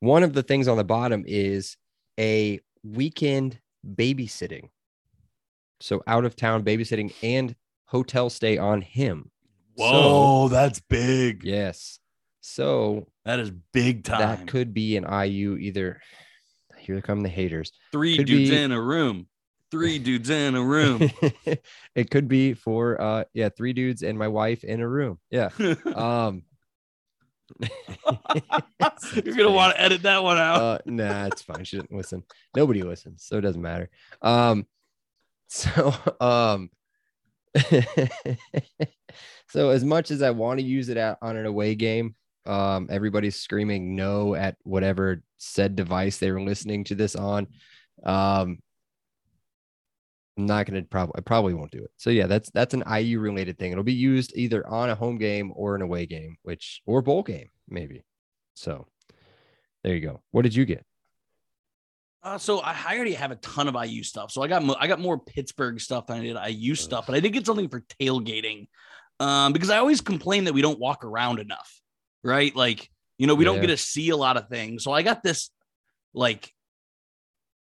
one 0.00 0.22
of 0.22 0.32
the 0.32 0.42
things 0.42 0.66
on 0.66 0.76
the 0.76 0.84
bottom 0.84 1.24
is 1.26 1.76
a 2.18 2.60
weekend 2.82 3.60
babysitting. 3.86 4.70
So 5.80 6.02
out 6.06 6.24
of 6.24 6.36
town 6.36 6.64
babysitting 6.64 7.12
and 7.22 7.54
hotel 7.86 8.30
stay 8.30 8.58
on 8.58 8.82
him. 8.82 9.30
Whoa, 9.74 10.48
that's 10.48 10.80
big. 10.80 11.44
Yes. 11.44 11.98
So 12.40 13.06
That 13.30 13.38
is 13.38 13.52
big 13.72 14.02
time. 14.02 14.18
that 14.18 14.48
could 14.48 14.74
be 14.74 14.96
an 14.96 15.04
IU 15.04 15.56
either. 15.56 16.00
Here 16.78 17.00
come 17.00 17.22
the 17.22 17.28
haters. 17.28 17.70
Three 17.92 18.16
could 18.16 18.26
dudes 18.26 18.50
be- 18.50 18.56
in 18.60 18.72
a 18.72 18.80
room. 18.80 19.28
Three 19.70 19.98
dudes 20.00 20.30
in 20.30 20.56
a 20.56 20.60
room. 20.64 21.08
it 21.94 22.10
could 22.10 22.26
be 22.26 22.54
for 22.54 23.00
uh 23.00 23.22
yeah, 23.32 23.48
three 23.56 23.72
dudes 23.72 24.02
and 24.02 24.18
my 24.18 24.26
wife 24.26 24.64
in 24.64 24.80
a 24.80 24.88
room. 24.88 25.20
Yeah. 25.30 25.50
Um 25.94 26.42
You're 27.60 29.36
gonna 29.36 29.52
want 29.52 29.76
to 29.76 29.80
edit 29.80 30.02
that 30.02 30.24
one 30.24 30.36
out. 30.36 30.60
uh 30.60 30.78
nah, 30.86 31.26
it's 31.26 31.42
fine. 31.42 31.62
She 31.62 31.76
didn't 31.76 31.96
listen. 31.96 32.24
Nobody 32.56 32.82
listens, 32.82 33.22
so 33.24 33.38
it 33.38 33.42
doesn't 33.42 33.62
matter. 33.62 33.90
Um 34.22 34.66
so 35.46 35.94
um 36.20 36.70
so 39.50 39.70
as 39.70 39.84
much 39.84 40.10
as 40.10 40.20
I 40.20 40.30
want 40.32 40.58
to 40.58 40.66
use 40.66 40.88
it 40.88 40.96
out 40.96 41.18
on 41.22 41.36
an 41.36 41.46
away 41.46 41.76
game, 41.76 42.16
um 42.46 42.88
everybody's 42.90 43.36
screaming 43.36 43.94
no 43.96 44.34
at 44.34 44.56
whatever 44.62 45.22
said 45.36 45.76
device 45.76 46.18
they 46.18 46.30
were 46.30 46.40
listening 46.40 46.84
to 46.84 46.94
this 46.94 47.16
on. 47.16 47.46
Um 48.04 48.58
I'm 50.38 50.46
not 50.46 50.66
gonna 50.66 50.82
probably 50.82 51.14
I 51.18 51.20
probably 51.20 51.54
won't 51.54 51.70
do 51.70 51.82
it. 51.84 51.90
So 51.96 52.10
yeah, 52.10 52.26
that's 52.26 52.50
that's 52.50 52.74
an 52.74 52.84
IU 52.90 53.20
related 53.20 53.58
thing. 53.58 53.72
It'll 53.72 53.84
be 53.84 53.92
used 53.92 54.32
either 54.34 54.66
on 54.66 54.90
a 54.90 54.94
home 54.94 55.18
game 55.18 55.52
or 55.54 55.74
an 55.74 55.82
away 55.82 56.06
game, 56.06 56.36
which 56.42 56.80
or 56.86 57.02
bowl 57.02 57.22
game, 57.22 57.50
maybe. 57.68 58.04
So 58.54 58.86
there 59.84 59.94
you 59.94 60.00
go. 60.00 60.22
What 60.30 60.42
did 60.42 60.54
you 60.54 60.64
get? 60.64 60.84
Uh, 62.22 62.38
so 62.38 62.58
I 62.60 62.76
I 62.86 62.96
already 62.96 63.14
have 63.14 63.30
a 63.30 63.36
ton 63.36 63.68
of 63.68 63.74
IU 63.74 64.02
stuff. 64.02 64.30
So 64.30 64.42
I 64.42 64.48
got 64.48 64.62
mo- 64.62 64.76
I 64.78 64.86
got 64.86 65.00
more 65.00 65.18
Pittsburgh 65.18 65.80
stuff 65.80 66.06
than 66.06 66.18
I 66.18 66.22
did 66.22 66.36
IU 66.58 66.74
stuff, 66.74 67.06
but 67.06 67.14
I 67.14 67.20
did 67.20 67.32
get 67.32 67.46
something 67.46 67.68
for 67.68 67.80
tailgating. 68.00 68.68
Um, 69.18 69.52
because 69.52 69.68
I 69.68 69.78
always 69.78 70.00
complain 70.00 70.44
that 70.44 70.54
we 70.54 70.62
don't 70.62 70.78
walk 70.78 71.04
around 71.04 71.40
enough, 71.40 71.79
right? 72.22 72.54
Like, 72.54 72.90
you 73.18 73.26
know, 73.26 73.34
we 73.34 73.44
don't 73.44 73.60
get 73.60 73.68
to 73.68 73.76
see 73.76 74.10
a 74.10 74.16
lot 74.16 74.36
of 74.36 74.48
things. 74.48 74.82
So 74.84 74.92
I 74.92 75.02
got 75.02 75.22
this 75.22 75.50
like 76.14 76.52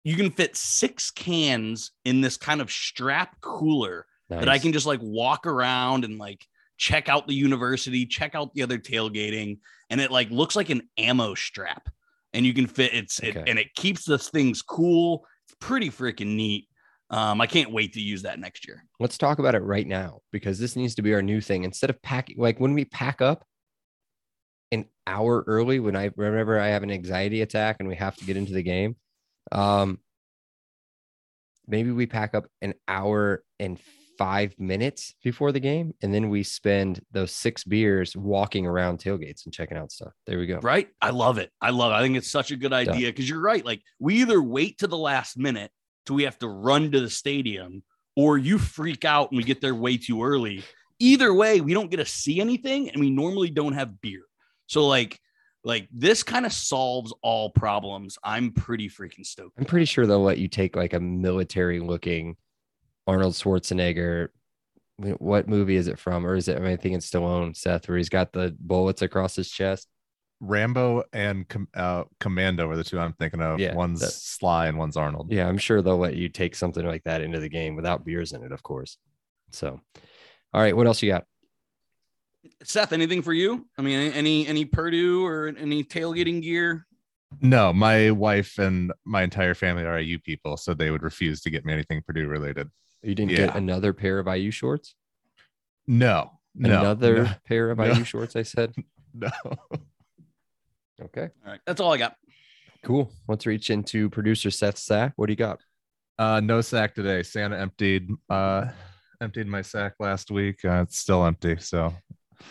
you 0.03 0.16
can 0.16 0.32
fit 0.32 0.55
six 0.55 1.12
cans 1.12 1.91
in 2.05 2.22
this 2.22 2.38
kind 2.38 2.62
of 2.62 2.72
strap 2.72 3.39
cooler 3.41 4.05
that 4.30 4.49
I 4.49 4.60
can 4.60 4.72
just 4.74 4.86
like 4.86 4.99
walk 5.01 5.45
around 5.47 6.05
and 6.05 6.18
like 6.18 6.45
check 6.78 7.10
out 7.10 7.28
the 7.28 7.34
university, 7.34 8.05
check 8.05 8.36
out 8.36 8.53
the 8.53 8.64
other 8.64 8.78
tailgating, 8.78 9.60
and 9.89 9.99
it 9.99 10.12
like 10.12 10.30
looks 10.30 10.55
like 10.55 10.70
an 10.70 10.84
ammo 10.97 11.36
strap. 11.36 11.89
And 12.34 12.45
you 12.45 12.53
can 12.53 12.68
fit 12.68 12.93
it's 12.93 13.20
it, 13.20 13.36
and 13.47 13.57
it 13.57 13.74
keeps 13.74 14.05
the 14.05 14.20
things 14.20 14.62
cool. 14.62 15.26
It's 15.47 15.55
pretty 15.60 15.89
freaking 15.89 16.36
neat. 16.36 16.68
Um, 17.10 17.41
I 17.41 17.47
can't 17.47 17.72
wait 17.72 17.93
to 17.93 18.01
use 18.01 18.22
that 18.22 18.39
next 18.39 18.68
year. 18.68 18.86
Let's 18.99 19.18
talk 19.18 19.39
about 19.39 19.55
it 19.55 19.64
right 19.64 19.88
now 19.88 20.20
because 20.32 20.60
this 20.60 20.76
needs 20.76 20.93
to 20.95 21.01
be 21.01 21.14
our 21.16 21.24
new 21.24 21.41
thing. 21.41 21.64
Instead 21.64 21.89
of 21.89 21.99
packing, 22.03 22.38
like 22.38 22.60
when 22.60 22.74
we 22.76 22.86
pack 22.86 23.20
up 23.20 23.43
an 24.72 24.86
hour 25.07 25.43
early, 25.47 25.80
when 25.80 25.95
I 25.95 26.11
remember 26.15 26.59
I 26.59 26.67
have 26.67 26.84
an 26.84 26.91
anxiety 26.91 27.41
attack 27.41 27.78
and 27.80 27.89
we 27.89 27.95
have 27.95 28.15
to 28.17 28.26
get 28.26 28.38
into 28.38 28.53
the 28.53 28.63
game, 28.63 28.95
um, 29.51 29.99
maybe 31.67 31.91
we 31.91 32.05
pack 32.05 32.34
up 32.36 32.45
an 32.61 32.74
hour 32.88 33.43
and 33.59 33.80
five 34.17 34.53
minutes 34.59 35.15
before 35.24 35.53
the 35.53 35.59
game, 35.61 35.93
and 36.01 36.13
then 36.13 36.30
we 36.30 36.43
spend 36.43 37.01
those 37.11 37.32
six 37.32 37.63
beers 37.63 38.17
walking 38.17 38.67
around 38.67 38.99
tailgates 38.99 39.45
and 39.45 39.53
checking 39.53 39.78
out 39.78 39.91
stuff. 39.91 40.11
There 40.28 40.38
we 40.38 40.45
go. 40.45 40.59
Right? 40.59 40.89
I 41.01 41.11
love 41.11 41.38
it. 41.38 41.51
I 41.61 41.70
love 41.70 41.93
it. 41.93 41.95
I 41.95 42.01
think 42.01 42.17
it's 42.17 42.30
such 42.30 42.51
a 42.51 42.57
good 42.57 42.74
idea 42.74 43.07
because 43.07 43.30
you're 43.30 43.39
right. 43.39 43.65
Like 43.65 43.82
we 43.97 44.15
either 44.15 44.41
wait 44.41 44.80
to 44.80 44.88
the 44.88 44.97
last 44.97 45.38
minute 45.38 45.72
till 46.05 46.17
we 46.17 46.24
have 46.24 46.38
to 46.39 46.49
run 46.49 46.91
to 46.91 46.99
the 46.99 47.09
stadium, 47.09 47.82
or 48.17 48.38
you 48.38 48.57
freak 48.57 49.05
out 49.05 49.32
and 49.32 49.38
we 49.38 49.43
get 49.43 49.61
there 49.61 49.76
way 49.76 49.95
too 49.95 50.22
early. 50.22 50.63
Either 50.99 51.34
way, 51.34 51.61
we 51.61 51.74
don't 51.74 51.89
get 51.89 51.97
to 51.97 52.05
see 52.05 52.41
anything, 52.41 52.89
and 52.89 52.99
we 52.99 53.09
normally 53.09 53.49
don't 53.49 53.72
have 53.72 54.01
beer. 54.01 54.24
So 54.70 54.88
like, 54.88 55.20
like 55.63 55.89
this 55.91 56.24
kind 56.24 56.45
of 56.45 56.53
solves 56.53 57.13
all 57.22 57.49
problems. 57.49 58.17
I'm 58.24 58.51
pretty 58.51 58.88
freaking 58.88 59.26
stoked. 59.26 59.57
I'm 59.57 59.65
pretty 59.65 59.86
sure 59.86 60.05
they'll 60.05 60.24
let 60.24 60.38
you 60.38 60.47
take 60.47 60.76
like 60.76 60.93
a 60.93 60.99
military 60.99 61.80
looking 61.80 62.38
Arnold 63.07 63.34
Schwarzenegger. 63.34 64.30
What 64.97 65.47
movie 65.47 65.76
is 65.76 65.88
it 65.88 65.97
from? 65.97 66.26
Or 66.26 66.36
is 66.36 66.47
it, 66.47 66.57
I, 66.57 66.59
mean, 66.59 66.72
I 66.72 66.76
think 66.76 66.95
it's 66.95 67.09
Stallone, 67.09 67.57
Seth, 67.57 67.89
where 67.89 67.97
he's 67.97 68.09
got 68.09 68.32
the 68.32 68.55
bullets 68.59 69.01
across 69.01 69.36
his 69.36 69.49
chest. 69.49 69.88
Rambo 70.39 71.03
and 71.11 71.45
uh, 71.74 72.03
Commando 72.20 72.70
are 72.70 72.78
the 72.78 72.84
two 72.84 72.99
I'm 72.99 73.13
thinking 73.13 73.41
of. 73.41 73.59
Yeah, 73.59 73.74
one's 73.76 74.01
that- 74.01 74.11
Sly 74.11 74.67
and 74.67 74.78
one's 74.78 74.97
Arnold. 74.97 75.32
Yeah, 75.32 75.47
I'm 75.47 75.57
sure 75.57 75.82
they'll 75.82 75.97
let 75.97 76.15
you 76.15 76.30
take 76.30 76.55
something 76.55 76.86
like 76.86 77.03
that 77.05 77.22
into 77.22 77.39
the 77.39 77.49
game 77.49 77.76
without 77.76 78.05
beers 78.05 78.34
in 78.34 78.43
it, 78.43 78.51
of 78.51 78.61
course. 78.61 78.97
So, 79.51 79.80
all 80.53 80.61
right, 80.61 80.76
what 80.76 80.88
else 80.88 81.01
you 81.01 81.11
got? 81.11 81.26
Seth, 82.64 82.94
anything 82.94 83.22
for 83.22 83.34
you? 83.34 83.68
I 83.78 83.82
mean, 83.82 84.00
any 84.00 84.14
any, 84.14 84.48
any 84.48 84.66
Purdue 84.66 85.26
or 85.26 85.48
any 85.58 85.84
tailgating 85.84 86.42
gear? 86.42 86.86
No, 87.42 87.72
my 87.74 88.12
wife 88.12 88.58
and 88.58 88.92
my 89.06 89.22
entire 89.24 89.54
family 89.54 89.84
are 89.84 90.00
IU 90.00 90.20
people, 90.20 90.58
so 90.58 90.74
they 90.74 90.90
would 90.90 91.04
refuse 91.04 91.42
to 91.42 91.50
get 91.50 91.64
me 91.66 91.74
anything 91.74 92.02
Purdue 92.06 92.28
related. 92.28 92.70
You 93.04 93.14
didn't 93.16 93.32
Yeah. 93.32 93.48
get 93.48 93.56
another 93.56 93.94
pair 93.94 94.20
of 94.20 94.28
IU 94.28 94.52
shorts? 94.52 94.96
No, 95.88 96.32
no, 96.56 96.80
another 96.80 97.24
no, 97.24 97.32
pair 97.46 97.72
of 97.72 97.78
no. 97.80 97.86
IU 97.86 98.04
shorts, 98.04 98.36
I 98.36 98.44
said. 98.44 98.74
no. 99.14 99.30
Okay, 101.02 101.30
All 101.46 101.52
right, 101.52 101.62
that's 101.66 101.80
all 101.80 101.94
I 101.94 101.98
got. 101.98 102.16
cool. 102.84 103.12
Let's 103.28 103.46
reach 103.46 103.70
into 103.70 104.10
producer 104.10 104.52
Seth 104.52 104.78
Sack. 104.78 105.14
What 105.16 105.28
do 105.28 105.32
you 105.34 105.38
got? 105.38 105.62
Uh, 106.18 106.42
no 106.42 106.60
sack 106.62 106.94
today. 106.96 107.24
Santa 107.24 107.58
emptied 107.58 108.10
uh 108.30 108.66
emptied 109.22 109.48
my 109.48 109.62
sack 109.62 109.94
last 110.00 110.30
week. 110.32 110.66
Uh, 110.66 110.82
it's 110.82 110.98
still 110.98 111.26
empty. 111.26 111.56
So 111.60 111.94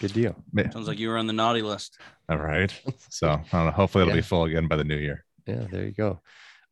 Good 0.01 0.13
deal. 0.13 0.37
Sounds 0.73 0.87
like 0.89 0.99
you 0.99 1.09
were 1.09 1.17
on 1.19 1.27
the 1.27 1.33
naughty 1.33 1.63
list. 1.63 1.99
all 2.29 2.37
right. 2.39 2.73
So 3.11 3.29
I 3.29 3.37
don't 3.53 3.67
know. 3.67 3.71
Hopefully 3.73 4.03
it'll 4.03 4.15
Yeah. 4.15 4.21
be 4.21 4.27
full 4.27 4.45
again 4.45 4.69
by 4.69 4.77
the 4.77 4.85
new 4.85 4.97
year. 4.97 5.25
Yeah, 5.47 5.65
there 5.71 5.85
you 5.85 5.93
go. 5.93 6.21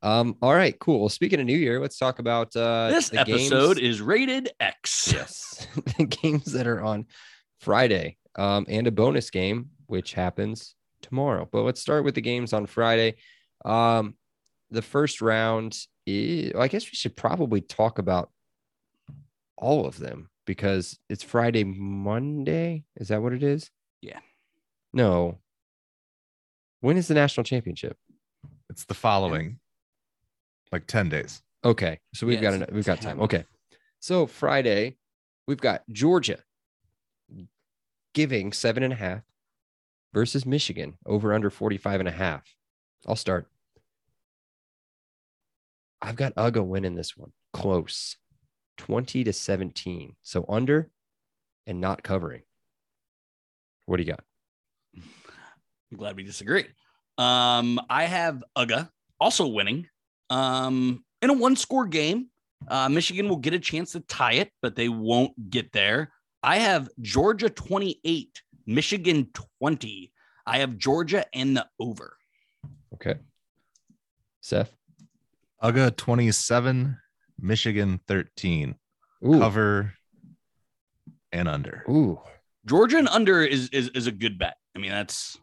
Um, 0.03 0.35
all 0.41 0.53
right, 0.53 0.77
cool. 0.79 0.99
Well, 0.99 1.09
speaking 1.09 1.39
of 1.39 1.47
New 1.47 1.57
Year, 1.57 1.79
let's 1.81 1.97
talk 1.97 2.19
about 2.19 2.55
uh 2.55 2.89
this 2.89 3.09
the 3.09 3.23
games- 3.23 3.51
episode 3.51 3.79
is 3.79 3.99
rated 4.01 4.51
X. 4.59 5.11
yes 5.11 5.67
the 5.97 6.05
games 6.05 6.45
that 6.53 6.67
are 6.67 6.83
on 6.83 7.05
friday 7.59 8.15
um 8.35 8.65
and 8.69 8.85
a 8.85 8.91
bonus 8.91 9.31
game 9.31 9.71
which 9.87 10.13
happens 10.13 10.75
tomorrow 11.01 11.49
but 11.51 11.63
let's 11.63 11.81
start 11.81 12.05
with 12.05 12.13
the 12.13 12.21
games 12.21 12.53
on 12.53 12.67
friday 12.67 13.15
um 13.65 14.13
the 14.69 14.83
first 14.83 15.19
round 15.23 15.75
is, 16.05 16.53
i 16.55 16.67
guess 16.67 16.85
we 16.85 16.91
should 16.95 17.15
probably 17.15 17.61
talk 17.61 17.97
about 17.97 18.29
all 19.57 19.87
of 19.87 19.97
them 19.97 20.29
because 20.47 20.97
it's 21.09 21.23
friday 21.23 21.63
monday 21.63 22.83
is 22.95 23.09
that 23.09 23.21
what 23.21 23.33
it 23.33 23.43
is 23.43 23.69
Yeah. 24.01 24.19
no 24.93 25.37
when 26.79 26.97
is 26.97 27.07
the 27.07 27.13
national 27.13 27.43
championship 27.43 27.97
It's 28.69 28.85
the 28.85 28.93
following, 28.95 29.59
like 30.71 30.85
ten 30.87 31.09
days. 31.09 31.41
Okay, 31.65 31.99
so 32.13 32.25
we've 32.27 32.41
Yeah, 32.41 32.51
got 32.51 32.53
an, 32.69 32.75
we've 32.75 32.85
got 32.85 33.01
time. 33.01 33.19
Okay, 33.21 33.45
so 33.99 34.27
Friday 34.27 34.97
we've 35.47 35.59
got 35.61 35.81
Georgia 35.91 36.39
giving 38.13 38.53
seven 38.53 38.83
and 38.83 38.93
a 38.93 38.95
half 38.95 39.21
versus 40.13 40.45
Michigan 40.45 40.97
over 41.05 41.33
under 41.33 41.49
45 41.49 41.99
and 42.01 42.09
a 42.09 42.11
half. 42.11 42.43
I'll 43.07 43.15
start. 43.15 43.47
I've 46.01 46.15
got 46.15 46.35
Uga 46.35 46.63
winning 46.65 46.95
this 46.95 47.17
one 47.17 47.31
close 47.53 48.17
20 48.77 49.23
to 49.25 49.33
17. 49.33 50.15
So 50.21 50.45
under 50.47 50.89
and 51.65 51.81
not 51.81 52.03
covering. 52.03 52.41
What 53.85 53.97
do 53.97 54.03
you 54.03 54.09
got? 54.09 54.23
I'm 54.95 55.97
glad 55.97 56.15
we 56.15 56.23
disagree. 56.23 56.65
Um, 57.17 57.79
I 57.89 58.03
have 58.03 58.43
Uga 58.57 58.89
also 59.19 59.47
winning. 59.47 59.87
Um, 60.29 61.03
in 61.21 61.29
a 61.29 61.33
one 61.33 61.55
score 61.55 61.87
game, 61.87 62.27
uh, 62.67 62.89
Michigan 62.89 63.29
will 63.29 63.37
get 63.37 63.53
a 63.53 63.59
chance 63.59 63.93
to 63.93 64.01
tie 64.01 64.33
it, 64.33 64.51
but 64.61 64.75
they 64.75 64.89
won't 64.89 65.49
get 65.49 65.71
there. 65.71 66.11
I 66.43 66.57
have 66.57 66.89
Georgia 67.01 67.49
28, 67.49 68.41
Michigan 68.65 69.29
20. 69.59 70.11
I 70.45 70.59
have 70.59 70.77
Georgia 70.77 71.25
and 71.33 71.57
the 71.57 71.67
over. 71.79 72.15
Okay. 72.93 73.15
Seth. 74.41 74.73
Uga 75.63 75.95
27, 75.95 76.97
Michigan 77.39 77.99
13. 78.07 78.75
Ooh. 79.25 79.39
Cover 79.39 79.93
and 81.31 81.47
under. 81.47 81.83
Ooh. 81.89 82.19
Georgia 82.65 82.97
and 82.97 83.07
under 83.07 83.41
is 83.41 83.69
is 83.69 83.89
is 83.89 84.07
a 84.07 84.11
good 84.11 84.37
bet. 84.37 84.55
I 84.75 84.79
mean, 84.79 84.91
that's 84.91 85.37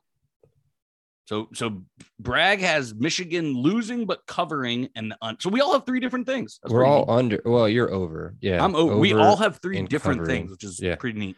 so 1.27 1.49
so 1.55 1.83
Bragg 2.21 2.61
has 2.61 2.95
Michigan 2.95 3.55
losing 3.55 4.05
but 4.05 4.27
covering 4.27 4.89
and 4.95 5.11
the 5.11 5.17
un- 5.23 5.37
so 5.41 5.49
we 5.49 5.61
all 5.63 5.73
have 5.73 5.87
three 5.87 6.01
different 6.01 6.27
things. 6.27 6.59
That's 6.63 6.73
We're 6.73 6.85
all 6.85 7.07
neat. 7.07 7.13
under. 7.13 7.41
Well, 7.47 7.69
you're 7.69 7.91
over. 7.91 8.35
Yeah. 8.41 8.63
I'm 8.63 8.77
over. 8.77 8.97
We 8.99 9.15
all 9.15 9.37
have 9.37 9.59
three 9.63 9.81
different 9.83 10.21
covering. 10.21 10.43
things, 10.43 10.51
which 10.51 10.65
is 10.65 10.81
Yeah. 10.81 10.97
pretty 10.97 11.19
neat. 11.19 11.37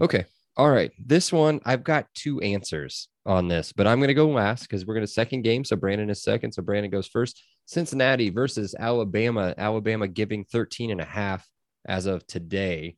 Okay. 0.00 0.26
All 0.56 0.70
right. 0.70 0.92
This 1.04 1.32
one, 1.32 1.60
I've 1.64 1.82
got 1.84 2.06
two 2.14 2.40
answers 2.40 3.08
on 3.26 3.48
this, 3.48 3.72
but 3.72 3.86
I'm 3.86 3.98
going 3.98 4.08
to 4.08 4.14
go 4.14 4.28
last 4.28 4.62
because 4.62 4.86
we're 4.86 4.94
going 4.94 5.06
to 5.06 5.12
second 5.12 5.42
game. 5.42 5.64
So 5.64 5.74
Brandon 5.76 6.10
is 6.10 6.22
second. 6.22 6.52
So 6.52 6.62
Brandon 6.62 6.90
goes 6.90 7.08
first. 7.08 7.42
Cincinnati 7.66 8.30
versus 8.30 8.74
Alabama. 8.78 9.54
Alabama 9.58 10.06
giving 10.06 10.44
13 10.44 10.90
and 10.90 11.00
a 11.00 11.04
half 11.04 11.48
as 11.86 12.06
of 12.06 12.26
today. 12.26 12.96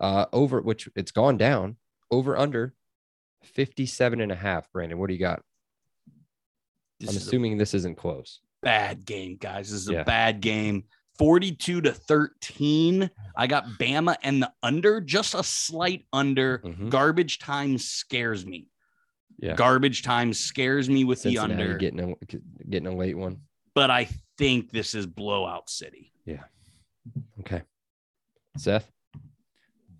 Uh, 0.00 0.26
over 0.32 0.60
which 0.60 0.88
it's 0.96 1.12
gone 1.12 1.36
down 1.38 1.76
over 2.10 2.36
under 2.36 2.74
57 3.44 4.20
and 4.20 4.32
a 4.32 4.34
half. 4.34 4.70
Brandon, 4.72 4.98
what 4.98 5.06
do 5.06 5.14
you 5.14 5.20
got? 5.20 5.40
This 7.00 7.10
I'm 7.10 7.16
assuming 7.16 7.58
this 7.58 7.74
isn't 7.74 7.96
close. 7.96 8.40
bad 8.62 9.04
game, 9.04 9.36
guys. 9.36 9.70
This 9.70 9.82
is 9.82 9.88
Yeah. 9.90 10.00
a 10.00 10.04
bad 10.04 10.40
game. 10.40 10.84
42 11.18 11.80
to 11.82 11.92
13. 11.92 13.10
I 13.36 13.46
got 13.46 13.66
Bama 13.78 14.16
and 14.22 14.42
the 14.42 14.52
under, 14.62 15.00
just 15.00 15.34
a 15.34 15.42
slight 15.42 16.06
under. 16.12 16.58
Mhm. 16.58 16.90
Garbage 16.90 17.38
time 17.38 17.78
scares 17.78 18.44
me. 18.46 18.68
Yeah. 19.38 19.54
Garbage 19.54 20.02
time 20.02 20.32
scares 20.32 20.88
me 20.88 21.04
with 21.04 21.22
the 21.22 21.38
under, 21.38 21.76
getting 21.76 22.00
a, 22.00 22.66
getting 22.70 22.86
a 22.86 22.94
late 22.94 23.16
one. 23.16 23.40
but 23.74 23.90
I 23.90 24.08
think 24.38 24.70
this 24.70 24.94
is 24.94 25.06
blowout 25.06 25.68
city. 25.68 26.12
Yeah. 26.24 26.44
Okay. 27.40 27.62
Seth. 28.56 28.90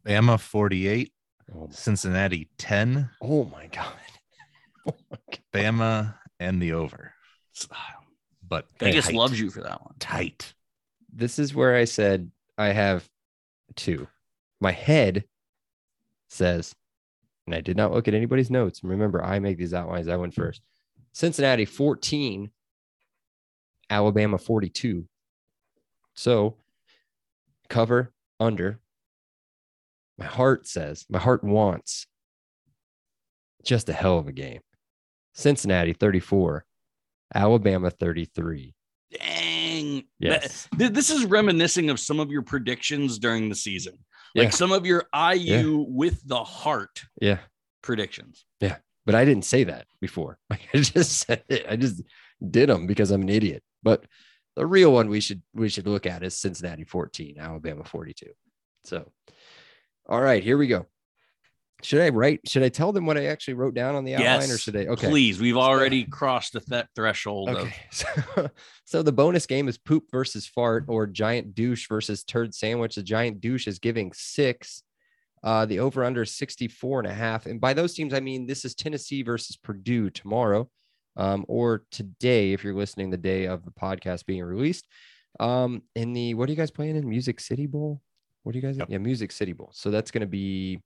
Bama 0.06 0.38
48, 0.38 1.12
Oh, 1.54 1.68
Cincinnati 1.70 2.48
10. 2.58 3.10
oh 3.22 3.44
my 3.44 3.66
God. 3.66 3.92
Oh 4.86 4.94
my 5.10 5.16
God. 5.30 5.40
Bama 5.52 6.14
and 6.38 6.60
the 6.60 6.72
over. 6.74 7.14
But 8.46 8.66
Vegas 8.78 9.06
tight. 9.06 9.14
loves 9.14 9.40
you 9.40 9.50
for 9.50 9.62
that 9.62 9.80
one. 9.82 9.94
tight. 9.98 10.52
This 11.14 11.38
is 11.38 11.54
where 11.54 11.76
I 11.76 11.84
said 11.84 12.30
I 12.58 12.68
have 12.68 13.08
two. 13.76 14.08
My 14.60 14.72
head 14.72 15.24
says, 16.28 16.74
and 17.46 17.54
I 17.54 17.60
did 17.60 17.76
not 17.76 17.92
look 17.92 18.08
at 18.08 18.14
anybody's 18.14 18.50
notes. 18.50 18.82
Remember, 18.82 19.22
I 19.22 19.38
make 19.38 19.58
these 19.58 19.74
outlines. 19.74 20.08
I 20.08 20.16
went 20.16 20.34
first. 20.34 20.62
Cincinnati 21.12 21.64
14, 21.64 22.50
Alabama 23.90 24.38
42. 24.38 25.06
So 26.14 26.56
cover 27.68 28.12
under. 28.40 28.80
My 30.16 30.26
heart 30.26 30.66
says, 30.66 31.06
my 31.08 31.18
heart 31.18 31.44
wants 31.44 32.06
just 33.64 33.88
a 33.88 33.92
hell 33.92 34.18
of 34.18 34.28
a 34.28 34.32
game. 34.32 34.60
Cincinnati 35.32 35.92
34, 35.92 36.64
Alabama 37.34 37.90
33. 37.90 38.74
Yes. 40.18 40.68
Th- 40.78 40.92
This 40.92 41.10
is 41.10 41.24
reminiscing 41.24 41.90
of 41.90 41.98
some 42.00 42.20
of 42.20 42.30
your 42.30 42.42
predictions 42.42 43.18
during 43.18 43.48
the 43.48 43.54
season. 43.54 43.98
Like 44.34 44.46
Yeah. 44.46 44.50
some 44.50 44.72
of 44.72 44.84
your 44.86 45.04
IU 45.14 45.84
with 45.88 46.20
the 46.26 46.42
heart 46.42 47.02
Yeah. 47.20 47.38
predictions. 47.82 48.44
Yeah. 48.60 48.76
But 49.06 49.14
I 49.14 49.24
didn't 49.24 49.44
say 49.44 49.64
that 49.64 49.86
before. 50.00 50.38
Like 50.50 50.62
I 50.74 50.78
just 50.78 51.18
said 51.26 51.44
it. 51.48 51.66
I 51.68 51.76
just 51.76 52.02
did 52.50 52.68
them 52.68 52.86
because 52.86 53.10
I'm 53.10 53.22
an 53.22 53.28
idiot. 53.28 53.62
But 53.82 54.04
the 54.56 54.66
real 54.66 54.92
one 54.92 55.08
we 55.08 55.20
should 55.20 55.42
we 55.52 55.68
should 55.68 55.86
look 55.86 56.06
at 56.06 56.22
is 56.22 56.36
Cincinnati 56.38 56.84
14, 56.84 57.36
Alabama 57.38 57.84
42. 57.84 58.26
So, 58.84 59.10
all 60.08 60.20
right, 60.20 60.42
here 60.42 60.56
we 60.58 60.66
go. 60.68 60.86
Should 61.82 62.00
I 62.00 62.08
write? 62.08 62.40
Should 62.48 62.62
I 62.62 62.70
tell 62.70 62.92
them 62.92 63.04
what 63.04 63.18
I 63.18 63.26
actually 63.26 63.54
wrote 63.54 63.74
down 63.74 63.94
on 63.94 64.04
the 64.04 64.14
outline, 64.14 64.50
or 64.50 64.56
should 64.58 64.76
I? 64.76 64.86
Okay, 64.86 65.08
Please, 65.08 65.40
we've 65.40 65.56
already 65.56 66.04
crossed 66.04 66.54
the 66.54 66.60
th- 66.60 66.86
threshold. 66.94 67.50
Of, 67.50 67.56
Okay, 67.56 67.74
so, 67.90 68.06
so 68.84 69.02
the 69.02 69.12
bonus 69.12 69.46
game 69.46 69.68
is 69.68 69.76
poop 69.76 70.04
versus 70.10 70.46
fart 70.46 70.84
or 70.88 71.06
giant 71.06 71.54
douche 71.54 71.88
versus 71.88 72.24
turd 72.24 72.54
sandwich. 72.54 72.94
The 72.94 73.02
giant 73.02 73.40
douche 73.40 73.66
is 73.66 73.78
giving 73.78 74.12
six. 74.14 74.82
Uh, 75.42 75.66
the 75.66 75.80
over 75.80 76.04
under 76.04 76.22
is 76.22 76.34
64 76.34 77.00
and 77.00 77.08
a 77.08 77.12
half. 77.12 77.44
And 77.44 77.60
by 77.60 77.74
those 77.74 77.92
teams, 77.92 78.14
I 78.14 78.20
mean 78.20 78.46
this 78.46 78.64
is 78.64 78.74
Tennessee 78.74 79.22
versus 79.22 79.56
Purdue 79.56 80.08
tomorrow 80.08 80.70
um, 81.16 81.44
or 81.48 81.84
today, 81.90 82.52
if 82.52 82.64
you're 82.64 82.74
listening 82.74 83.10
the 83.10 83.16
day 83.16 83.46
of 83.46 83.64
the 83.64 83.70
podcast 83.70 84.26
being 84.26 84.42
released. 84.42 84.86
Um, 85.40 85.82
in 85.94 86.12
the 86.12 86.34
what 86.34 86.48
are 86.48 86.52
you 86.52 86.56
guys 86.56 86.70
playing 86.70 86.96
in 86.96 87.08
Music 87.08 87.40
City 87.40 87.66
Bowl? 87.66 88.00
What 88.42 88.54
are 88.54 88.58
you 88.58 88.62
guys? 88.62 88.76
Yep. 88.76 88.88
Yeah, 88.90 88.98
Music 88.98 89.32
City 89.32 89.52
Bowl. 89.52 89.70
So 89.72 89.90
that's 89.90 90.10
going 90.10 90.20
to 90.20 90.26
be 90.26 90.80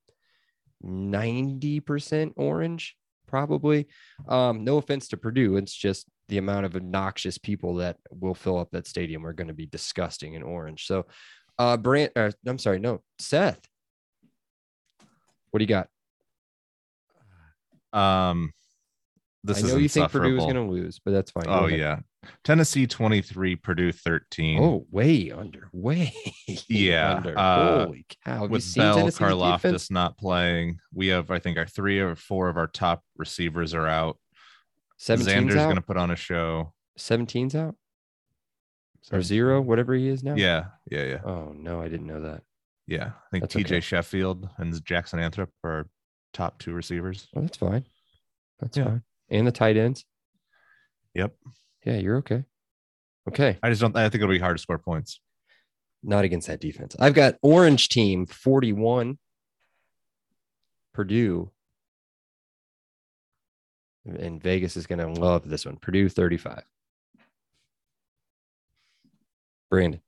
90% 0.83 2.33
orange, 2.35 2.95
probably. 3.27 3.87
Um, 4.27 4.63
no 4.63 4.77
offense 4.77 5.07
to 5.09 5.17
Purdue, 5.17 5.57
it's 5.57 5.73
just 5.73 6.07
the 6.29 6.37
amount 6.37 6.65
of 6.65 6.75
obnoxious 6.75 7.37
people 7.37 7.75
that 7.75 7.97
will 8.11 8.35
fill 8.35 8.57
up 8.57 8.69
that 8.71 8.87
stadium 8.87 9.25
are 9.25 9.33
going 9.33 9.47
to 9.47 9.53
be 9.53 9.65
disgusting 9.65 10.35
in 10.35 10.43
orange. 10.43 10.85
So, 10.85 11.05
uh, 11.57 11.77
Brant, 11.77 12.11
uh, 12.15 12.31
I'm 12.45 12.59
sorry, 12.59 12.79
no, 12.79 13.01
Seth, 13.17 13.59
what 15.51 15.59
do 15.59 15.63
you 15.63 15.67
got? 15.67 15.87
Um, 17.91 18.53
this 19.43 19.63
I 19.63 19.67
know 19.67 19.77
you 19.77 19.89
think 19.89 20.11
Purdue 20.11 20.37
is 20.37 20.43
going 20.43 20.55
to 20.55 20.61
lose, 20.63 20.99
but 21.03 21.11
that's 21.11 21.31
fine. 21.31 21.45
Oh 21.47 21.67
yeah, 21.67 21.99
Tennessee 22.43 22.85
23, 22.85 23.55
Purdue 23.55 23.91
13. 23.91 24.59
Oh, 24.61 24.85
way 24.91 25.31
under, 25.31 25.69
way 25.73 26.13
Yeah, 26.67 27.15
under. 27.15 27.37
uh, 27.37 27.85
Holy 27.85 28.05
cow! 28.25 28.41
Have 28.41 28.49
with 28.49 28.75
Bell, 28.75 28.95
Tennessee's 28.97 29.19
Karlaftis 29.19 29.91
not 29.91 30.17
playing, 30.17 30.79
we 30.93 31.07
have 31.07 31.31
I 31.31 31.39
think 31.39 31.57
our 31.57 31.65
three 31.65 31.99
or 31.99 32.15
four 32.15 32.49
of 32.49 32.57
our 32.57 32.67
top 32.67 33.03
receivers 33.17 33.73
are 33.73 33.87
out. 33.87 34.17
17's 34.99 35.27
Xander's 35.27 35.55
going 35.55 35.75
to 35.75 35.81
put 35.81 35.95
on 35.97 36.11
a 36.11 36.15
show. 36.15 36.73
17's 36.97 37.55
out 37.55 37.75
or 39.13 39.21
zero, 39.21 39.61
whatever 39.61 39.93
he 39.93 40.09
is 40.09 40.23
now. 40.23 40.35
Yeah, 40.35 40.65
yeah, 40.91 41.03
yeah, 41.05 41.21
Oh 41.23 41.53
no, 41.55 41.81
I 41.81 41.87
didn't 41.87 42.07
know 42.07 42.19
that. 42.21 42.43
yeah. 42.85 43.05
I 43.15 43.29
think 43.31 43.43
That's 43.43 43.55
TJ 43.55 43.65
okay. 43.65 43.79
Sheffield 43.79 44.49
and 44.57 44.83
Jackson 44.83 45.19
Anthrop 45.19 45.47
are 45.63 45.87
top 46.33 46.59
two 46.59 46.73
receivers. 46.73 47.27
Oh, 47.33 47.41
that's 47.41 47.57
fine. 47.57 47.85
That's 48.59 48.75
Yeah. 48.77 48.83
fine. 48.85 49.03
And 49.29 49.47
the 49.47 49.51
tight 49.53 49.77
ends. 49.77 50.03
Yep. 51.15 51.33
Yeah, 51.83 51.97
you're 51.97 52.17
okay. 52.17 52.43
Okay. 53.27 53.57
I 53.61 53.69
just 53.69 53.81
don't. 53.81 53.95
I 53.95 54.09
think 54.09 54.21
it'll 54.21 54.33
be 54.33 54.39
hard 54.39 54.57
to 54.57 54.61
score 54.61 54.77
points. 54.77 55.19
Not 56.01 56.23
against 56.25 56.47
that 56.47 56.61
defense. 56.61 56.95
I've 56.99 57.13
got 57.13 57.35
orange 57.41 57.89
team 57.89 58.25
41, 58.25 59.17
Purdue. 60.93 61.51
And 64.05 64.41
Vegas 64.41 64.77
is 64.77 64.87
going 64.87 64.99
to 64.99 65.21
love 65.21 65.47
this 65.47 65.65
one. 65.65 65.75
Purdue 65.75 66.09
35. 66.09 66.63
Brandon. 69.69 70.01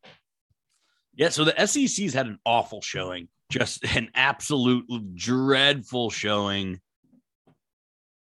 Yeah, 1.14 1.30
so 1.30 1.44
the 1.44 1.68
SEC's 1.68 2.14
had 2.14 2.26
an 2.26 2.40
awful 2.46 2.82
showing, 2.82 3.28
just 3.52 3.84
an 3.96 4.10
absolute 4.16 4.86
dreadful 5.14 6.10
showing. 6.10 6.80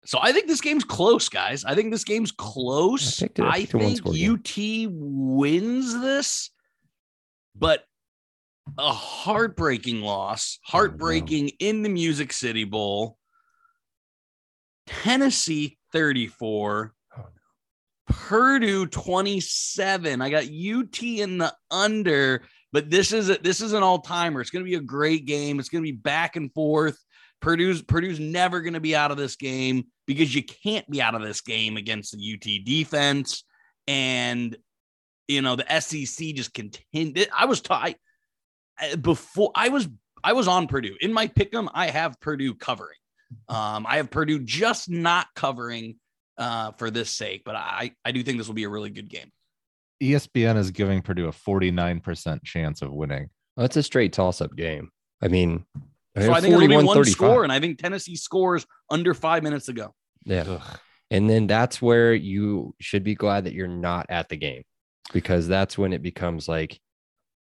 So 0.08 0.20
I 0.22 0.32
think 0.32 0.48
this 0.48 0.62
game's 0.62 0.86
close, 0.86 1.28
guys. 1.28 1.66
I 1.66 1.76
think 1.76 1.92
this 1.92 2.06
game's 2.06 2.32
close. 2.32 3.22
I. 3.22 3.26
I 3.26 3.48
I 3.50 3.60
picked 3.60 3.74
a 3.74 3.78
think 3.78 4.06
one-score 4.06 4.14
game. 4.14 4.88
UT 4.88 4.90
wins 4.94 6.00
this, 6.00 6.50
but 7.54 7.84
a 8.78 8.94
heartbreaking 8.94 10.00
loss, 10.00 10.60
Oh, 10.64 10.72
heartbreaking 10.72 11.50
in 11.60 11.84
the 11.84 11.90
Music 11.90 12.32
City 12.32 12.64
Bowl. 12.64 13.18
Tennessee 14.86 15.78
34, 15.92 16.94
Oh, 17.18 17.24
Purdue 18.08 18.86
27. 18.86 20.22
I 20.22 20.30
got 20.30 20.44
UT 20.44 21.04
in 21.04 21.38
the 21.38 21.54
under, 21.70 22.44
but 22.72 22.90
this 22.90 23.12
is 23.12 23.30
a, 23.30 23.38
this 23.40 23.60
is 23.60 23.74
an 23.74 23.84
all-timer. 23.84 24.40
It's 24.40 24.52
going 24.52 24.64
to 24.64 24.70
be 24.70 24.78
a 24.78 24.82
great 24.82 25.26
game. 25.26 25.60
It's 25.60 25.68
going 25.68 25.84
to 25.84 25.92
be 25.92 25.98
back 25.98 26.38
and 26.38 26.50
forth. 26.54 26.98
Purdue's 27.42 27.82
Purdue's 27.82 28.20
never 28.20 28.62
going 28.62 28.74
to 28.74 28.80
be 28.80 28.96
out 28.96 29.12
of 29.12 29.18
this 29.18 29.36
game 29.36 29.86
because 30.06 30.34
you 30.34 30.44
can't 30.44 30.90
be 30.90 31.02
out 31.02 31.16
of 31.16 31.22
this 31.22 31.42
game 31.42 31.78
against 31.78 32.16
the 32.16 32.34
UT 32.34 32.66
defense. 32.66 33.44
And 33.88 34.58
you 35.28 35.42
know, 35.42 35.56
the 35.56 35.80
SEC 35.80 36.34
just 36.36 36.54
continued. 36.54 37.30
I 37.36 37.46
was 37.46 37.62
taught 37.62 37.96
before 39.02 39.52
I 39.56 39.70
was 39.70 39.88
I 40.24 40.34
was 40.34 40.48
on 40.48 40.68
Purdue. 40.68 40.96
In 41.02 41.14
my 41.14 41.28
pick 41.28 41.54
'em, 41.54 41.70
I 41.74 41.88
have 41.88 42.20
Purdue 42.20 42.56
covering. 42.56 42.98
Um, 43.50 43.86
I 43.88 43.98
have 43.98 44.10
Purdue 44.10 44.40
just 44.40 44.90
not 44.90 45.28
covering 45.36 45.98
uh, 46.38 46.72
for 46.74 46.90
this 46.90 47.10
sake, 47.10 47.44
but 47.46 47.56
I 47.56 47.92
I 48.06 48.12
do 48.12 48.24
think 48.24 48.38
this 48.38 48.48
will 48.48 48.56
be 48.56 48.64
a 48.64 48.70
really 48.70 48.90
good 48.90 49.10
game. 49.10 49.32
ESPN 50.02 50.58
is 50.58 50.72
giving 50.72 51.02
Purdue 51.02 51.28
a 51.28 51.32
49% 51.32 52.44
chance 52.44 52.84
of 52.84 52.92
winning. 52.94 53.30
That's 53.56 53.76
a 53.78 53.84
straight 53.84 54.14
toss 54.14 54.42
up 54.42 54.56
game. 54.56 54.92
I 55.24 55.28
mean, 55.28 55.66
So 56.20 56.34
I 56.34 56.42
think 56.42 56.54
it'll 56.54 56.68
be 56.68 56.76
one 56.76 56.88
35. 56.88 57.12
score, 57.12 57.44
and 57.44 57.52
I 57.52 57.60
think 57.60 57.80
Tennessee 57.80 58.16
scores 58.16 58.66
under 58.90 59.14
five 59.14 59.44
minutes 59.44 59.68
to 59.68 59.74
go. 59.74 59.94
Yeah. 60.26 60.62
And 61.10 61.30
then 61.30 61.48
that's 61.48 61.82
where 61.82 62.14
you 62.14 62.76
should 62.82 63.04
be 63.04 63.16
glad 63.16 63.46
that 63.46 63.54
you're 63.54 63.68
not 63.68 64.08
at 64.10 64.30
the 64.30 64.36
game 64.36 64.64
because 65.14 65.48
that's 65.48 65.78
when 65.78 65.94
it 65.94 66.02
becomes 66.02 66.48
like 66.48 66.80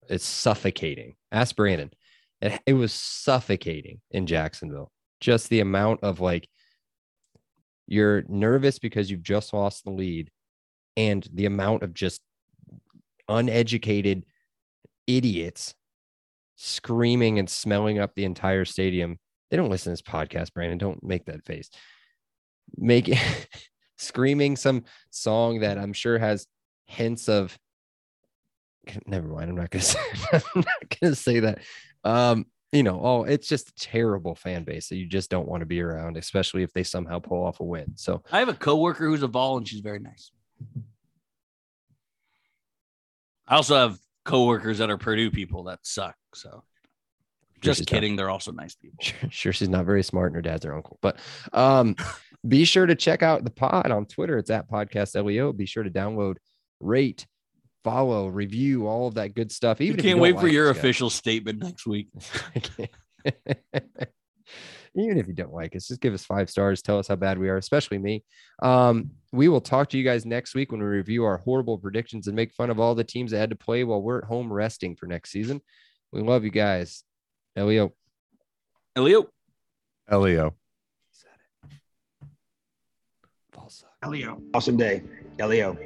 it's 0.07 0.25
suffocating. 0.25 1.15
Ask 1.31 1.55
Brandon. 1.55 1.91
It, 2.41 2.59
it 2.65 2.73
was 2.73 2.93
suffocating 2.93 4.01
in 4.11 4.27
Jacksonville. 4.27 4.91
Just 5.19 5.49
the 5.49 5.61
amount 5.61 6.03
of 6.03 6.19
like 6.19 6.47
you're 7.87 8.23
nervous 8.27 8.77
because 8.77 9.09
you've 9.09 9.23
just 9.23 9.53
lost 9.53 9.83
the 9.83 9.91
lead 9.91 10.29
and 10.97 11.27
the 11.33 11.45
amount 11.45 11.83
of 11.83 11.93
just 11.93 12.21
uneducated 13.27 14.25
idiots 15.07 15.73
screaming 16.55 17.39
and 17.39 17.49
smelling 17.49 17.99
up 17.99 18.15
the 18.15 18.25
entire 18.25 18.65
stadium. 18.65 19.19
They 19.49 19.57
don't 19.57 19.69
listen 19.69 19.95
to 19.95 20.01
this 20.01 20.01
podcast, 20.01 20.53
Brandon. 20.53 20.77
Don't 20.77 21.03
make 21.03 21.25
that 21.25 21.45
face 21.45 21.69
making 22.77 23.17
screaming 23.97 24.55
some 24.55 24.83
song 25.09 25.59
that 25.59 25.77
I'm 25.77 25.93
sure 25.93 26.17
has 26.17 26.47
hints 26.85 27.29
of 27.29 27.57
never 29.05 29.27
mind. 29.27 29.49
I'm 29.49 29.55
not 29.55 29.69
gonna 29.69 29.81
say 29.83 29.99
I'm 30.33 30.41
not 30.55 30.99
gonna 30.99 31.15
say 31.15 31.39
that. 31.41 31.59
Um, 32.03 32.45
you 32.71 32.83
know, 32.83 32.99
oh, 33.01 33.23
it's 33.23 33.47
just 33.47 33.69
a 33.69 33.75
terrible 33.75 34.35
fan 34.35 34.63
base 34.63 34.89
that 34.89 34.97
you 34.97 35.07
just 35.07 35.29
don't 35.29 35.47
want 35.47 35.61
to 35.61 35.65
be 35.65 35.81
around, 35.81 36.17
especially 36.17 36.61
if 36.61 36.73
they 36.73 36.83
somehow 36.83 37.19
pull 37.19 37.45
off 37.45 37.61
a 37.61 37.63
win. 37.63 37.93
So 37.95 38.21
I 38.31 38.39
have 38.39 38.49
a 38.49 38.53
coworker 38.53 39.07
who's 39.07 39.23
a 39.23 39.27
Vol, 39.27 39.57
and 39.57 39.67
she's 39.67 39.79
very 39.79 39.99
nice. 39.99 40.31
I 43.47 43.55
also 43.55 43.75
have 43.75 43.97
coworkers 44.25 44.79
that 44.79 44.89
are 44.89 44.97
Purdue 44.97 45.31
people 45.31 45.63
that 45.65 45.79
suck. 45.83 46.15
So 46.33 46.63
just 47.61 47.79
she's 47.79 47.87
not- 47.87 47.95
kidding, 47.95 48.15
they're 48.15 48.29
also 48.29 48.51
nice 48.51 48.75
people. 48.75 48.97
sure, 49.01 49.29
sure 49.29 49.53
she's 49.53 49.69
not 49.69 49.85
very 49.85 50.03
smart 50.03 50.27
and 50.27 50.35
her 50.35 50.41
dad's 50.41 50.65
her 50.65 50.75
uncle. 50.75 50.97
But 51.01 51.17
um, 51.53 51.95
be 52.47 52.65
sure 52.65 52.85
to 52.85 52.95
check 52.95 53.23
out 53.23 53.43
the 53.43 53.49
pod 53.51 53.91
on 53.91 54.05
Twitter. 54.05 54.37
It's 54.37 54.49
at 54.49 54.69
podcast 54.69 55.21
LEO. 55.23 55.53
Be 55.53 55.65
sure 55.65 55.83
to 55.83 55.89
download, 55.89 56.35
rate, 56.79 57.25
follow, 57.83 58.27
review, 58.27 58.87
all 58.87 59.07
of 59.07 59.15
that 59.15 59.33
good 59.35 59.51
stuff. 59.51 59.79
Even 59.81 59.99
if 59.99 60.05
can't 60.05 60.19
wait 60.19 60.35
for 60.35 60.43
like 60.43 60.51
your 60.53 60.69
us, 60.69 60.75
guys. 60.75 60.79
official 60.83 61.09
statement 61.09 61.63
next 61.63 61.87
week. 61.87 62.09
Even 64.97 65.17
if 65.17 65.27
you 65.27 65.33
don't 65.33 65.53
like 65.53 65.75
us, 65.75 65.87
just 65.87 65.99
give 65.99 66.13
us 66.13 66.23
five 66.23 66.49
stars. 66.49 66.81
Tell 66.81 66.97
us 66.97 67.07
how 67.07 67.15
bad 67.15 67.37
we 67.37 67.49
are, 67.49 67.57
especially 67.57 67.97
me. 67.97 68.23
Um, 68.63 69.11
we 69.33 69.49
will 69.49 69.61
talk 69.61 69.89
to 69.89 69.97
you 69.97 70.03
guys 70.03 70.25
next 70.25 70.55
week 70.55 70.71
when 70.71 70.81
we 70.81 70.87
review 70.87 71.25
our 71.25 71.37
horrible 71.37 71.77
predictions 71.77 72.27
and 72.27 72.35
make 72.35 72.53
fun 72.53 72.69
of 72.69 72.79
all 72.79 72.95
the 72.95 73.03
teams 73.03 73.31
that 73.31 73.39
had 73.39 73.49
to 73.49 73.57
play 73.57 73.83
while 73.83 74.01
we're 74.01 74.19
at 74.19 74.23
home 74.23 74.51
resting 74.51 74.95
for 74.95 75.05
next 75.07 75.31
season. 75.31 75.61
We 76.13 76.21
love 76.21 76.45
you 76.45 76.51
guys. 76.51 77.03
Elio. 77.57 77.93
Elio. 78.95 79.29
Leo. 80.11 80.55
Elio. 84.03 84.41
Awesome 84.53 84.77
day. 84.77 85.03
Elio. 85.39 85.77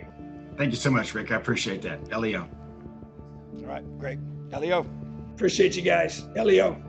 Thank 0.57 0.71
you 0.71 0.77
so 0.77 0.91
much, 0.91 1.13
Rick. 1.13 1.31
I 1.31 1.35
appreciate 1.35 1.81
that. 1.83 1.99
Elio. 2.11 2.47
All 3.57 3.65
right, 3.65 3.99
great. 3.99 4.19
Elio. 4.51 4.85
Appreciate 5.33 5.75
you 5.75 5.81
guys. 5.81 6.27
Elio. 6.35 6.88